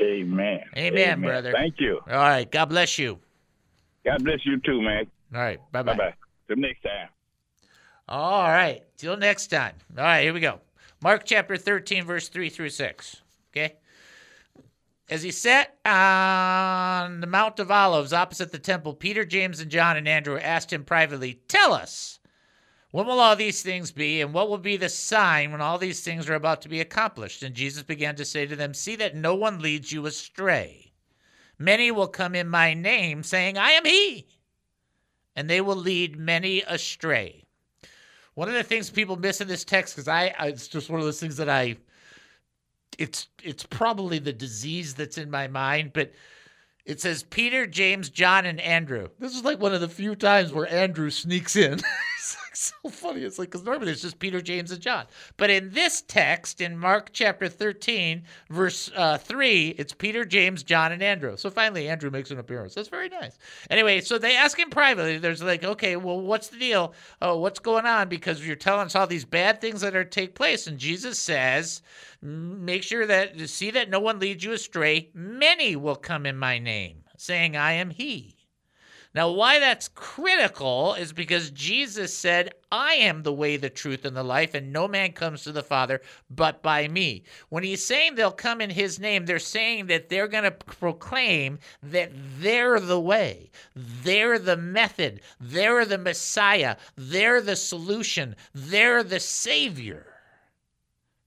Amen. 0.00 0.60
Amen, 0.76 1.20
brother. 1.20 1.52
Thank 1.52 1.80
you. 1.80 2.00
All 2.06 2.16
right, 2.16 2.50
God 2.50 2.66
bless 2.66 2.98
you. 2.98 3.18
God 4.04 4.24
bless 4.24 4.44
you 4.44 4.60
too, 4.60 4.80
man. 4.80 5.06
All 5.34 5.40
right, 5.40 5.60
bye 5.72 5.82
bye. 5.82 5.94
Bye 5.94 5.98
bye. 5.98 6.14
Till 6.46 6.56
next 6.56 6.82
time. 6.82 7.08
All 8.08 8.48
right. 8.48 8.84
Till 8.96 9.16
next 9.16 9.48
time. 9.48 9.74
All 9.96 10.04
right, 10.04 10.22
here 10.22 10.32
we 10.32 10.40
go. 10.40 10.60
Mark 11.02 11.24
chapter 11.24 11.56
13, 11.56 12.04
verse 12.04 12.28
3 12.28 12.48
through 12.48 12.70
6. 12.70 13.22
Okay? 13.52 13.76
As 15.10 15.22
he 15.22 15.30
sat 15.30 15.78
on 15.86 17.20
the 17.20 17.26
Mount 17.26 17.58
of 17.58 17.70
Olives 17.70 18.12
opposite 18.12 18.52
the 18.52 18.58
temple, 18.58 18.92
Peter, 18.92 19.24
James, 19.24 19.58
and 19.58 19.70
John 19.70 19.96
and 19.96 20.06
Andrew 20.06 20.38
asked 20.38 20.70
him 20.70 20.84
privately, 20.84 21.40
Tell 21.48 21.72
us, 21.72 22.20
when 22.90 23.06
will 23.06 23.18
all 23.18 23.34
these 23.34 23.62
things 23.62 23.90
be, 23.90 24.20
and 24.20 24.34
what 24.34 24.50
will 24.50 24.58
be 24.58 24.76
the 24.76 24.90
sign 24.90 25.50
when 25.50 25.62
all 25.62 25.78
these 25.78 26.02
things 26.02 26.28
are 26.28 26.34
about 26.34 26.60
to 26.62 26.68
be 26.68 26.80
accomplished? 26.80 27.42
And 27.42 27.54
Jesus 27.54 27.82
began 27.82 28.16
to 28.16 28.24
say 28.24 28.44
to 28.44 28.56
them, 28.56 28.74
See 28.74 28.96
that 28.96 29.16
no 29.16 29.34
one 29.34 29.60
leads 29.60 29.92
you 29.92 30.04
astray. 30.04 30.92
Many 31.58 31.90
will 31.90 32.08
come 32.08 32.34
in 32.34 32.48
my 32.48 32.74
name, 32.74 33.22
saying, 33.22 33.56
I 33.56 33.70
am 33.70 33.86
he, 33.86 34.28
and 35.34 35.48
they 35.48 35.62
will 35.62 35.76
lead 35.76 36.18
many 36.18 36.62
astray. 36.62 37.44
One 38.34 38.48
of 38.48 38.54
the 38.54 38.62
things 38.62 38.90
people 38.90 39.16
miss 39.16 39.40
in 39.40 39.48
this 39.48 39.64
text, 39.64 39.96
because 39.96 40.06
I, 40.06 40.34
I, 40.38 40.48
it's 40.48 40.68
just 40.68 40.90
one 40.90 41.00
of 41.00 41.06
those 41.06 41.18
things 41.18 41.38
that 41.38 41.48
I, 41.48 41.78
it's 42.98 43.28
it's 43.42 43.64
probably 43.64 44.18
the 44.18 44.32
disease 44.32 44.94
that's 44.94 45.18
in 45.18 45.30
my 45.30 45.46
mind, 45.46 45.92
but 45.94 46.12
it 46.84 47.00
says 47.00 47.22
Peter, 47.22 47.66
James, 47.66 48.10
John, 48.10 48.44
and 48.44 48.60
Andrew. 48.60 49.08
This 49.18 49.34
is 49.36 49.44
like 49.44 49.60
one 49.60 49.74
of 49.74 49.80
the 49.80 49.88
few 49.88 50.16
times 50.16 50.52
where 50.52 50.70
Andrew 50.72 51.10
sneaks 51.10 51.54
in. 51.54 51.80
so 52.82 52.88
funny. 52.90 53.22
It's 53.22 53.38
like 53.38 53.50
because 53.50 53.64
normally 53.64 53.92
it's 53.92 54.02
just 54.02 54.18
Peter, 54.18 54.40
James, 54.40 54.70
and 54.72 54.80
John, 54.80 55.06
but 55.36 55.50
in 55.50 55.70
this 55.70 56.02
text 56.02 56.60
in 56.60 56.76
Mark 56.76 57.10
chapter 57.12 57.48
thirteen, 57.48 58.24
verse 58.50 58.90
uh, 58.96 59.18
three, 59.18 59.68
it's 59.78 59.92
Peter, 59.92 60.24
James, 60.24 60.62
John, 60.62 60.92
and 60.92 61.02
Andrew. 61.02 61.36
So 61.36 61.50
finally, 61.50 61.88
Andrew 61.88 62.10
makes 62.10 62.30
an 62.30 62.38
appearance. 62.38 62.74
That's 62.74 62.88
very 62.88 63.08
nice. 63.08 63.38
Anyway, 63.70 64.00
so 64.00 64.18
they 64.18 64.36
ask 64.36 64.58
him 64.58 64.70
privately. 64.70 65.18
There's 65.18 65.42
like, 65.42 65.64
okay, 65.64 65.96
well, 65.96 66.20
what's 66.20 66.48
the 66.48 66.58
deal? 66.58 66.94
Oh, 67.22 67.38
what's 67.38 67.60
going 67.60 67.86
on? 67.86 68.08
Because 68.08 68.46
you're 68.46 68.56
telling 68.56 68.86
us 68.86 68.96
all 68.96 69.06
these 69.06 69.24
bad 69.24 69.60
things 69.60 69.80
that 69.82 69.94
are 69.94 70.04
take 70.04 70.34
place, 70.34 70.66
and 70.66 70.78
Jesus 70.78 71.18
says, 71.18 71.82
make 72.22 72.82
sure 72.82 73.06
that 73.06 73.48
see 73.48 73.70
that 73.70 73.90
no 73.90 74.00
one 74.00 74.18
leads 74.18 74.42
you 74.44 74.52
astray. 74.52 75.10
Many 75.14 75.76
will 75.76 75.96
come 75.96 76.26
in 76.26 76.36
my 76.36 76.58
name, 76.58 77.04
saying, 77.16 77.56
I 77.56 77.72
am 77.72 77.90
He. 77.90 78.37
Now, 79.14 79.30
why 79.30 79.58
that's 79.58 79.88
critical 79.88 80.94
is 80.94 81.12
because 81.14 81.50
Jesus 81.50 82.16
said, 82.16 82.52
I 82.70 82.94
am 82.94 83.22
the 83.22 83.32
way, 83.32 83.56
the 83.56 83.70
truth, 83.70 84.04
and 84.04 84.14
the 84.14 84.22
life, 84.22 84.54
and 84.54 84.70
no 84.70 84.86
man 84.86 85.12
comes 85.12 85.44
to 85.44 85.52
the 85.52 85.62
Father 85.62 86.02
but 86.28 86.62
by 86.62 86.88
me. 86.88 87.24
When 87.48 87.64
he's 87.64 87.84
saying 87.84 88.14
they'll 88.14 88.30
come 88.30 88.60
in 88.60 88.70
his 88.70 89.00
name, 89.00 89.24
they're 89.24 89.38
saying 89.38 89.86
that 89.86 90.10
they're 90.10 90.28
going 90.28 90.44
to 90.44 90.50
proclaim 90.50 91.58
that 91.82 92.12
they're 92.38 92.80
the 92.80 93.00
way, 93.00 93.50
they're 93.74 94.38
the 94.38 94.58
method, 94.58 95.22
they're 95.40 95.86
the 95.86 95.98
Messiah, 95.98 96.76
they're 96.94 97.40
the 97.40 97.56
solution, 97.56 98.36
they're 98.54 99.02
the 99.02 99.20
Savior. 99.20 100.17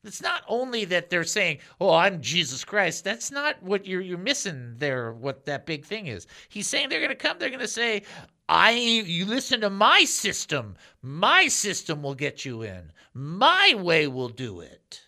It's 0.04 0.22
not 0.22 0.44
only 0.48 0.86
that 0.86 1.10
they're 1.10 1.24
saying, 1.24 1.60
"Oh, 1.80 1.94
I'm 1.94 2.22
Jesus 2.22 2.66
Christ." 2.66 3.04
That's 3.04 3.30
not 3.30 3.62
what 3.62 3.86
you're 3.86 4.02
you're 4.02 4.18
missing 4.18 4.76
there. 4.78 5.14
What 5.14 5.46
that 5.46 5.66
big 5.68 5.86
thing 5.86 6.08
is. 6.08 6.26
He's 6.50 6.68
saying 6.68 6.90
they're 6.90 7.00
going 7.00 7.10
to 7.10 7.16
come. 7.16 7.38
They're 7.38 7.50
going 7.50 7.60
to 7.60 7.68
say, 7.68 8.04
"I." 8.50 8.72
You 8.72 9.26
listen 9.26 9.62
to 9.62 9.70
my 9.70 10.04
system. 10.06 10.76
My 11.04 11.48
system 11.48 12.02
will 12.02 12.16
get 12.16 12.46
you 12.46 12.64
in. 12.64 12.92
My 13.14 13.76
way 13.78 14.08
will 14.08 14.30
do 14.30 14.62
it. 14.62 15.02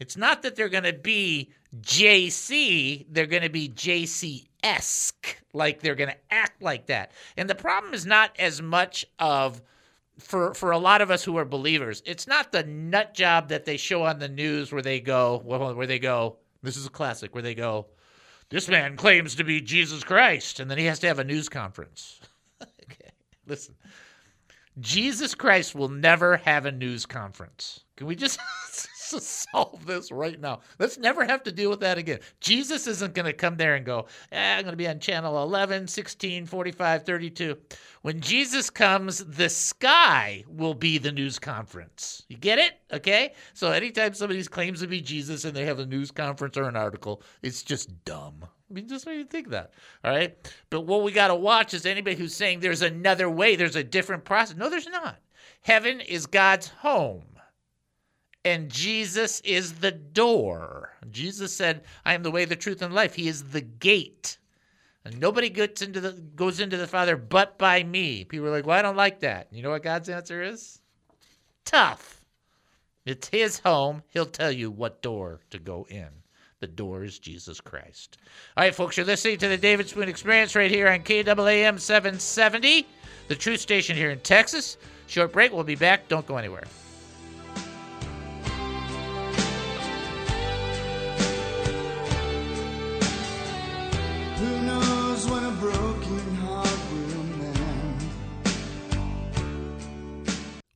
It's 0.00 0.16
not 0.16 0.42
that 0.42 0.56
they're 0.56 0.68
going 0.68 0.84
to 0.84 0.92
be 0.92 1.52
JC. 1.80 3.06
They're 3.08 3.26
going 3.26 3.42
to 3.42 3.48
be 3.48 3.68
JC 3.68 4.48
esque. 4.64 5.40
Like 5.52 5.80
they're 5.80 5.94
going 5.94 6.10
to 6.10 6.34
act 6.34 6.60
like 6.60 6.86
that. 6.86 7.12
And 7.36 7.48
the 7.48 7.54
problem 7.54 7.94
is 7.94 8.04
not 8.04 8.32
as 8.38 8.60
much 8.60 9.06
of 9.20 9.62
for 10.18 10.54
for 10.54 10.70
a 10.70 10.78
lot 10.78 11.00
of 11.00 11.10
us 11.10 11.24
who 11.24 11.36
are 11.36 11.44
believers, 11.44 12.02
it's 12.06 12.26
not 12.26 12.52
the 12.52 12.64
nut 12.64 13.14
job 13.14 13.48
that 13.48 13.64
they 13.64 13.76
show 13.76 14.04
on 14.04 14.18
the 14.18 14.28
news 14.28 14.72
where 14.72 14.82
they 14.82 15.00
go 15.00 15.40
where 15.44 15.86
they 15.86 15.98
go. 15.98 16.36
This 16.62 16.76
is 16.76 16.86
a 16.86 16.90
classic 16.90 17.34
where 17.34 17.42
they 17.42 17.54
go, 17.54 17.86
this 18.48 18.68
man 18.68 18.96
claims 18.96 19.34
to 19.34 19.44
be 19.44 19.60
Jesus 19.60 20.04
Christ, 20.04 20.60
and 20.60 20.70
then 20.70 20.78
he 20.78 20.84
has 20.86 20.98
to 21.00 21.06
have 21.08 21.18
a 21.18 21.24
news 21.24 21.48
conference. 21.48 22.20
okay, 22.62 23.10
listen, 23.46 23.74
Jesus 24.78 25.34
Christ 25.34 25.74
will 25.74 25.88
never 25.88 26.36
have 26.38 26.66
a 26.66 26.72
news 26.72 27.06
conference. 27.06 27.80
Can 27.96 28.06
we 28.06 28.16
just 28.16 28.38
solve 29.20 29.86
this 29.86 30.10
right 30.12 30.40
now? 30.40 30.60
Let's 30.78 30.98
never 30.98 31.24
have 31.24 31.42
to 31.44 31.52
deal 31.52 31.70
with 31.70 31.80
that 31.80 31.98
again. 31.98 32.20
Jesus 32.40 32.86
isn't 32.86 33.14
going 33.14 33.26
to 33.26 33.32
come 33.32 33.56
there 33.56 33.74
and 33.74 33.84
go, 33.84 34.06
eh, 34.32 34.56
I'm 34.56 34.62
going 34.62 34.72
to 34.72 34.76
be 34.76 34.88
on 34.88 34.98
channel 34.98 35.42
11, 35.42 35.88
16, 35.88 36.46
45, 36.46 37.04
32. 37.04 37.56
When 38.02 38.20
Jesus 38.20 38.70
comes, 38.70 39.24
the 39.24 39.48
sky 39.48 40.44
will 40.48 40.74
be 40.74 40.98
the 40.98 41.12
news 41.12 41.38
conference. 41.38 42.24
You 42.28 42.36
get 42.36 42.58
it? 42.58 42.74
Okay? 42.92 43.32
So 43.54 43.70
anytime 43.72 44.14
somebody 44.14 44.42
claims 44.44 44.80
to 44.80 44.86
be 44.86 45.00
Jesus 45.00 45.44
and 45.44 45.56
they 45.56 45.64
have 45.64 45.78
a 45.78 45.86
news 45.86 46.10
conference 46.10 46.56
or 46.56 46.64
an 46.64 46.76
article, 46.76 47.22
it's 47.42 47.62
just 47.62 48.04
dumb. 48.04 48.44
I 48.70 48.74
mean, 48.74 48.88
just 48.88 49.06
what 49.06 49.14
you 49.14 49.24
think 49.24 49.50
that. 49.50 49.72
All 50.04 50.10
right. 50.10 50.36
But 50.70 50.82
what 50.82 51.02
we 51.02 51.12
got 51.12 51.28
to 51.28 51.34
watch 51.34 51.74
is 51.74 51.86
anybody 51.86 52.16
who's 52.16 52.34
saying 52.34 52.60
there's 52.60 52.82
another 52.82 53.30
way, 53.30 53.56
there's 53.56 53.76
a 53.76 53.84
different 53.84 54.24
process. 54.24 54.56
No, 54.56 54.68
there's 54.68 54.88
not. 54.88 55.18
Heaven 55.62 56.00
is 56.00 56.26
God's 56.26 56.68
home 56.68 57.33
and 58.44 58.70
Jesus 58.70 59.40
is 59.40 59.74
the 59.74 59.92
door. 59.92 60.92
Jesus 61.10 61.54
said, 61.54 61.84
"I 62.04 62.14
am 62.14 62.22
the 62.22 62.30
way, 62.30 62.44
the 62.44 62.56
truth, 62.56 62.82
and 62.82 62.94
life." 62.94 63.14
He 63.14 63.28
is 63.28 63.44
the 63.44 63.60
gate, 63.60 64.38
and 65.04 65.18
nobody 65.18 65.48
gets 65.48 65.82
into 65.82 66.00
the 66.00 66.12
goes 66.12 66.60
into 66.60 66.76
the 66.76 66.86
Father 66.86 67.16
but 67.16 67.58
by 67.58 67.82
me. 67.82 68.24
People 68.24 68.48
are 68.48 68.50
like, 68.50 68.66
"Well, 68.66 68.78
I 68.78 68.82
don't 68.82 68.96
like 68.96 69.20
that." 69.20 69.48
You 69.50 69.62
know 69.62 69.70
what 69.70 69.82
God's 69.82 70.08
answer 70.08 70.42
is? 70.42 70.80
Tough. 71.64 72.24
It's 73.06 73.28
His 73.28 73.58
home. 73.60 74.02
He'll 74.08 74.26
tell 74.26 74.52
you 74.52 74.70
what 74.70 75.02
door 75.02 75.40
to 75.50 75.58
go 75.58 75.86
in. 75.90 76.08
The 76.60 76.66
door 76.68 77.04
is 77.04 77.18
Jesus 77.18 77.60
Christ. 77.60 78.16
All 78.56 78.64
right, 78.64 78.74
folks, 78.74 78.96
you're 78.96 79.04
listening 79.04 79.36
to 79.38 79.48
the 79.48 79.58
David 79.58 79.88
Spoon 79.88 80.08
Experience 80.08 80.54
right 80.54 80.70
here 80.70 80.88
on 80.88 81.02
KAAM 81.02 81.78
770, 81.78 82.86
the 83.28 83.34
truth 83.34 83.60
station 83.60 83.96
here 83.96 84.10
in 84.10 84.20
Texas. 84.20 84.78
Short 85.06 85.32
break. 85.32 85.52
We'll 85.52 85.64
be 85.64 85.74
back. 85.74 86.08
Don't 86.08 86.26
go 86.26 86.38
anywhere. 86.38 86.64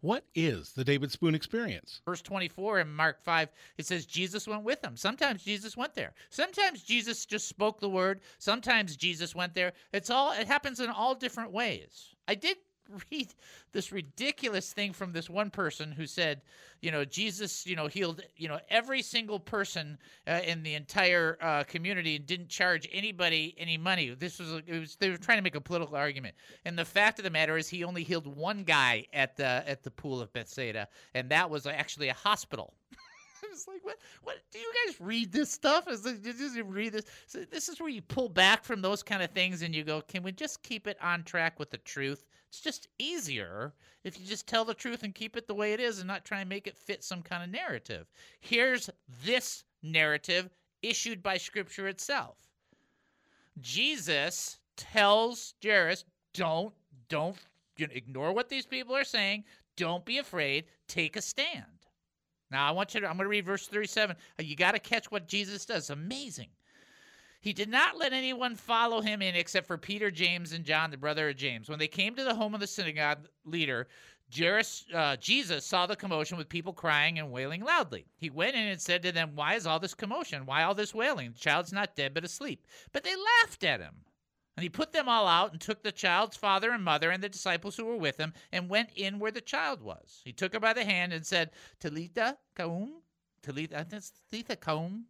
What 0.08 0.24
is 0.34 0.72
the 0.72 0.84
David 0.84 1.12
Spoon 1.12 1.34
experience? 1.34 2.00
Verse 2.06 2.22
24 2.22 2.80
in 2.80 2.94
Mark 2.94 3.22
5, 3.22 3.50
it 3.76 3.84
says 3.84 4.06
Jesus 4.06 4.48
went 4.48 4.62
with 4.62 4.80
them. 4.80 4.96
Sometimes 4.96 5.42
Jesus 5.42 5.76
went 5.76 5.94
there. 5.94 6.14
Sometimes 6.30 6.82
Jesus 6.82 7.26
just 7.26 7.46
spoke 7.46 7.78
the 7.78 7.90
word. 7.90 8.22
Sometimes 8.38 8.96
Jesus 8.96 9.34
went 9.34 9.52
there. 9.52 9.74
It's 9.92 10.08
all 10.08 10.32
it 10.32 10.46
happens 10.46 10.80
in 10.80 10.88
all 10.88 11.14
different 11.14 11.52
ways. 11.52 12.14
I 12.26 12.36
did 12.36 12.56
read 13.10 13.34
this 13.72 13.92
ridiculous 13.92 14.72
thing 14.72 14.92
from 14.92 15.12
this 15.12 15.28
one 15.28 15.50
person 15.50 15.92
who 15.92 16.06
said, 16.06 16.42
you 16.80 16.90
know, 16.90 17.04
Jesus, 17.04 17.66
you 17.66 17.76
know, 17.76 17.86
healed, 17.86 18.22
you 18.36 18.48
know, 18.48 18.58
every 18.70 19.02
single 19.02 19.40
person 19.40 19.98
uh, 20.26 20.40
in 20.44 20.62
the 20.62 20.74
entire 20.74 21.36
uh, 21.40 21.64
community 21.64 22.16
and 22.16 22.26
didn't 22.26 22.48
charge 22.48 22.88
anybody 22.92 23.54
any 23.58 23.76
money. 23.76 24.10
This 24.10 24.38
was, 24.38 24.62
it 24.66 24.78
was, 24.78 24.96
they 24.96 25.10
were 25.10 25.16
trying 25.16 25.38
to 25.38 25.42
make 25.42 25.54
a 25.54 25.60
political 25.60 25.96
argument. 25.96 26.34
And 26.64 26.78
the 26.78 26.84
fact 26.84 27.18
of 27.18 27.24
the 27.24 27.30
matter 27.30 27.56
is, 27.56 27.68
he 27.68 27.84
only 27.84 28.02
healed 28.02 28.26
one 28.26 28.64
guy 28.64 29.06
at 29.12 29.36
the 29.36 29.62
at 29.66 29.82
the 29.82 29.90
pool 29.90 30.20
of 30.20 30.32
Bethsaida, 30.32 30.88
and 31.14 31.28
that 31.30 31.50
was 31.50 31.66
actually 31.66 32.08
a 32.08 32.14
hospital. 32.14 32.74
It's 33.52 33.68
like, 33.68 33.84
what? 33.84 33.98
What? 34.22 34.36
Do 34.52 34.58
you 34.58 34.72
guys 34.86 35.00
read 35.00 35.32
this 35.32 35.50
stuff? 35.50 35.88
Is 35.88 36.04
it, 36.06 36.22
did 36.22 36.38
you 36.38 36.64
read 36.64 36.92
this? 36.92 37.06
So 37.26 37.44
this 37.50 37.68
is 37.68 37.80
where 37.80 37.88
you 37.88 38.02
pull 38.02 38.28
back 38.28 38.64
from 38.64 38.82
those 38.82 39.02
kind 39.02 39.22
of 39.22 39.30
things 39.30 39.62
and 39.62 39.74
you 39.74 39.84
go, 39.84 40.00
can 40.00 40.22
we 40.22 40.32
just 40.32 40.62
keep 40.62 40.86
it 40.86 40.96
on 41.02 41.22
track 41.24 41.58
with 41.58 41.70
the 41.70 41.78
truth? 41.78 42.24
It's 42.48 42.60
just 42.60 42.88
easier 42.98 43.74
if 44.04 44.18
you 44.18 44.26
just 44.26 44.46
tell 44.46 44.64
the 44.64 44.74
truth 44.74 45.02
and 45.02 45.14
keep 45.14 45.36
it 45.36 45.46
the 45.46 45.54
way 45.54 45.72
it 45.72 45.80
is 45.80 45.98
and 45.98 46.08
not 46.08 46.24
try 46.24 46.40
and 46.40 46.48
make 46.48 46.66
it 46.66 46.76
fit 46.76 47.04
some 47.04 47.22
kind 47.22 47.42
of 47.42 47.50
narrative. 47.50 48.06
Here's 48.40 48.88
this 49.24 49.64
narrative 49.82 50.48
issued 50.82 51.22
by 51.22 51.36
Scripture 51.36 51.88
itself. 51.88 52.36
Jesus 53.60 54.58
tells 54.76 55.54
Jairus, 55.62 56.04
"Don't, 56.34 56.72
don't 57.08 57.36
you 57.76 57.86
know, 57.86 57.92
ignore 57.94 58.32
what 58.32 58.48
these 58.48 58.66
people 58.66 58.94
are 58.96 59.04
saying. 59.04 59.44
Don't 59.76 60.04
be 60.04 60.18
afraid. 60.18 60.66
Take 60.86 61.16
a 61.16 61.22
stand." 61.22 61.77
Now 62.50 62.66
I 62.68 62.70
want 62.70 62.94
you 62.94 63.00
to. 63.00 63.06
I'm 63.06 63.16
going 63.16 63.24
to 63.24 63.30
read 63.30 63.44
verse 63.44 63.66
37. 63.68 64.16
Uh, 64.38 64.42
You 64.42 64.56
got 64.56 64.72
to 64.72 64.78
catch 64.78 65.10
what 65.10 65.28
Jesus 65.28 65.64
does. 65.64 65.90
Amazing. 65.90 66.48
He 67.40 67.52
did 67.52 67.68
not 67.68 67.96
let 67.96 68.12
anyone 68.12 68.56
follow 68.56 69.00
him 69.00 69.22
in 69.22 69.36
except 69.36 69.66
for 69.66 69.78
Peter, 69.78 70.10
James, 70.10 70.52
and 70.52 70.64
John, 70.64 70.90
the 70.90 70.96
brother 70.96 71.28
of 71.28 71.36
James. 71.36 71.68
When 71.68 71.78
they 71.78 71.86
came 71.86 72.16
to 72.16 72.24
the 72.24 72.34
home 72.34 72.52
of 72.52 72.60
the 72.60 72.66
synagogue 72.66 73.28
leader, 73.44 73.86
Jairus, 74.36 74.84
uh, 74.92 75.16
Jesus 75.16 75.64
saw 75.64 75.86
the 75.86 75.96
commotion 75.96 76.36
with 76.36 76.48
people 76.48 76.72
crying 76.72 77.18
and 77.18 77.30
wailing 77.30 77.62
loudly. 77.62 78.06
He 78.16 78.28
went 78.28 78.56
in 78.56 78.66
and 78.66 78.80
said 78.80 79.02
to 79.04 79.12
them, 79.12 79.32
Why 79.34 79.54
is 79.54 79.66
all 79.66 79.78
this 79.78 79.94
commotion? 79.94 80.46
Why 80.46 80.64
all 80.64 80.74
this 80.74 80.94
wailing? 80.94 81.32
The 81.32 81.38
child's 81.38 81.72
not 81.72 81.96
dead, 81.96 82.12
but 82.12 82.24
asleep. 82.24 82.66
But 82.92 83.04
they 83.04 83.14
laughed 83.40 83.64
at 83.64 83.80
him. 83.80 83.94
And 84.58 84.64
he 84.64 84.70
put 84.70 84.90
them 84.90 85.08
all 85.08 85.28
out 85.28 85.52
and 85.52 85.60
took 85.60 85.84
the 85.84 85.92
child's 85.92 86.36
father 86.36 86.72
and 86.72 86.82
mother 86.82 87.12
and 87.12 87.22
the 87.22 87.28
disciples 87.28 87.76
who 87.76 87.84
were 87.84 87.96
with 87.96 88.16
him 88.16 88.32
and 88.50 88.68
went 88.68 88.90
in 88.96 89.20
where 89.20 89.30
the 89.30 89.40
child 89.40 89.80
was. 89.80 90.20
He 90.24 90.32
took 90.32 90.52
her 90.52 90.58
by 90.58 90.72
the 90.72 90.84
hand 90.84 91.12
and 91.12 91.24
said, 91.24 91.52
Talitha 91.78 92.38
koum, 92.56 93.02
Talitha, 93.40 93.86
Talitha 94.28 94.56
koum. 94.56 95.04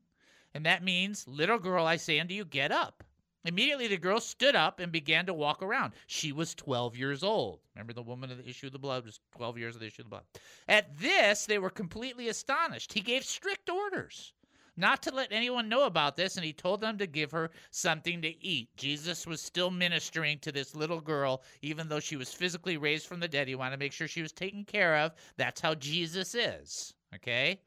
And 0.53 0.67
that 0.67 0.85
means, 0.85 1.27
little 1.27 1.59
girl, 1.59 1.87
I 1.87 1.97
say 1.97 2.21
unto 2.21 2.35
you, 2.35 2.45
get 2.45 2.71
up. 2.71 3.03
Immediately 3.43 3.89
the 3.89 3.97
girl 3.97 4.21
stood 4.21 4.55
up 4.55 4.81
and 4.81 4.93
began 4.93 5.25
to 5.25 5.33
walk 5.33 5.63
around. 5.63 5.95
She 6.07 6.31
was 6.31 6.55
12 6.55 6.95
years 6.99 7.23
old. 7.23 7.61
Remember 7.75 7.95
the 7.95 8.03
woman 8.03 8.31
of 8.31 8.37
the 8.37 8.51
issue 8.51 8.67
of 8.67 8.75
the 8.75 8.79
blood 8.79 9.07
was 9.07 9.19
12 9.35 9.57
years 9.57 9.75
of 9.77 9.81
the 9.81 9.87
issue 9.87 10.03
of 10.03 10.07
the 10.07 10.11
blood. 10.11 10.25
At 10.69 10.99
this, 10.99 11.47
they 11.47 11.59
were 11.59 11.71
completely 11.71 12.29
astonished. 12.29 12.93
He 12.93 13.01
gave 13.01 13.25
strict 13.25 13.71
orders 13.71 14.35
not 14.79 15.03
to 15.03 15.15
let 15.15 15.33
anyone 15.33 15.69
know 15.69 15.85
about 15.85 16.17
this, 16.17 16.37
and 16.37 16.45
he 16.45 16.53
told 16.53 16.81
them 16.81 16.97
to 16.99 17.07
give 17.07 17.31
her 17.33 17.51
something 17.71 18.23
to 18.23 18.45
eat. 18.45 18.69
Jesus 18.77 19.27
was 19.27 19.43
still 19.43 19.71
ministering 19.71 20.39
to 20.39 20.53
this 20.53 20.75
little 20.75 21.01
girl, 21.01 21.43
even 21.61 21.89
though 21.89 22.01
she 22.01 22.17
was 22.17 22.33
physically 22.33 22.77
raised 22.77 23.07
from 23.07 23.21
the 23.21 23.29
dead. 23.29 23.49
He 23.49 23.55
wanted 23.55 23.73
to 23.73 23.85
make 23.85 23.93
sure 23.93 24.09
she 24.09 24.23
was 24.23 24.33
taken 24.33 24.65
care 24.65 24.97
of. 24.97 25.13
That's 25.37 25.61
how 25.61 25.75
Jesus 25.75 26.35
is, 26.35 26.95
okay? 27.15 27.61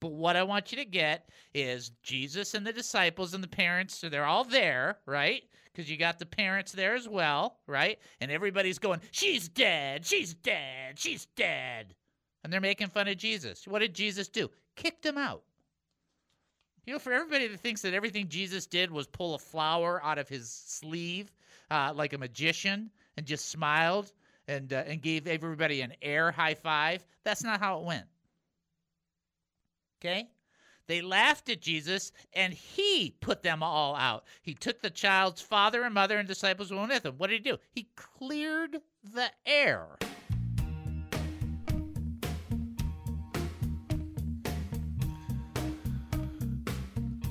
But 0.00 0.12
what 0.12 0.36
I 0.36 0.44
want 0.44 0.70
you 0.70 0.78
to 0.78 0.84
get 0.84 1.28
is 1.54 1.90
Jesus 2.02 2.54
and 2.54 2.66
the 2.66 2.72
disciples 2.72 3.34
and 3.34 3.42
the 3.42 3.48
parents, 3.48 3.98
so 3.98 4.08
they're 4.08 4.24
all 4.24 4.44
there, 4.44 4.98
right? 5.06 5.42
because 5.78 5.88
you 5.88 5.96
got 5.96 6.18
the 6.18 6.26
parents 6.26 6.72
there 6.72 6.96
as 6.96 7.08
well, 7.08 7.58
right? 7.68 8.00
And 8.20 8.32
everybody's 8.32 8.80
going, 8.80 9.00
she's 9.12 9.48
dead, 9.48 10.04
she's 10.04 10.34
dead, 10.34 10.98
she's 10.98 11.26
dead. 11.36 11.94
And 12.42 12.52
they're 12.52 12.60
making 12.60 12.88
fun 12.88 13.06
of 13.06 13.16
Jesus. 13.16 13.64
What 13.64 13.78
did 13.78 13.94
Jesus 13.94 14.26
do? 14.26 14.50
Kicked 14.74 15.04
them 15.04 15.16
out. 15.16 15.44
You 16.88 16.94
know, 16.94 16.98
for 16.98 17.12
everybody 17.12 17.48
that 17.48 17.60
thinks 17.60 17.82
that 17.82 17.92
everything 17.92 18.28
Jesus 18.28 18.64
did 18.64 18.90
was 18.90 19.06
pull 19.06 19.34
a 19.34 19.38
flower 19.38 20.02
out 20.02 20.16
of 20.16 20.26
his 20.26 20.48
sleeve 20.48 21.30
uh, 21.70 21.92
like 21.94 22.14
a 22.14 22.18
magician 22.18 22.88
and 23.18 23.26
just 23.26 23.50
smiled 23.50 24.10
and, 24.46 24.72
uh, 24.72 24.84
and 24.86 25.02
gave 25.02 25.26
everybody 25.26 25.82
an 25.82 25.92
air 26.00 26.32
high 26.32 26.54
five, 26.54 27.04
that's 27.24 27.44
not 27.44 27.60
how 27.60 27.80
it 27.80 27.84
went. 27.84 28.06
Okay? 30.00 30.30
They 30.86 31.02
laughed 31.02 31.50
at 31.50 31.60
Jesus, 31.60 32.10
and 32.32 32.54
he 32.54 33.14
put 33.20 33.42
them 33.42 33.62
all 33.62 33.94
out. 33.94 34.24
He 34.40 34.54
took 34.54 34.80
the 34.80 34.88
child's 34.88 35.42
father 35.42 35.82
and 35.82 35.92
mother 35.92 36.16
and 36.16 36.26
disciples 36.26 36.70
with 36.70 37.04
him. 37.04 37.16
What 37.18 37.28
did 37.28 37.44
he 37.44 37.50
do? 37.50 37.58
He 37.70 37.90
cleared 37.96 38.78
the 39.12 39.30
air. 39.44 39.88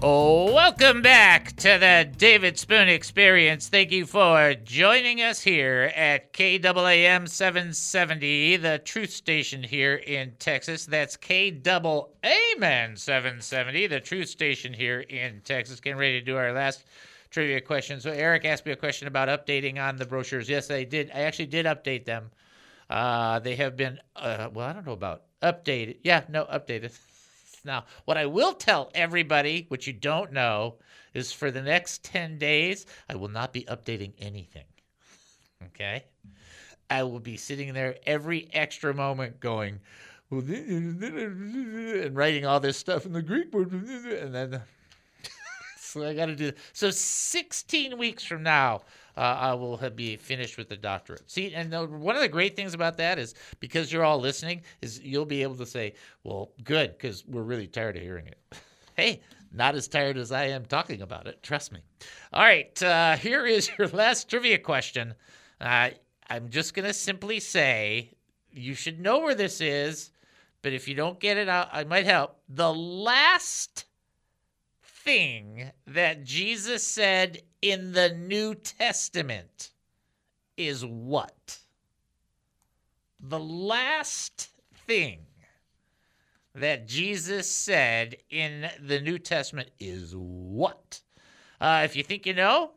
Welcome 0.01 1.01
back 1.01 1.55
to 1.55 1.77
the 1.79 2.07
David 2.17 2.59
Spoon 2.59 2.87
Experience. 2.87 3.67
Thank 3.67 3.91
you 3.91 4.05
for 4.05 4.53
joining 4.63 5.21
us 5.21 5.41
here 5.41 5.91
at 5.95 6.33
KAAM 6.33 7.27
770, 7.27 8.57
the 8.57 8.79
truth 8.79 9.09
station 9.09 9.63
here 9.63 9.95
in 9.95 10.33
Texas. 10.37 10.85
That's 10.85 11.17
KAAM 11.17 12.97
770, 12.97 13.87
the 13.87 13.99
truth 13.99 14.29
station 14.29 14.73
here 14.73 14.99
in 14.99 15.41
Texas. 15.41 15.79
Getting 15.79 15.97
ready 15.97 16.19
to 16.19 16.25
do 16.25 16.37
our 16.37 16.53
last 16.53 16.85
trivia 17.31 17.61
question. 17.61 17.99
So 17.99 18.11
Eric 18.11 18.45
asked 18.45 18.65
me 18.65 18.73
a 18.73 18.75
question 18.75 19.07
about 19.07 19.29
updating 19.29 19.81
on 19.81 19.95
the 19.95 20.05
brochures. 20.05 20.47
Yes, 20.47 20.69
I 20.69 20.83
did. 20.83 21.09
I 21.13 21.21
actually 21.21 21.47
did 21.47 21.65
update 21.65 22.05
them. 22.05 22.29
Uh, 22.89 23.39
they 23.39 23.55
have 23.55 23.75
been, 23.75 23.99
uh, 24.15 24.49
well, 24.53 24.67
I 24.67 24.73
don't 24.73 24.85
know 24.85 24.93
about 24.93 25.23
updated. 25.41 25.97
Yeah, 26.03 26.23
no, 26.29 26.45
updated. 26.45 26.97
Now, 27.63 27.85
what 28.05 28.17
I 28.17 28.25
will 28.25 28.53
tell 28.53 28.91
everybody, 28.93 29.65
which 29.69 29.87
you 29.87 29.93
don't 29.93 30.31
know, 30.31 30.75
is 31.13 31.31
for 31.31 31.51
the 31.51 31.61
next 31.61 32.03
10 32.03 32.37
days, 32.37 32.85
I 33.09 33.15
will 33.15 33.29
not 33.29 33.53
be 33.53 33.63
updating 33.63 34.13
anything. 34.19 34.65
Okay? 35.67 36.05
I 36.89 37.03
will 37.03 37.19
be 37.19 37.37
sitting 37.37 37.73
there 37.73 37.97
every 38.05 38.47
extra 38.53 38.93
moment 38.93 39.39
going, 39.39 39.79
and 40.31 42.15
writing 42.15 42.45
all 42.45 42.59
this 42.59 42.77
stuff 42.77 43.05
in 43.05 43.13
the 43.13 43.21
Greek 43.21 43.53
word, 43.53 43.71
and 43.71 44.33
then. 44.33 44.61
so 45.77 46.05
I 46.05 46.13
got 46.13 46.27
to 46.27 46.35
do. 46.35 46.51
So 46.73 46.91
16 46.91 47.97
weeks 47.97 48.23
from 48.23 48.43
now, 48.43 48.81
uh, 49.17 49.37
I 49.39 49.53
will 49.55 49.77
be 49.95 50.15
finished 50.15 50.57
with 50.57 50.69
the 50.69 50.77
doctorate. 50.77 51.29
See, 51.29 51.53
and 51.55 51.73
the, 51.73 51.85
one 51.85 52.15
of 52.15 52.21
the 52.21 52.27
great 52.27 52.55
things 52.55 52.75
about 52.75 52.97
that 52.97 53.17
is 53.17 53.33
because 53.59 53.91
you're 53.91 54.03
all 54.03 54.19
listening, 54.19 54.61
is 54.81 54.99
you'll 54.99 55.25
be 55.25 55.41
able 55.41 55.55
to 55.55 55.65
say, 55.65 55.95
"Well, 56.23 56.51
good," 56.63 56.91
because 56.91 57.25
we're 57.25 57.41
really 57.41 57.67
tired 57.67 57.97
of 57.97 58.03
hearing 58.03 58.27
it. 58.27 58.37
hey, 58.95 59.21
not 59.51 59.73
as 59.73 59.87
tired 59.87 60.17
as 60.17 60.31
I 60.31 60.45
am 60.45 60.65
talking 60.65 61.01
about 61.01 61.25
it. 61.25 61.41
Trust 61.41 61.71
me. 61.71 61.79
All 62.31 62.43
right, 62.43 62.81
uh, 62.83 63.17
here 63.17 63.47
is 63.47 63.71
your 63.79 63.87
last 63.87 64.29
trivia 64.29 64.59
question. 64.59 65.15
Uh, 65.59 65.89
I'm 66.29 66.49
just 66.49 66.75
gonna 66.75 66.93
simply 66.93 67.39
say 67.39 68.11
you 68.51 68.75
should 68.75 68.99
know 68.99 69.19
where 69.19 69.35
this 69.35 69.61
is, 69.61 70.11
but 70.61 70.73
if 70.73 70.87
you 70.87 70.93
don't 70.93 71.19
get 71.19 71.37
it 71.37 71.49
out, 71.49 71.69
I 71.71 71.85
might 71.85 72.05
help. 72.05 72.37
The 72.49 72.71
last 72.71 73.86
thing 75.07 75.71
that 75.85 76.25
Jesus 76.25 76.85
said 76.85 77.41
in 77.61 77.93
the 77.93 78.09
New 78.09 78.53
Testament 78.53 79.71
is 80.57 80.85
what? 80.85 81.59
The 83.21 83.39
last 83.39 84.49
thing 84.85 85.19
that 86.53 86.89
Jesus 86.89 87.49
said 87.49 88.17
in 88.29 88.69
the 88.81 88.99
New 88.99 89.17
Testament 89.17 89.71
is 89.79 90.13
what? 90.13 90.99
Uh, 91.61 91.83
if 91.85 91.95
you 91.95 92.03
think 92.03 92.25
you 92.25 92.33
know, 92.33 92.71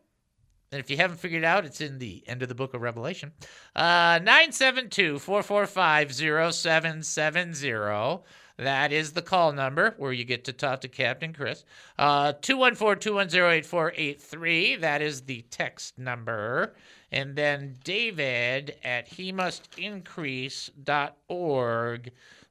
and 0.70 0.78
if 0.78 0.88
you 0.88 0.98
haven't 0.98 1.18
figured 1.18 1.42
it 1.42 1.46
out, 1.46 1.64
it's 1.64 1.80
in 1.80 1.98
the 1.98 2.22
end 2.28 2.42
of 2.42 2.48
the 2.48 2.54
book 2.54 2.74
of 2.74 2.80
Revelation. 2.80 3.32
Uh, 3.74 4.20
972 4.22 5.18
445 5.18 6.14
0770. 6.14 8.22
That 8.60 8.92
is 8.92 9.12
the 9.12 9.22
call 9.22 9.52
number 9.52 9.94
where 9.96 10.12
you 10.12 10.24
get 10.24 10.44
to 10.44 10.52
talk 10.52 10.82
to 10.82 10.88
Captain 10.88 11.32
Chris. 11.32 11.64
Uh, 11.98 12.34
214 12.42 13.00
210 13.00 13.42
8483. 13.42 14.76
That 14.76 15.00
is 15.00 15.22
the 15.22 15.40
text 15.50 15.98
number. 15.98 16.74
And 17.10 17.34
then 17.34 17.78
David 17.84 18.76
at 18.84 19.08
he 19.08 19.32
must 19.32 19.66
increase.org. 19.78 20.74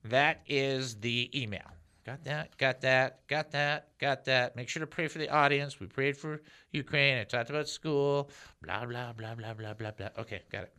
That 0.04 0.42
is 0.48 0.96
the 0.96 1.30
email. 1.40 1.62
Got 2.08 2.24
that, 2.24 2.58
got 2.58 2.82
that, 2.82 3.28
got 3.28 3.52
that, 3.52 3.90
got 4.00 4.26
that. 4.26 4.56
Make 4.56 4.68
sure 4.68 4.80
to 4.80 4.88
pray 4.88 5.08
for 5.08 5.20
the 5.20 5.30
audience. 5.30 5.80
We 5.80 5.86
prayed 5.86 6.18
for 6.18 6.42
Ukraine. 6.72 7.20
I 7.20 7.24
talked 7.24 7.52
about 7.52 7.70
school. 7.70 8.32
Blah, 8.64 8.84
blah, 8.88 9.14
blah, 9.14 9.36
blah, 9.36 9.54
blah, 9.54 9.76
blah, 9.76 9.92
blah. 9.92 10.10
Okay, 10.18 10.42
got 10.52 10.64
it. 10.64 10.79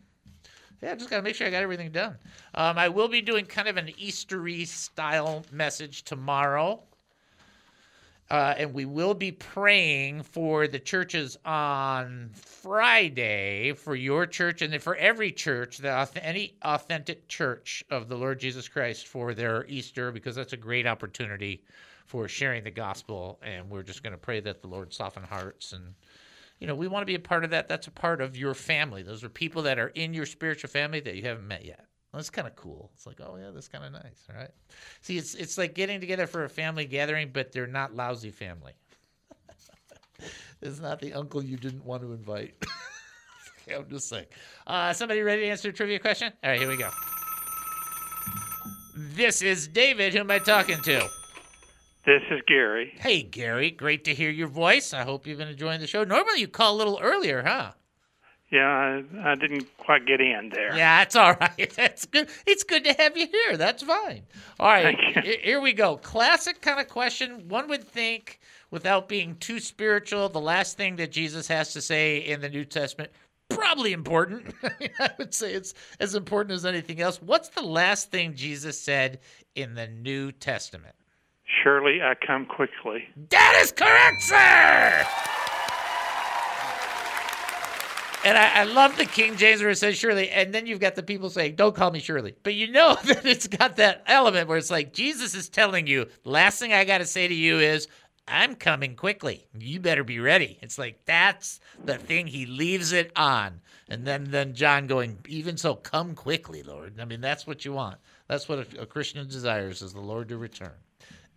Yeah, 0.83 0.93
I 0.93 0.95
just 0.95 1.11
got 1.11 1.17
to 1.17 1.23
make 1.23 1.35
sure 1.35 1.47
I 1.47 1.51
got 1.51 1.63
everything 1.63 1.91
done. 1.91 2.17
Um, 2.55 2.79
I 2.79 2.89
will 2.89 3.09
be 3.09 3.21
doing 3.21 3.45
kind 3.45 3.69
of 3.69 3.77
an 3.77 3.89
Eastery 3.99 4.67
style 4.67 5.45
message 5.53 6.05
tomorrow. 6.05 6.83
Uh, 8.31 8.55
and 8.57 8.73
we 8.73 8.85
will 8.85 9.13
be 9.13 9.33
praying 9.33 10.23
for 10.23 10.69
the 10.69 10.79
churches 10.79 11.37
on 11.45 12.31
Friday 12.33 13.73
for 13.73 13.97
your 13.97 14.25
church 14.25 14.63
and 14.63 14.81
for 14.81 14.95
every 14.95 15.33
church, 15.33 15.79
the, 15.79 16.09
any 16.23 16.55
authentic 16.63 17.27
church 17.27 17.83
of 17.91 18.09
the 18.09 18.17
Lord 18.17 18.39
Jesus 18.39 18.69
Christ 18.69 19.09
for 19.09 19.35
their 19.35 19.67
Easter, 19.67 20.13
because 20.13 20.37
that's 20.37 20.53
a 20.53 20.57
great 20.57 20.87
opportunity 20.87 21.65
for 22.07 22.29
sharing 22.29 22.63
the 22.63 22.71
gospel. 22.71 23.41
And 23.43 23.69
we're 23.69 23.83
just 23.83 24.05
going 24.05 24.13
to 24.13 24.19
pray 24.19 24.39
that 24.41 24.63
the 24.63 24.69
Lord 24.69 24.95
soften 24.95 25.25
hearts 25.25 25.73
and 25.73 25.95
you 26.61 26.67
know, 26.67 26.75
we 26.75 26.89
want 26.89 27.03
to 27.03 27.07
be 27.07 27.15
a 27.15 27.21
part 27.21 27.43
of 27.43 27.51
that. 27.51 27.69
That's 27.69 27.87
a 27.87 27.91
part 27.91 28.21
of 28.21 28.37
your 28.37 28.55
family. 28.55 29.03
Those 29.03 29.25
are 29.25 29.31
people 29.31 29.63
that 29.63 29.79
are 29.79 29.89
in 29.89 30.13
your 30.13 30.27
spiritual 30.27 30.69
family 30.69 31.01
that 31.01 31.17
you 31.17 31.23
haven't 31.23 31.49
met 31.49 31.65
yet. 31.65 31.87
That's 32.13 32.29
kind 32.29 32.47
of 32.47 32.57
cool. 32.57 32.91
It's 32.95 33.07
like, 33.07 33.21
oh 33.21 33.37
yeah, 33.37 33.51
that's 33.55 33.69
kind 33.69 33.85
of 33.85 33.93
nice, 33.93 34.27
right? 34.35 34.51
See, 35.01 35.17
it's 35.17 35.35
it's 35.35 35.57
like 35.57 35.75
getting 35.75 36.01
together 36.01 36.27
for 36.27 36.45
a 36.45 36.49
family 36.49 36.85
gathering, 36.85 37.31
but 37.33 37.53
they're 37.53 37.69
not 37.69 37.95
lousy 37.95 38.31
family. 38.31 38.73
it's 40.61 40.81
not 40.81 41.01
the 41.01 41.15
uncle 41.15 41.43
you 41.43 41.57
didn't 41.57 41.85
want 41.85 42.03
to 42.03 42.13
invite. 42.13 42.55
I'm 43.75 43.89
just 43.89 44.09
saying. 44.09 44.27
Uh, 44.67 44.93
somebody 44.93 45.23
ready 45.23 45.43
to 45.43 45.49
answer 45.49 45.69
a 45.69 45.73
trivia 45.73 46.01
question? 46.01 46.33
All 46.43 46.51
right, 46.51 46.59
here 46.59 46.69
we 46.69 46.77
go. 46.77 46.91
This 48.97 49.41
is 49.41 49.69
David. 49.69 50.13
Who 50.13 50.21
am 50.21 50.31
I 50.31 50.41
talking 50.41 50.83
to? 50.83 51.09
This 52.07 52.23
is 52.31 52.41
Gary. 52.47 52.93
Hey, 52.99 53.23
Gary. 53.23 53.71
Great 53.71 54.05
to 54.05 54.15
hear 54.15 54.31
your 54.31 54.49
voice. 54.49 54.95
I 54.95 55.03
hope 55.03 55.27
you've 55.27 55.39
been 55.39 55.49
enjoying 55.49 55.81
the 55.81 55.87
show. 55.87 56.03
Normally, 56.03 56.41
you 56.41 56.49
call 56.49 56.75
a 56.75 56.79
little 56.79 56.99
earlier, 57.01 57.43
huh? 57.43 57.73
Yeah, 58.51 58.67
I, 58.67 59.33
I 59.33 59.35
didn't 59.35 59.67
quite 59.77 60.07
get 60.07 60.21
in 60.21 60.51
there. 60.53 60.75
Yeah, 60.75 61.01
that's 61.01 61.15
all 61.15 61.35
right. 61.41 61.73
That's 61.77 62.07
good. 62.07 62.29
It's 62.47 62.65
good 62.65 62.85
to 62.85 62.95
have 62.95 63.17
you 63.17 63.29
here. 63.29 63.57
That's 63.57 63.83
fine. 63.83 64.23
All 64.59 64.69
right, 64.69 64.99
here 65.25 65.61
we 65.61 65.73
go. 65.73 65.99
Classic 65.99 66.61
kind 66.61 66.81
of 66.81 66.89
question. 66.89 67.49
One 67.49 67.69
would 67.69 67.85
think, 67.85 68.41
without 68.71 69.09
being 69.09 69.37
too 69.37 69.61
spiritual, 69.61 70.29
the 70.31 70.41
last 70.41 70.77
thing 70.77 70.97
that 70.97 71.13
Jesus 71.13 71.47
has 71.49 71.73
to 71.75 71.83
say 71.83 72.19
in 72.19 72.41
the 72.41 72.49
New 72.49 72.65
Testament 72.65 73.13
probably 73.51 73.93
important. 73.93 74.55
I 75.01 75.11
would 75.19 75.35
say 75.35 75.53
it's 75.53 75.75
as 75.99 76.15
important 76.15 76.55
as 76.55 76.65
anything 76.65 77.01
else. 77.01 77.21
What's 77.21 77.51
the 77.51 77.63
last 77.63 78.11
thing 78.11 78.35
Jesus 78.35 78.81
said 78.81 79.21
in 79.55 79.75
the 79.75 79.89
New 79.89 80.33
Testament? 80.33 80.95
Surely 81.63 82.01
I 82.03 82.15
come 82.15 82.47
quickly. 82.47 83.09
That 83.31 83.59
is 83.63 83.73
correct, 83.73 84.23
sir. 84.23 85.07
And 88.23 88.37
I, 88.37 88.61
I, 88.61 88.65
love 88.65 88.99
the 88.99 89.07
King 89.07 89.37
James 89.37 89.63
where 89.63 89.71
it 89.71 89.79
says 89.79 89.97
Shirley, 89.97 90.29
and 90.29 90.53
then 90.53 90.67
you've 90.67 90.81
got 90.81 90.95
the 90.95 91.03
people 91.03 91.31
saying, 91.31 91.55
"Don't 91.55 91.75
call 91.75 91.91
me 91.91 92.01
Shirley," 92.01 92.35
but 92.43 92.53
you 92.55 92.71
know 92.71 92.97
that 93.05 93.25
it's 93.25 93.47
got 93.47 93.77
that 93.77 94.03
element 94.07 94.47
where 94.47 94.59
it's 94.59 94.71
like 94.71 94.93
Jesus 94.93 95.35
is 95.35 95.49
telling 95.49 95.87
you, 95.87 96.07
"Last 96.25 96.59
thing 96.59 96.75
I 96.75 96.85
got 96.85 96.99
to 96.99 97.07
say 97.07 97.29
to 97.29 97.35
you 97.35 97.59
is, 97.59 97.89
I'm 98.29 98.57
coming 98.57 98.95
quickly. 98.95 99.47
You 99.59 99.81
better 99.81 100.05
be 100.05 100.21
ready." 100.21 100.59
It's 100.61 100.79
like 100.79 101.01
that's 101.07 101.61
the 101.83 101.97
thing. 101.97 102.27
He 102.27 102.45
leaves 102.45 102.93
it 102.93 103.11
on, 103.17 103.63
and 103.89 104.05
then 104.05 104.25
then 104.25 104.55
John 104.55 104.87
going, 104.87 105.19
"Even 105.27 105.57
so, 105.57 105.75
come 105.75 106.15
quickly, 106.15 106.63
Lord." 106.63 107.01
I 107.01 107.07
mean, 107.07 107.23
that's 107.23 107.47
what 107.47 107.65
you 107.65 107.73
want. 107.73 107.97
That's 108.29 108.51
what 108.51 108.59
a, 108.59 108.83
a 108.83 108.87
Christian 108.87 109.27
desires: 109.29 109.81
is 109.81 109.95
the 109.95 110.01
Lord 110.01 110.29
to 110.29 110.37
return. 110.37 110.77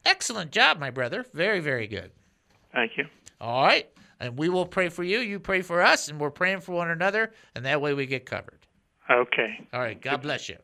Excellent 0.05 0.51
job, 0.51 0.79
my 0.79 0.89
brother. 0.89 1.25
Very 1.33 1.59
very 1.59 1.87
good. 1.87 2.11
Thank 2.73 2.97
you. 2.97 3.05
All 3.39 3.63
right 3.63 3.89
and 4.23 4.37
we 4.37 4.47
will 4.47 4.65
pray 4.65 4.87
for 4.87 5.03
you. 5.03 5.19
You 5.19 5.37
pray 5.37 5.61
for 5.61 5.81
us, 5.81 6.07
and 6.07 6.17
we're 6.17 6.31
praying 6.31 6.61
for 6.61 6.71
one 6.71 6.89
another, 6.89 7.33
and 7.55 7.65
that 7.65 7.81
way 7.81 7.93
we 7.93 8.05
get 8.05 8.25
covered. 8.25 8.65
Okay. 9.11 9.67
All 9.73 9.81
right. 9.81 10.01
God 10.01 10.21
bless 10.21 10.47
you. 10.47 10.55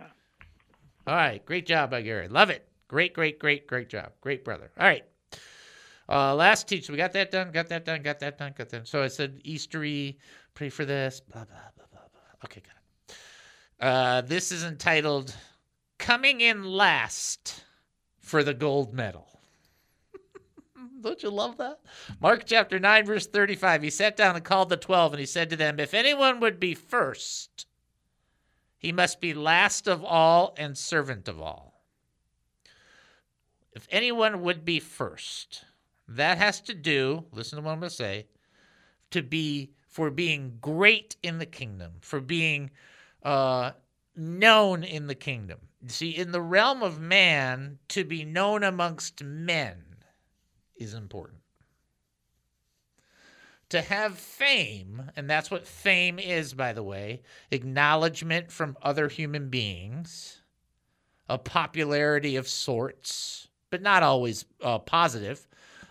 All 0.00 1.14
right. 1.14 1.44
Great 1.44 1.66
job, 1.66 1.90
Gary. 1.90 2.28
Love 2.28 2.50
it. 2.50 2.68
Great, 2.86 3.14
great, 3.14 3.40
great, 3.40 3.66
great 3.66 3.88
job. 3.88 4.12
Great 4.20 4.44
brother. 4.44 4.70
All 4.78 4.86
right. 4.86 5.04
Uh, 6.08 6.34
last 6.34 6.68
teach, 6.68 6.88
we 6.88 6.96
got 6.96 7.12
that 7.12 7.32
done, 7.32 7.50
got 7.50 7.68
that 7.68 7.84
done, 7.84 8.02
got 8.02 8.20
that 8.20 8.38
done, 8.38 8.54
got 8.56 8.68
that. 8.70 8.78
Done. 8.78 8.86
So 8.86 9.02
I 9.02 9.08
said 9.08 9.42
Eastery, 9.44 10.16
pray 10.54 10.68
for 10.68 10.84
this, 10.84 11.20
blah 11.20 11.44
blah 11.44 11.56
blah 11.76 11.86
blah 11.90 12.00
blah. 12.12 12.44
Okay, 12.44 12.62
got 12.62 12.74
it. 13.08 13.16
Uh, 13.80 14.20
this 14.22 14.52
is 14.52 14.64
entitled 14.64 15.34
"Coming 15.98 16.40
in 16.40 16.64
Last 16.64 17.64
for 18.28 18.42
the 18.42 18.54
Gold 18.54 18.92
Medal." 18.94 19.40
Don't 21.00 21.22
you 21.22 21.30
love 21.30 21.56
that? 21.58 21.80
Mark 22.20 22.44
chapter 22.44 22.78
9, 22.78 23.06
verse 23.06 23.26
35. 23.26 23.82
He 23.82 23.90
sat 23.90 24.16
down 24.16 24.36
and 24.36 24.44
called 24.44 24.68
the 24.68 24.76
twelve, 24.76 25.12
and 25.12 25.20
he 25.20 25.26
said 25.26 25.50
to 25.50 25.56
them, 25.56 25.80
If 25.80 25.94
anyone 25.94 26.40
would 26.40 26.60
be 26.60 26.74
first, 26.74 27.66
he 28.78 28.92
must 28.92 29.20
be 29.20 29.34
last 29.34 29.88
of 29.88 30.04
all 30.04 30.54
and 30.56 30.78
servant 30.78 31.28
of 31.28 31.40
all. 31.40 31.82
If 33.72 33.86
anyone 33.90 34.42
would 34.42 34.64
be 34.64 34.80
first, 34.80 35.64
that 36.08 36.38
has 36.38 36.60
to 36.62 36.74
do, 36.74 37.24
listen 37.32 37.56
to 37.58 37.62
what 37.62 37.72
I'm 37.72 37.80
going 37.80 37.90
to 37.90 37.94
say, 37.94 38.26
to 39.10 39.22
be 39.22 39.72
for 39.88 40.10
being 40.10 40.58
great 40.60 41.16
in 41.22 41.38
the 41.38 41.46
kingdom, 41.46 41.92
for 42.00 42.20
being 42.20 42.70
uh, 43.22 43.72
known 44.16 44.84
in 44.84 45.06
the 45.06 45.14
kingdom. 45.14 45.58
See, 45.86 46.10
in 46.10 46.32
the 46.32 46.40
realm 46.40 46.82
of 46.82 47.00
man, 47.00 47.78
to 47.88 48.04
be 48.04 48.24
known 48.24 48.64
amongst 48.64 49.22
men 49.22 49.84
is 50.76 50.92
important. 50.92 51.40
To 53.70 53.82
have 53.82 54.18
fame, 54.18 55.10
and 55.14 55.28
that's 55.28 55.50
what 55.50 55.66
fame 55.66 56.18
is, 56.18 56.54
by 56.54 56.72
the 56.72 56.82
way 56.82 57.22
acknowledgement 57.50 58.50
from 58.50 58.76
other 58.82 59.08
human 59.08 59.50
beings, 59.50 60.42
a 61.28 61.38
popularity 61.38 62.36
of 62.36 62.48
sorts, 62.48 63.48
but 63.70 63.82
not 63.82 64.02
always 64.02 64.46
uh, 64.62 64.78
positive. 64.78 65.46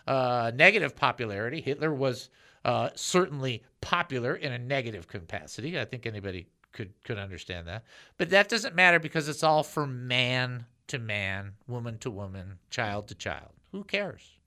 Uh, 0.07 0.51
negative 0.55 0.95
popularity. 0.95 1.61
Hitler 1.61 1.93
was 1.93 2.29
uh, 2.65 2.89
certainly 2.95 3.63
popular 3.81 4.35
in 4.35 4.53
a 4.53 4.57
negative 4.57 5.07
capacity. 5.07 5.79
I 5.79 5.85
think 5.85 6.05
anybody 6.05 6.47
could 6.73 6.93
could 7.03 7.17
understand 7.17 7.67
that. 7.67 7.83
But 8.17 8.29
that 8.29 8.49
doesn't 8.49 8.75
matter 8.75 8.99
because 8.99 9.27
it's 9.27 9.43
all 9.43 9.63
for 9.63 9.87
man 9.87 10.65
to 10.87 10.99
man, 10.99 11.53
woman 11.67 11.97
to 11.99 12.11
woman, 12.11 12.59
child 12.69 13.07
to 13.09 13.15
child. 13.15 13.51
Who 13.71 13.83
cares? 13.83 14.37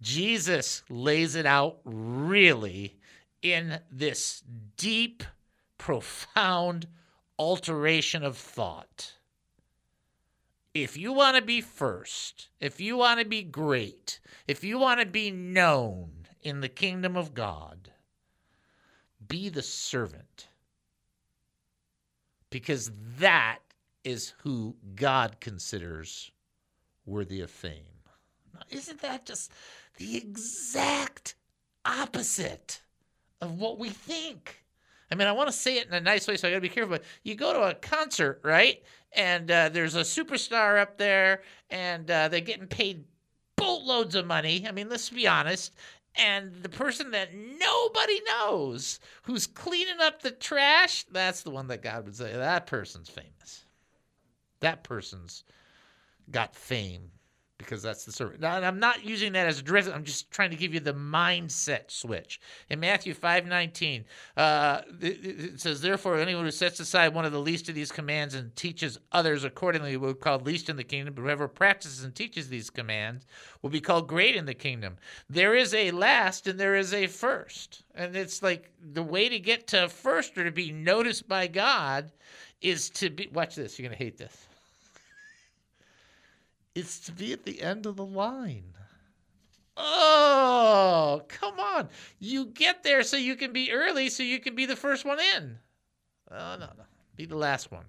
Jesus 0.00 0.82
lays 0.88 1.34
it 1.34 1.46
out 1.46 1.78
really 1.84 2.98
in 3.42 3.80
this 3.90 4.42
deep, 4.76 5.22
profound 5.78 6.86
alteration 7.38 8.22
of 8.22 8.36
thought. 8.36 9.14
If 10.74 10.96
you 10.96 11.12
want 11.12 11.36
to 11.36 11.42
be 11.42 11.62
first, 11.62 12.48
if 12.60 12.80
you 12.80 12.98
want 12.98 13.20
to 13.20 13.26
be 13.26 13.42
great, 13.42 14.20
if 14.46 14.62
you 14.62 14.78
want 14.78 15.00
to 15.00 15.06
be 15.06 15.30
known 15.30 16.10
in 16.42 16.60
the 16.60 16.68
kingdom 16.68 17.16
of 17.16 17.32
God, 17.32 17.90
be 19.26 19.48
the 19.48 19.62
servant. 19.62 20.48
Because 22.56 22.90
that 23.18 23.58
is 24.02 24.32
who 24.38 24.76
God 24.94 25.40
considers 25.40 26.30
worthy 27.04 27.42
of 27.42 27.50
fame. 27.50 28.00
Now, 28.54 28.60
isn't 28.70 29.02
that 29.02 29.26
just 29.26 29.52
the 29.98 30.16
exact 30.16 31.34
opposite 31.84 32.80
of 33.42 33.58
what 33.60 33.78
we 33.78 33.90
think? 33.90 34.64
I 35.12 35.16
mean, 35.16 35.28
I 35.28 35.32
want 35.32 35.50
to 35.50 35.52
say 35.52 35.76
it 35.76 35.86
in 35.86 35.92
a 35.92 36.00
nice 36.00 36.26
way, 36.26 36.38
so 36.38 36.48
I 36.48 36.50
got 36.50 36.56
to 36.56 36.60
be 36.62 36.70
careful. 36.70 36.92
But 36.92 37.04
you 37.24 37.34
go 37.34 37.52
to 37.52 37.60
a 37.60 37.74
concert, 37.74 38.40
right? 38.42 38.82
And 39.12 39.50
uh, 39.50 39.68
there's 39.68 39.94
a 39.94 40.00
superstar 40.00 40.80
up 40.80 40.96
there, 40.96 41.42
and 41.68 42.10
uh, 42.10 42.28
they're 42.28 42.40
getting 42.40 42.68
paid 42.68 43.04
boatloads 43.56 44.14
of 44.14 44.26
money. 44.26 44.64
I 44.66 44.72
mean, 44.72 44.88
let's 44.88 45.10
be 45.10 45.28
honest. 45.28 45.74
And 46.18 46.62
the 46.62 46.68
person 46.68 47.10
that 47.10 47.34
nobody 47.34 48.20
knows 48.26 49.00
who's 49.22 49.46
cleaning 49.46 50.00
up 50.00 50.22
the 50.22 50.30
trash, 50.30 51.04
that's 51.12 51.42
the 51.42 51.50
one 51.50 51.68
that 51.68 51.82
God 51.82 52.04
would 52.06 52.16
say, 52.16 52.32
that 52.32 52.66
person's 52.66 53.10
famous. 53.10 53.64
That 54.60 54.82
person's 54.82 55.44
got 56.30 56.54
fame 56.54 57.10
because 57.58 57.82
that's 57.82 58.04
the 58.04 58.12
servant. 58.12 58.40
Now, 58.40 58.56
I'm 58.56 58.78
not 58.78 59.04
using 59.04 59.32
that 59.32 59.46
as 59.46 59.58
a 59.58 59.62
drift. 59.62 59.88
I'm 59.88 60.04
just 60.04 60.30
trying 60.30 60.50
to 60.50 60.56
give 60.56 60.74
you 60.74 60.80
the 60.80 60.92
mindset 60.92 61.90
switch. 61.90 62.40
In 62.68 62.80
Matthew 62.80 63.14
5:19, 63.14 64.04
uh, 64.36 64.82
it, 65.00 65.26
it 65.26 65.60
says, 65.60 65.80
"Therefore, 65.80 66.18
anyone 66.18 66.44
who 66.44 66.50
sets 66.50 66.80
aside 66.80 67.14
one 67.14 67.24
of 67.24 67.32
the 67.32 67.40
least 67.40 67.68
of 67.68 67.74
these 67.74 67.90
commands 67.90 68.34
and 68.34 68.54
teaches 68.56 68.98
others 69.12 69.44
accordingly 69.44 69.96
will 69.96 70.14
be 70.14 70.20
called 70.20 70.44
least 70.44 70.68
in 70.68 70.76
the 70.76 70.84
kingdom. 70.84 71.14
But 71.14 71.22
whoever 71.22 71.48
practices 71.48 72.04
and 72.04 72.14
teaches 72.14 72.48
these 72.48 72.70
commands 72.70 73.26
will 73.62 73.70
be 73.70 73.80
called 73.80 74.08
great 74.08 74.36
in 74.36 74.44
the 74.44 74.54
kingdom." 74.54 74.98
There 75.28 75.54
is 75.54 75.72
a 75.72 75.90
last 75.92 76.46
and 76.46 76.60
there 76.60 76.76
is 76.76 76.92
a 76.92 77.06
first, 77.06 77.84
and 77.94 78.14
it's 78.16 78.42
like 78.42 78.70
the 78.80 79.02
way 79.02 79.28
to 79.28 79.38
get 79.38 79.66
to 79.68 79.88
first 79.88 80.36
or 80.36 80.44
to 80.44 80.52
be 80.52 80.72
noticed 80.72 81.26
by 81.26 81.46
God 81.46 82.12
is 82.60 82.90
to 82.90 83.10
be. 83.10 83.28
Watch 83.32 83.54
this. 83.54 83.78
You're 83.78 83.88
gonna 83.88 83.96
hate 83.96 84.18
this. 84.18 84.46
It's 86.76 86.98
to 87.06 87.12
be 87.12 87.32
at 87.32 87.46
the 87.46 87.62
end 87.62 87.86
of 87.86 87.96
the 87.96 88.04
line. 88.04 88.74
Oh, 89.78 91.22
come 91.26 91.58
on. 91.58 91.88
You 92.18 92.44
get 92.44 92.82
there 92.82 93.02
so 93.02 93.16
you 93.16 93.34
can 93.34 93.54
be 93.54 93.72
early 93.72 94.10
so 94.10 94.22
you 94.22 94.38
can 94.38 94.54
be 94.54 94.66
the 94.66 94.76
first 94.76 95.06
one 95.06 95.18
in. 95.18 95.56
Oh, 96.30 96.56
no, 96.60 96.66
no. 96.66 96.84
Be 97.16 97.24
the 97.24 97.34
last 97.34 97.72
one. 97.72 97.86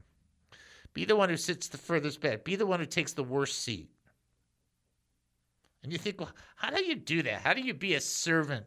Be 0.93 1.03
the 1.03 1.17
one 1.17 1.27
who 1.27 1.35
sits 1.35 1.67
the 1.67 1.77
furthest 1.77 2.21
back. 2.21 2.45
Be 2.45 2.55
the 2.55 2.65
one 2.65 2.79
who 2.79 2.85
takes 2.85 3.11
the 3.11 3.25
worst 3.25 3.61
seat. 3.61 3.89
And 5.83 5.91
you 5.91 5.97
think, 5.97 6.21
well, 6.21 6.31
how 6.55 6.69
do 6.69 6.81
you 6.81 6.95
do 6.95 7.23
that? 7.23 7.41
How 7.41 7.53
do 7.53 7.61
you 7.61 7.73
be 7.73 7.95
a 7.95 7.99
servant 7.99 8.65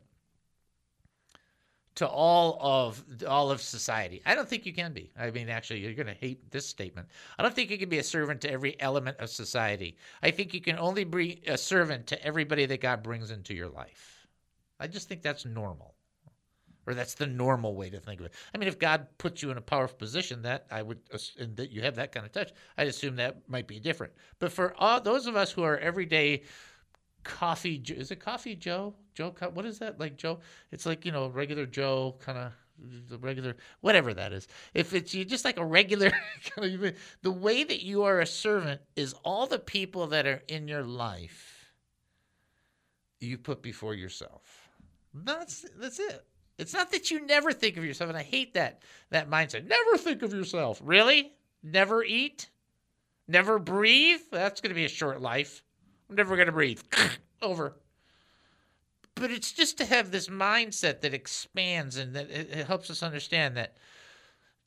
to 1.97 2.07
all 2.07 2.59
of 2.61 3.03
all 3.27 3.51
of 3.51 3.61
society? 3.61 4.23
I 4.25 4.35
don't 4.35 4.49
think 4.49 4.67
you 4.67 4.73
can 4.73 4.93
be. 4.93 5.11
I 5.19 5.31
mean, 5.31 5.49
actually, 5.49 5.81
you're 5.81 5.95
going 5.95 6.07
to 6.07 6.15
hate 6.15 6.51
this 6.51 6.67
statement. 6.67 7.09
I 7.39 7.43
don't 7.43 7.55
think 7.55 7.71
you 7.71 7.79
can 7.79 7.89
be 7.89 7.99
a 7.99 8.05
servant 8.05 8.41
to 8.43 8.51
every 8.51 8.81
element 8.81 9.19
of 9.19 9.31
society. 9.31 9.97
I 10.23 10.31
think 10.31 10.55
you 10.55 10.61
can 10.61 10.79
only 10.79 11.05
be 11.05 11.43
a 11.47 11.59
servant 11.59 12.07
to 12.09 12.25
everybody 12.25 12.67
that 12.67 12.81
God 12.81 13.03
brings 13.03 13.31
into 13.31 13.55
your 13.55 13.69
life. 13.69 14.27
I 14.79 14.87
just 14.87 15.09
think 15.09 15.23
that's 15.23 15.45
normal. 15.45 15.95
Or 16.87 16.95
that's 16.95 17.15
the 17.15 17.27
normal 17.27 17.75
way 17.75 17.91
to 17.91 18.01
think 18.01 18.21
of 18.21 18.27
it. 18.27 18.33
I 18.55 18.59
mean, 18.59 18.67
if 18.67 18.79
God 18.79 19.07
puts 19.19 19.43
you 19.43 19.51
in 19.51 19.59
a 19.59 19.61
powerful 19.61 19.99
position, 19.99 20.43
that 20.43 20.67
I 20.71 20.81
would, 20.81 20.99
and 21.39 21.55
that 21.57 21.71
you 21.71 21.83
have 21.83 21.97
that 21.97 22.11
kind 22.11 22.25
of 22.25 22.33
touch, 22.33 22.53
I'd 22.79 22.89
assume 22.89 23.17
that 23.17 23.49
might 23.49 23.69
be 23.69 23.79
different. 23.79 24.15
But 24.39 24.51
for 24.51 24.75
all 24.79 25.01
those 25.01 25.27
of 25.27 25.37
us 25.37 25.53
who 25.53 25.63
are 25.63 25.77
everyday 25.77 26.43
coffee 27.25 27.83
is 27.89 28.11
it 28.11 28.21
coffee 28.21 28.57
joe? 28.57 28.95
Joe 29.15 29.35
what 29.53 29.67
is 29.67 29.79
that? 29.79 29.99
Like 30.01 30.17
joe 30.17 30.41
it's 30.73 30.87
like 30.87 31.05
you 31.05 31.13
know 31.13 31.29
regular 31.29 31.67
joe 31.67 32.17
kind 32.21 32.39
of 32.39 32.53
the 33.09 33.19
regular 33.19 33.57
whatever 33.81 34.15
that 34.15 34.33
is. 34.33 34.49
If 34.75 34.95
it's 34.95 35.15
you 35.15 35.25
just 35.25 35.45
like 35.45 35.59
a 35.59 35.65
regular 35.65 36.13
the 36.57 37.31
way 37.31 37.65
that 37.65 37.83
you 37.83 38.05
are 38.05 38.21
a 38.21 38.27
servant 38.27 38.81
is 38.97 39.15
all 39.25 39.47
the 39.47 39.59
people 39.59 40.09
that 40.09 40.27
are 40.27 40.43
in 40.49 40.69
your 40.69 40.83
life 40.83 41.73
you 43.21 43.37
put 43.37 43.63
before 43.63 43.95
yourself. 43.95 44.69
That's 45.13 45.67
that's 45.79 45.99
it. 45.99 46.25
It's 46.59 46.75
not 46.75 46.93
that 46.93 47.11
you 47.11 47.25
never 47.25 47.53
think 47.53 47.77
of 47.77 47.85
yourself 47.85 48.11
and 48.11 48.19
i 48.19 48.23
hate 48.23 48.55
that 48.55 48.83
that 49.11 49.31
mindset. 49.31 49.67
Never 49.67 49.97
think 49.99 50.23
of 50.23 50.33
yourself. 50.33 50.81
Really? 50.83 51.33
Never 51.63 52.03
eat? 52.03 52.49
Never 53.29 53.59
breathe? 53.59 54.21
That's 54.33 54.61
going 54.61 54.71
to 54.71 54.75
be 54.75 54.87
a 54.87 54.89
short 54.89 55.21
life 55.21 55.63
I'm 56.11 56.17
never 56.17 56.35
going 56.35 56.47
to 56.47 56.53
breathe. 56.53 56.81
Over. 57.43 57.77
But 59.15 59.31
it's 59.31 59.53
just 59.53 59.79
to 59.79 59.85
have 59.85 60.11
this 60.11 60.29
mindset 60.29 61.01
that 61.03 61.15
expands 61.15 61.97
and 61.97 62.15
that 62.17 62.31
it, 62.31 62.67
helps 62.67 62.91
us 62.91 63.03
understand 63.03 63.57
that 63.57 63.77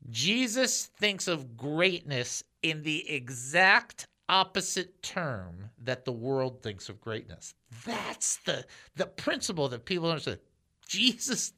Jesus 0.10 0.86
thinks 0.86 1.28
of 1.28 1.58
greatness 1.58 2.44
in 2.62 2.84
the 2.84 3.10
exact 3.10 4.08
opposite 4.30 5.04
term 5.04 5.70
that 5.84 6.06
the 6.06 6.12
world 6.12 6.62
thinks 6.64 6.88
of 6.88 7.02
greatness. 7.02 7.56
That's 7.86 8.38
the 8.38 8.66
the 8.96 9.06
principle 9.06 9.68
that 9.70 9.86
people 9.86 10.10
understand. 10.10 10.40
Jesus 10.88 11.54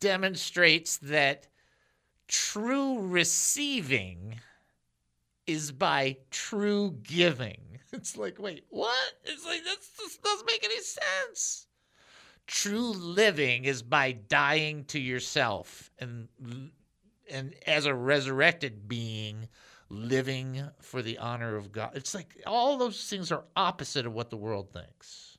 demonstrates 0.00 0.96
that 0.98 1.46
true 2.26 3.00
receiving 3.00 4.40
is 5.46 5.72
by 5.72 6.16
true 6.30 6.96
giving. 7.02 7.73
It's 8.04 8.16
like, 8.16 8.40
wait, 8.40 8.64
what? 8.70 9.12
It's 9.24 9.46
like 9.46 9.62
that 9.62 9.76
just 10.00 10.22
doesn't 10.22 10.46
make 10.46 10.64
any 10.64 10.80
sense. 10.80 11.68
True 12.46 12.90
living 12.90 13.64
is 13.64 13.82
by 13.82 14.12
dying 14.12 14.84
to 14.86 14.98
yourself 14.98 15.90
and 16.00 16.28
and 17.30 17.54
as 17.66 17.86
a 17.86 17.94
resurrected 17.94 18.88
being 18.88 19.48
living 19.88 20.62
for 20.80 21.02
the 21.02 21.18
honor 21.18 21.56
of 21.56 21.70
God. 21.70 21.92
It's 21.94 22.14
like 22.14 22.42
all 22.46 22.76
those 22.76 23.08
things 23.08 23.30
are 23.30 23.44
opposite 23.56 24.06
of 24.06 24.12
what 24.12 24.28
the 24.28 24.36
world 24.36 24.72
thinks. 24.72 25.38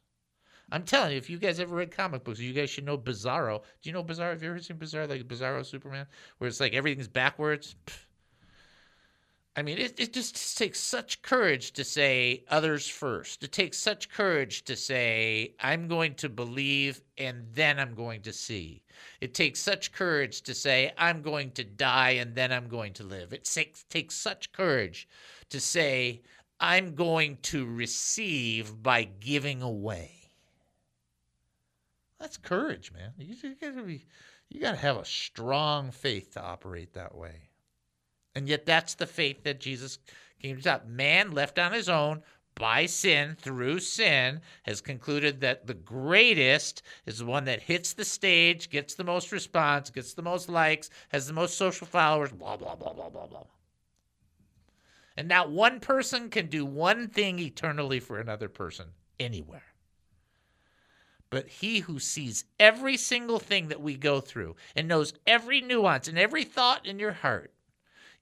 I'm 0.72 0.84
telling 0.84 1.12
you, 1.12 1.18
if 1.18 1.30
you 1.30 1.38
guys 1.38 1.60
ever 1.60 1.76
read 1.76 1.92
comic 1.92 2.24
books, 2.24 2.40
you 2.40 2.54
guys 2.54 2.70
should 2.72 2.86
know 2.86 2.98
Bizarro. 2.98 3.62
Do 3.82 3.90
you 3.90 3.94
know 3.94 4.04
Bizarro? 4.04 4.32
Have 4.32 4.42
you 4.42 4.50
ever 4.50 4.60
seen 4.60 4.78
Bizarro, 4.78 5.08
like 5.08 5.28
Bizarro 5.28 5.64
Superman, 5.64 6.08
where 6.38 6.48
it's 6.48 6.60
like 6.60 6.74
everything's 6.74 7.08
backwards? 7.08 7.76
Pfft 7.86 8.05
I 9.58 9.62
mean, 9.62 9.78
it, 9.78 9.98
it 9.98 10.12
just 10.12 10.58
takes 10.58 10.80
such 10.80 11.22
courage 11.22 11.72
to 11.74 11.86
say 11.86 12.44
others 12.50 12.90
first. 12.90 13.42
It 13.42 13.54
takes 13.54 13.78
such 13.78 14.10
courage 14.10 14.66
to 14.66 14.76
say, 14.76 15.56
I'm 15.62 15.88
going 15.88 16.16
to 16.16 16.28
believe 16.28 17.02
and 17.18 17.46
then 17.54 17.80
I'm 17.80 17.96
going 17.96 18.22
to 18.24 18.34
see. 18.34 18.84
It 19.22 19.34
takes 19.34 19.62
such 19.62 19.94
courage 19.94 20.42
to 20.42 20.54
say, 20.54 20.92
I'm 20.98 21.22
going 21.22 21.52
to 21.52 21.64
die 21.64 22.12
and 22.12 22.36
then 22.36 22.52
I'm 22.52 22.68
going 22.68 22.92
to 22.94 23.04
live. 23.04 23.32
It 23.32 23.46
takes, 23.46 23.84
takes 23.84 24.16
such 24.16 24.52
courage 24.52 25.08
to 25.50 25.62
say, 25.62 26.22
I'm 26.60 26.94
going 26.94 27.38
to 27.44 27.66
receive 27.66 28.82
by 28.84 29.06
giving 29.22 29.62
away. 29.62 30.12
That's 32.20 32.38
courage, 32.38 32.92
man. 32.92 33.12
You, 33.18 33.36
you 33.42 33.56
gotta 33.62 34.00
you 34.50 34.62
gotta 34.62 34.78
have 34.78 34.98
a 34.98 35.06
strong 35.06 35.92
faith 35.92 36.32
to 36.34 36.42
operate 36.42 36.94
that 36.94 37.16
way. 37.16 37.50
And 38.36 38.50
yet 38.50 38.66
that's 38.66 38.96
the 38.96 39.08
faith 39.08 39.44
that 39.44 39.60
Jesus 39.60 39.98
came 40.42 40.58
to. 40.58 40.62
Stop. 40.62 40.86
Man 40.88 41.32
left 41.32 41.58
on 41.58 41.72
his 41.72 41.88
own 41.90 42.22
by 42.56 42.86
sin, 42.86 43.36
through 43.40 43.80
sin, 43.80 44.42
has 44.64 44.80
concluded 44.80 45.42
that 45.42 45.68
the 45.68 45.74
greatest 45.74 46.82
is 47.06 47.20
the 47.20 47.26
one 47.26 47.46
that 47.46 47.62
hits 47.62 47.94
the 47.94 48.06
stage, 48.06 48.70
gets 48.70 48.96
the 48.96 49.04
most 49.04 49.32
response, 49.32 49.90
gets 49.90 50.14
the 50.14 50.22
most 50.22 50.48
likes, 50.48 50.90
has 51.10 51.28
the 51.28 51.34
most 51.34 51.58
social 51.58 51.86
followers, 51.86 52.32
blah, 52.32 52.56
blah, 52.56 52.76
blah, 52.76 52.94
blah, 52.94 53.10
blah, 53.10 53.28
blah. 53.28 53.44
And 55.18 55.28
not 55.28 55.52
one 55.52 55.80
person 55.80 56.30
can 56.30 56.48
do 56.48 56.66
one 56.66 57.08
thing 57.10 57.40
eternally 57.40 58.00
for 58.00 58.20
another 58.20 58.50
person 58.50 58.88
anywhere. 59.20 59.64
But 61.30 61.48
he 61.48 61.80
who 61.80 62.00
sees 62.00 62.46
every 62.60 62.96
single 62.96 63.40
thing 63.40 63.68
that 63.68 63.82
we 63.82 63.96
go 63.96 64.22
through 64.22 64.56
and 64.76 64.88
knows 64.88 65.14
every 65.28 65.60
nuance 65.60 66.08
and 66.08 66.18
every 66.18 66.44
thought 66.46 66.86
in 66.86 67.00
your 67.00 67.14
heart, 67.14 67.52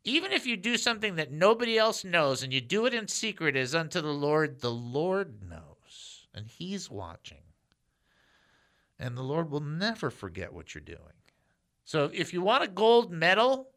even 0.04 0.32
if 0.32 0.46
you 0.46 0.58
do 0.58 0.78
something 0.78 1.16
that 1.16 1.32
nobody 1.32 1.78
else 1.78 2.04
knows 2.04 2.44
and 2.44 2.52
you 2.52 2.60
do 2.60 2.86
it 2.86 2.94
in 2.94 3.08
secret 3.08 3.56
as 3.56 3.74
unto 3.74 4.02
the 4.02 4.14
Lord, 4.14 4.60
the 4.60 4.72
Lord 4.72 5.42
knows 5.50 6.28
and 6.34 6.48
he's 6.48 6.90
watching. 6.90 7.38
And 9.00 9.18
the 9.18 9.24
Lord 9.24 9.50
will 9.50 9.62
never 9.62 10.10
forget 10.10 10.54
what 10.54 10.74
you're 10.74 10.82
doing. 10.82 11.00
So 11.86 12.10
if 12.14 12.34
you 12.34 12.42
want 12.42 12.64
a 12.64 12.68
gold 12.68 13.12
medal, 13.12 13.70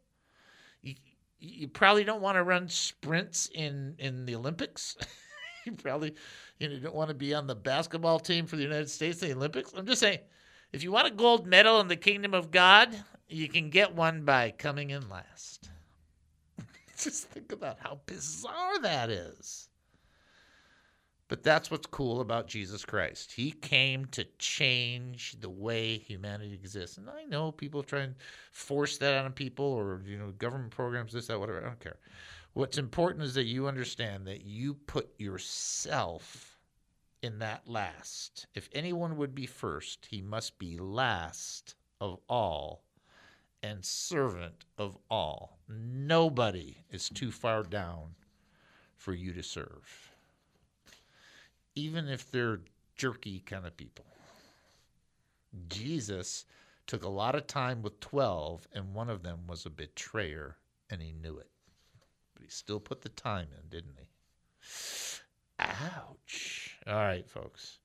you, 0.82 0.94
you 1.38 1.68
probably 1.68 2.04
don't 2.04 2.22
want 2.22 2.36
to 2.36 2.44
run 2.44 2.68
sprints 2.68 3.48
in, 3.54 3.94
in 3.98 4.26
the 4.26 4.34
Olympics. 4.34 4.96
you 5.64 5.72
probably 5.72 6.14
you 6.58 6.68
know, 6.68 6.78
don't 6.78 6.94
want 6.94 7.08
to 7.08 7.14
be 7.14 7.34
on 7.34 7.46
the 7.46 7.54
basketball 7.54 8.18
team 8.18 8.46
for 8.46 8.56
the 8.56 8.62
United 8.62 8.90
States 8.90 9.22
in 9.22 9.28
the 9.28 9.36
Olympics. 9.36 9.72
I'm 9.76 9.86
just 9.86 10.00
saying, 10.00 10.18
if 10.72 10.82
you 10.82 10.92
want 10.92 11.06
a 11.06 11.12
gold 11.12 11.46
medal 11.46 11.80
in 11.80 11.88
the 11.88 11.96
kingdom 11.96 12.34
of 12.34 12.50
God, 12.50 12.96
you 13.28 13.48
can 13.48 13.70
get 13.70 13.94
one 13.94 14.24
by 14.24 14.52
coming 14.52 14.90
in 14.90 15.08
last. 15.08 15.70
just 17.04 17.28
think 17.28 17.52
about 17.52 17.78
how 17.80 18.00
bizarre 18.06 18.78
that 18.80 19.10
is. 19.10 19.68
But 21.28 21.42
that's 21.42 21.70
what's 21.70 21.86
cool 21.86 22.20
about 22.20 22.46
Jesus 22.46 22.84
Christ. 22.84 23.32
He 23.32 23.50
came 23.50 24.06
to 24.06 24.24
change 24.38 25.36
the 25.40 25.50
way 25.50 25.98
humanity 25.98 26.54
exists. 26.54 26.98
And 26.98 27.10
I 27.10 27.24
know 27.24 27.50
people 27.50 27.82
try 27.82 28.00
and 28.00 28.14
force 28.52 28.96
that 28.98 29.24
on 29.24 29.32
people 29.32 29.64
or, 29.64 30.02
you 30.06 30.18
know, 30.18 30.30
government 30.38 30.70
programs, 30.70 31.12
this, 31.12 31.26
that, 31.26 31.40
whatever. 31.40 31.58
I 31.58 31.64
don't 31.64 31.80
care. 31.80 31.98
What's 32.52 32.78
important 32.78 33.24
is 33.24 33.34
that 33.34 33.44
you 33.44 33.66
understand 33.66 34.26
that 34.28 34.44
you 34.44 34.74
put 34.74 35.08
yourself 35.18 36.56
in 37.22 37.40
that 37.40 37.66
last. 37.66 38.46
If 38.54 38.68
anyone 38.72 39.16
would 39.16 39.34
be 39.34 39.46
first, 39.46 40.06
he 40.08 40.22
must 40.22 40.58
be 40.60 40.78
last 40.78 41.74
of 42.00 42.18
all 42.28 42.85
and 43.66 43.84
servant 43.84 44.64
of 44.78 44.96
all. 45.10 45.58
Nobody 45.68 46.78
is 46.90 47.08
too 47.08 47.30
far 47.30 47.62
down 47.62 48.14
for 48.96 49.12
you 49.12 49.32
to 49.32 49.42
serve 49.42 50.06
even 51.76 52.08
if 52.08 52.30
they're 52.30 52.60
jerky 52.96 53.40
kind 53.40 53.66
of 53.66 53.76
people. 53.76 54.06
Jesus 55.68 56.46
took 56.86 57.04
a 57.04 57.08
lot 57.08 57.34
of 57.34 57.46
time 57.46 57.82
with 57.82 58.00
12, 58.00 58.66
and 58.72 58.94
one 58.94 59.10
of 59.10 59.22
them 59.22 59.40
was 59.46 59.66
a 59.66 59.70
betrayer, 59.70 60.56
and 60.90 61.00
he 61.00 61.12
knew 61.12 61.38
it. 61.38 61.50
But 62.34 62.42
he 62.42 62.48
still 62.48 62.80
put 62.80 63.02
the 63.02 63.10
time 63.10 63.48
in, 63.52 63.68
didn't 63.68 63.98
he? 63.98 64.08
Ouch. 65.60 66.78
All 66.86 66.94
right, 66.94 67.28
folks. 67.28 67.78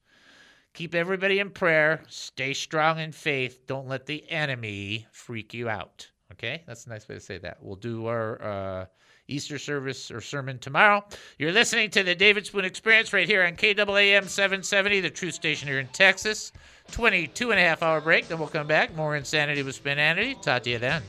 Keep 0.73 0.95
everybody 0.95 1.39
in 1.39 1.49
prayer. 1.49 2.03
Stay 2.07 2.53
strong 2.53 2.99
in 2.99 3.11
faith. 3.11 3.67
Don't 3.67 3.87
let 3.87 4.05
the 4.05 4.29
enemy 4.29 5.07
freak 5.11 5.53
you 5.53 5.69
out. 5.69 6.09
Okay? 6.31 6.63
That's 6.65 6.85
a 6.85 6.89
nice 6.89 7.07
way 7.07 7.15
to 7.15 7.21
say 7.21 7.37
that. 7.39 7.57
We'll 7.61 7.75
do 7.75 8.07
our. 8.07 8.41
Uh, 8.41 8.85
Easter 9.31 9.57
service 9.57 10.11
or 10.11 10.19
sermon 10.21 10.59
tomorrow. 10.59 11.03
You're 11.37 11.51
listening 11.51 11.89
to 11.91 12.03
the 12.03 12.13
David 12.13 12.45
Spoon 12.45 12.65
Experience 12.65 13.13
right 13.13 13.27
here 13.27 13.43
on 13.43 13.55
KAAM 13.55 14.27
770, 14.27 14.99
the 14.99 15.09
truth 15.09 15.33
station 15.33 15.67
here 15.67 15.79
in 15.79 15.87
Texas. 15.87 16.51
22 16.91 17.51
and 17.51 17.59
a 17.59 17.63
half 17.63 17.81
hour 17.81 18.01
break, 18.01 18.27
then 18.27 18.39
we'll 18.39 18.49
come 18.49 18.67
back. 18.67 18.93
More 18.95 19.15
insanity 19.15 19.63
with 19.63 19.81
Spoonanity. 19.81 20.41
Talk 20.41 20.63
to 20.63 20.69
you 20.71 20.79
then. 20.79 21.01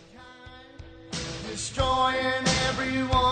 destroying 1.50 2.46
everyone 2.68 3.31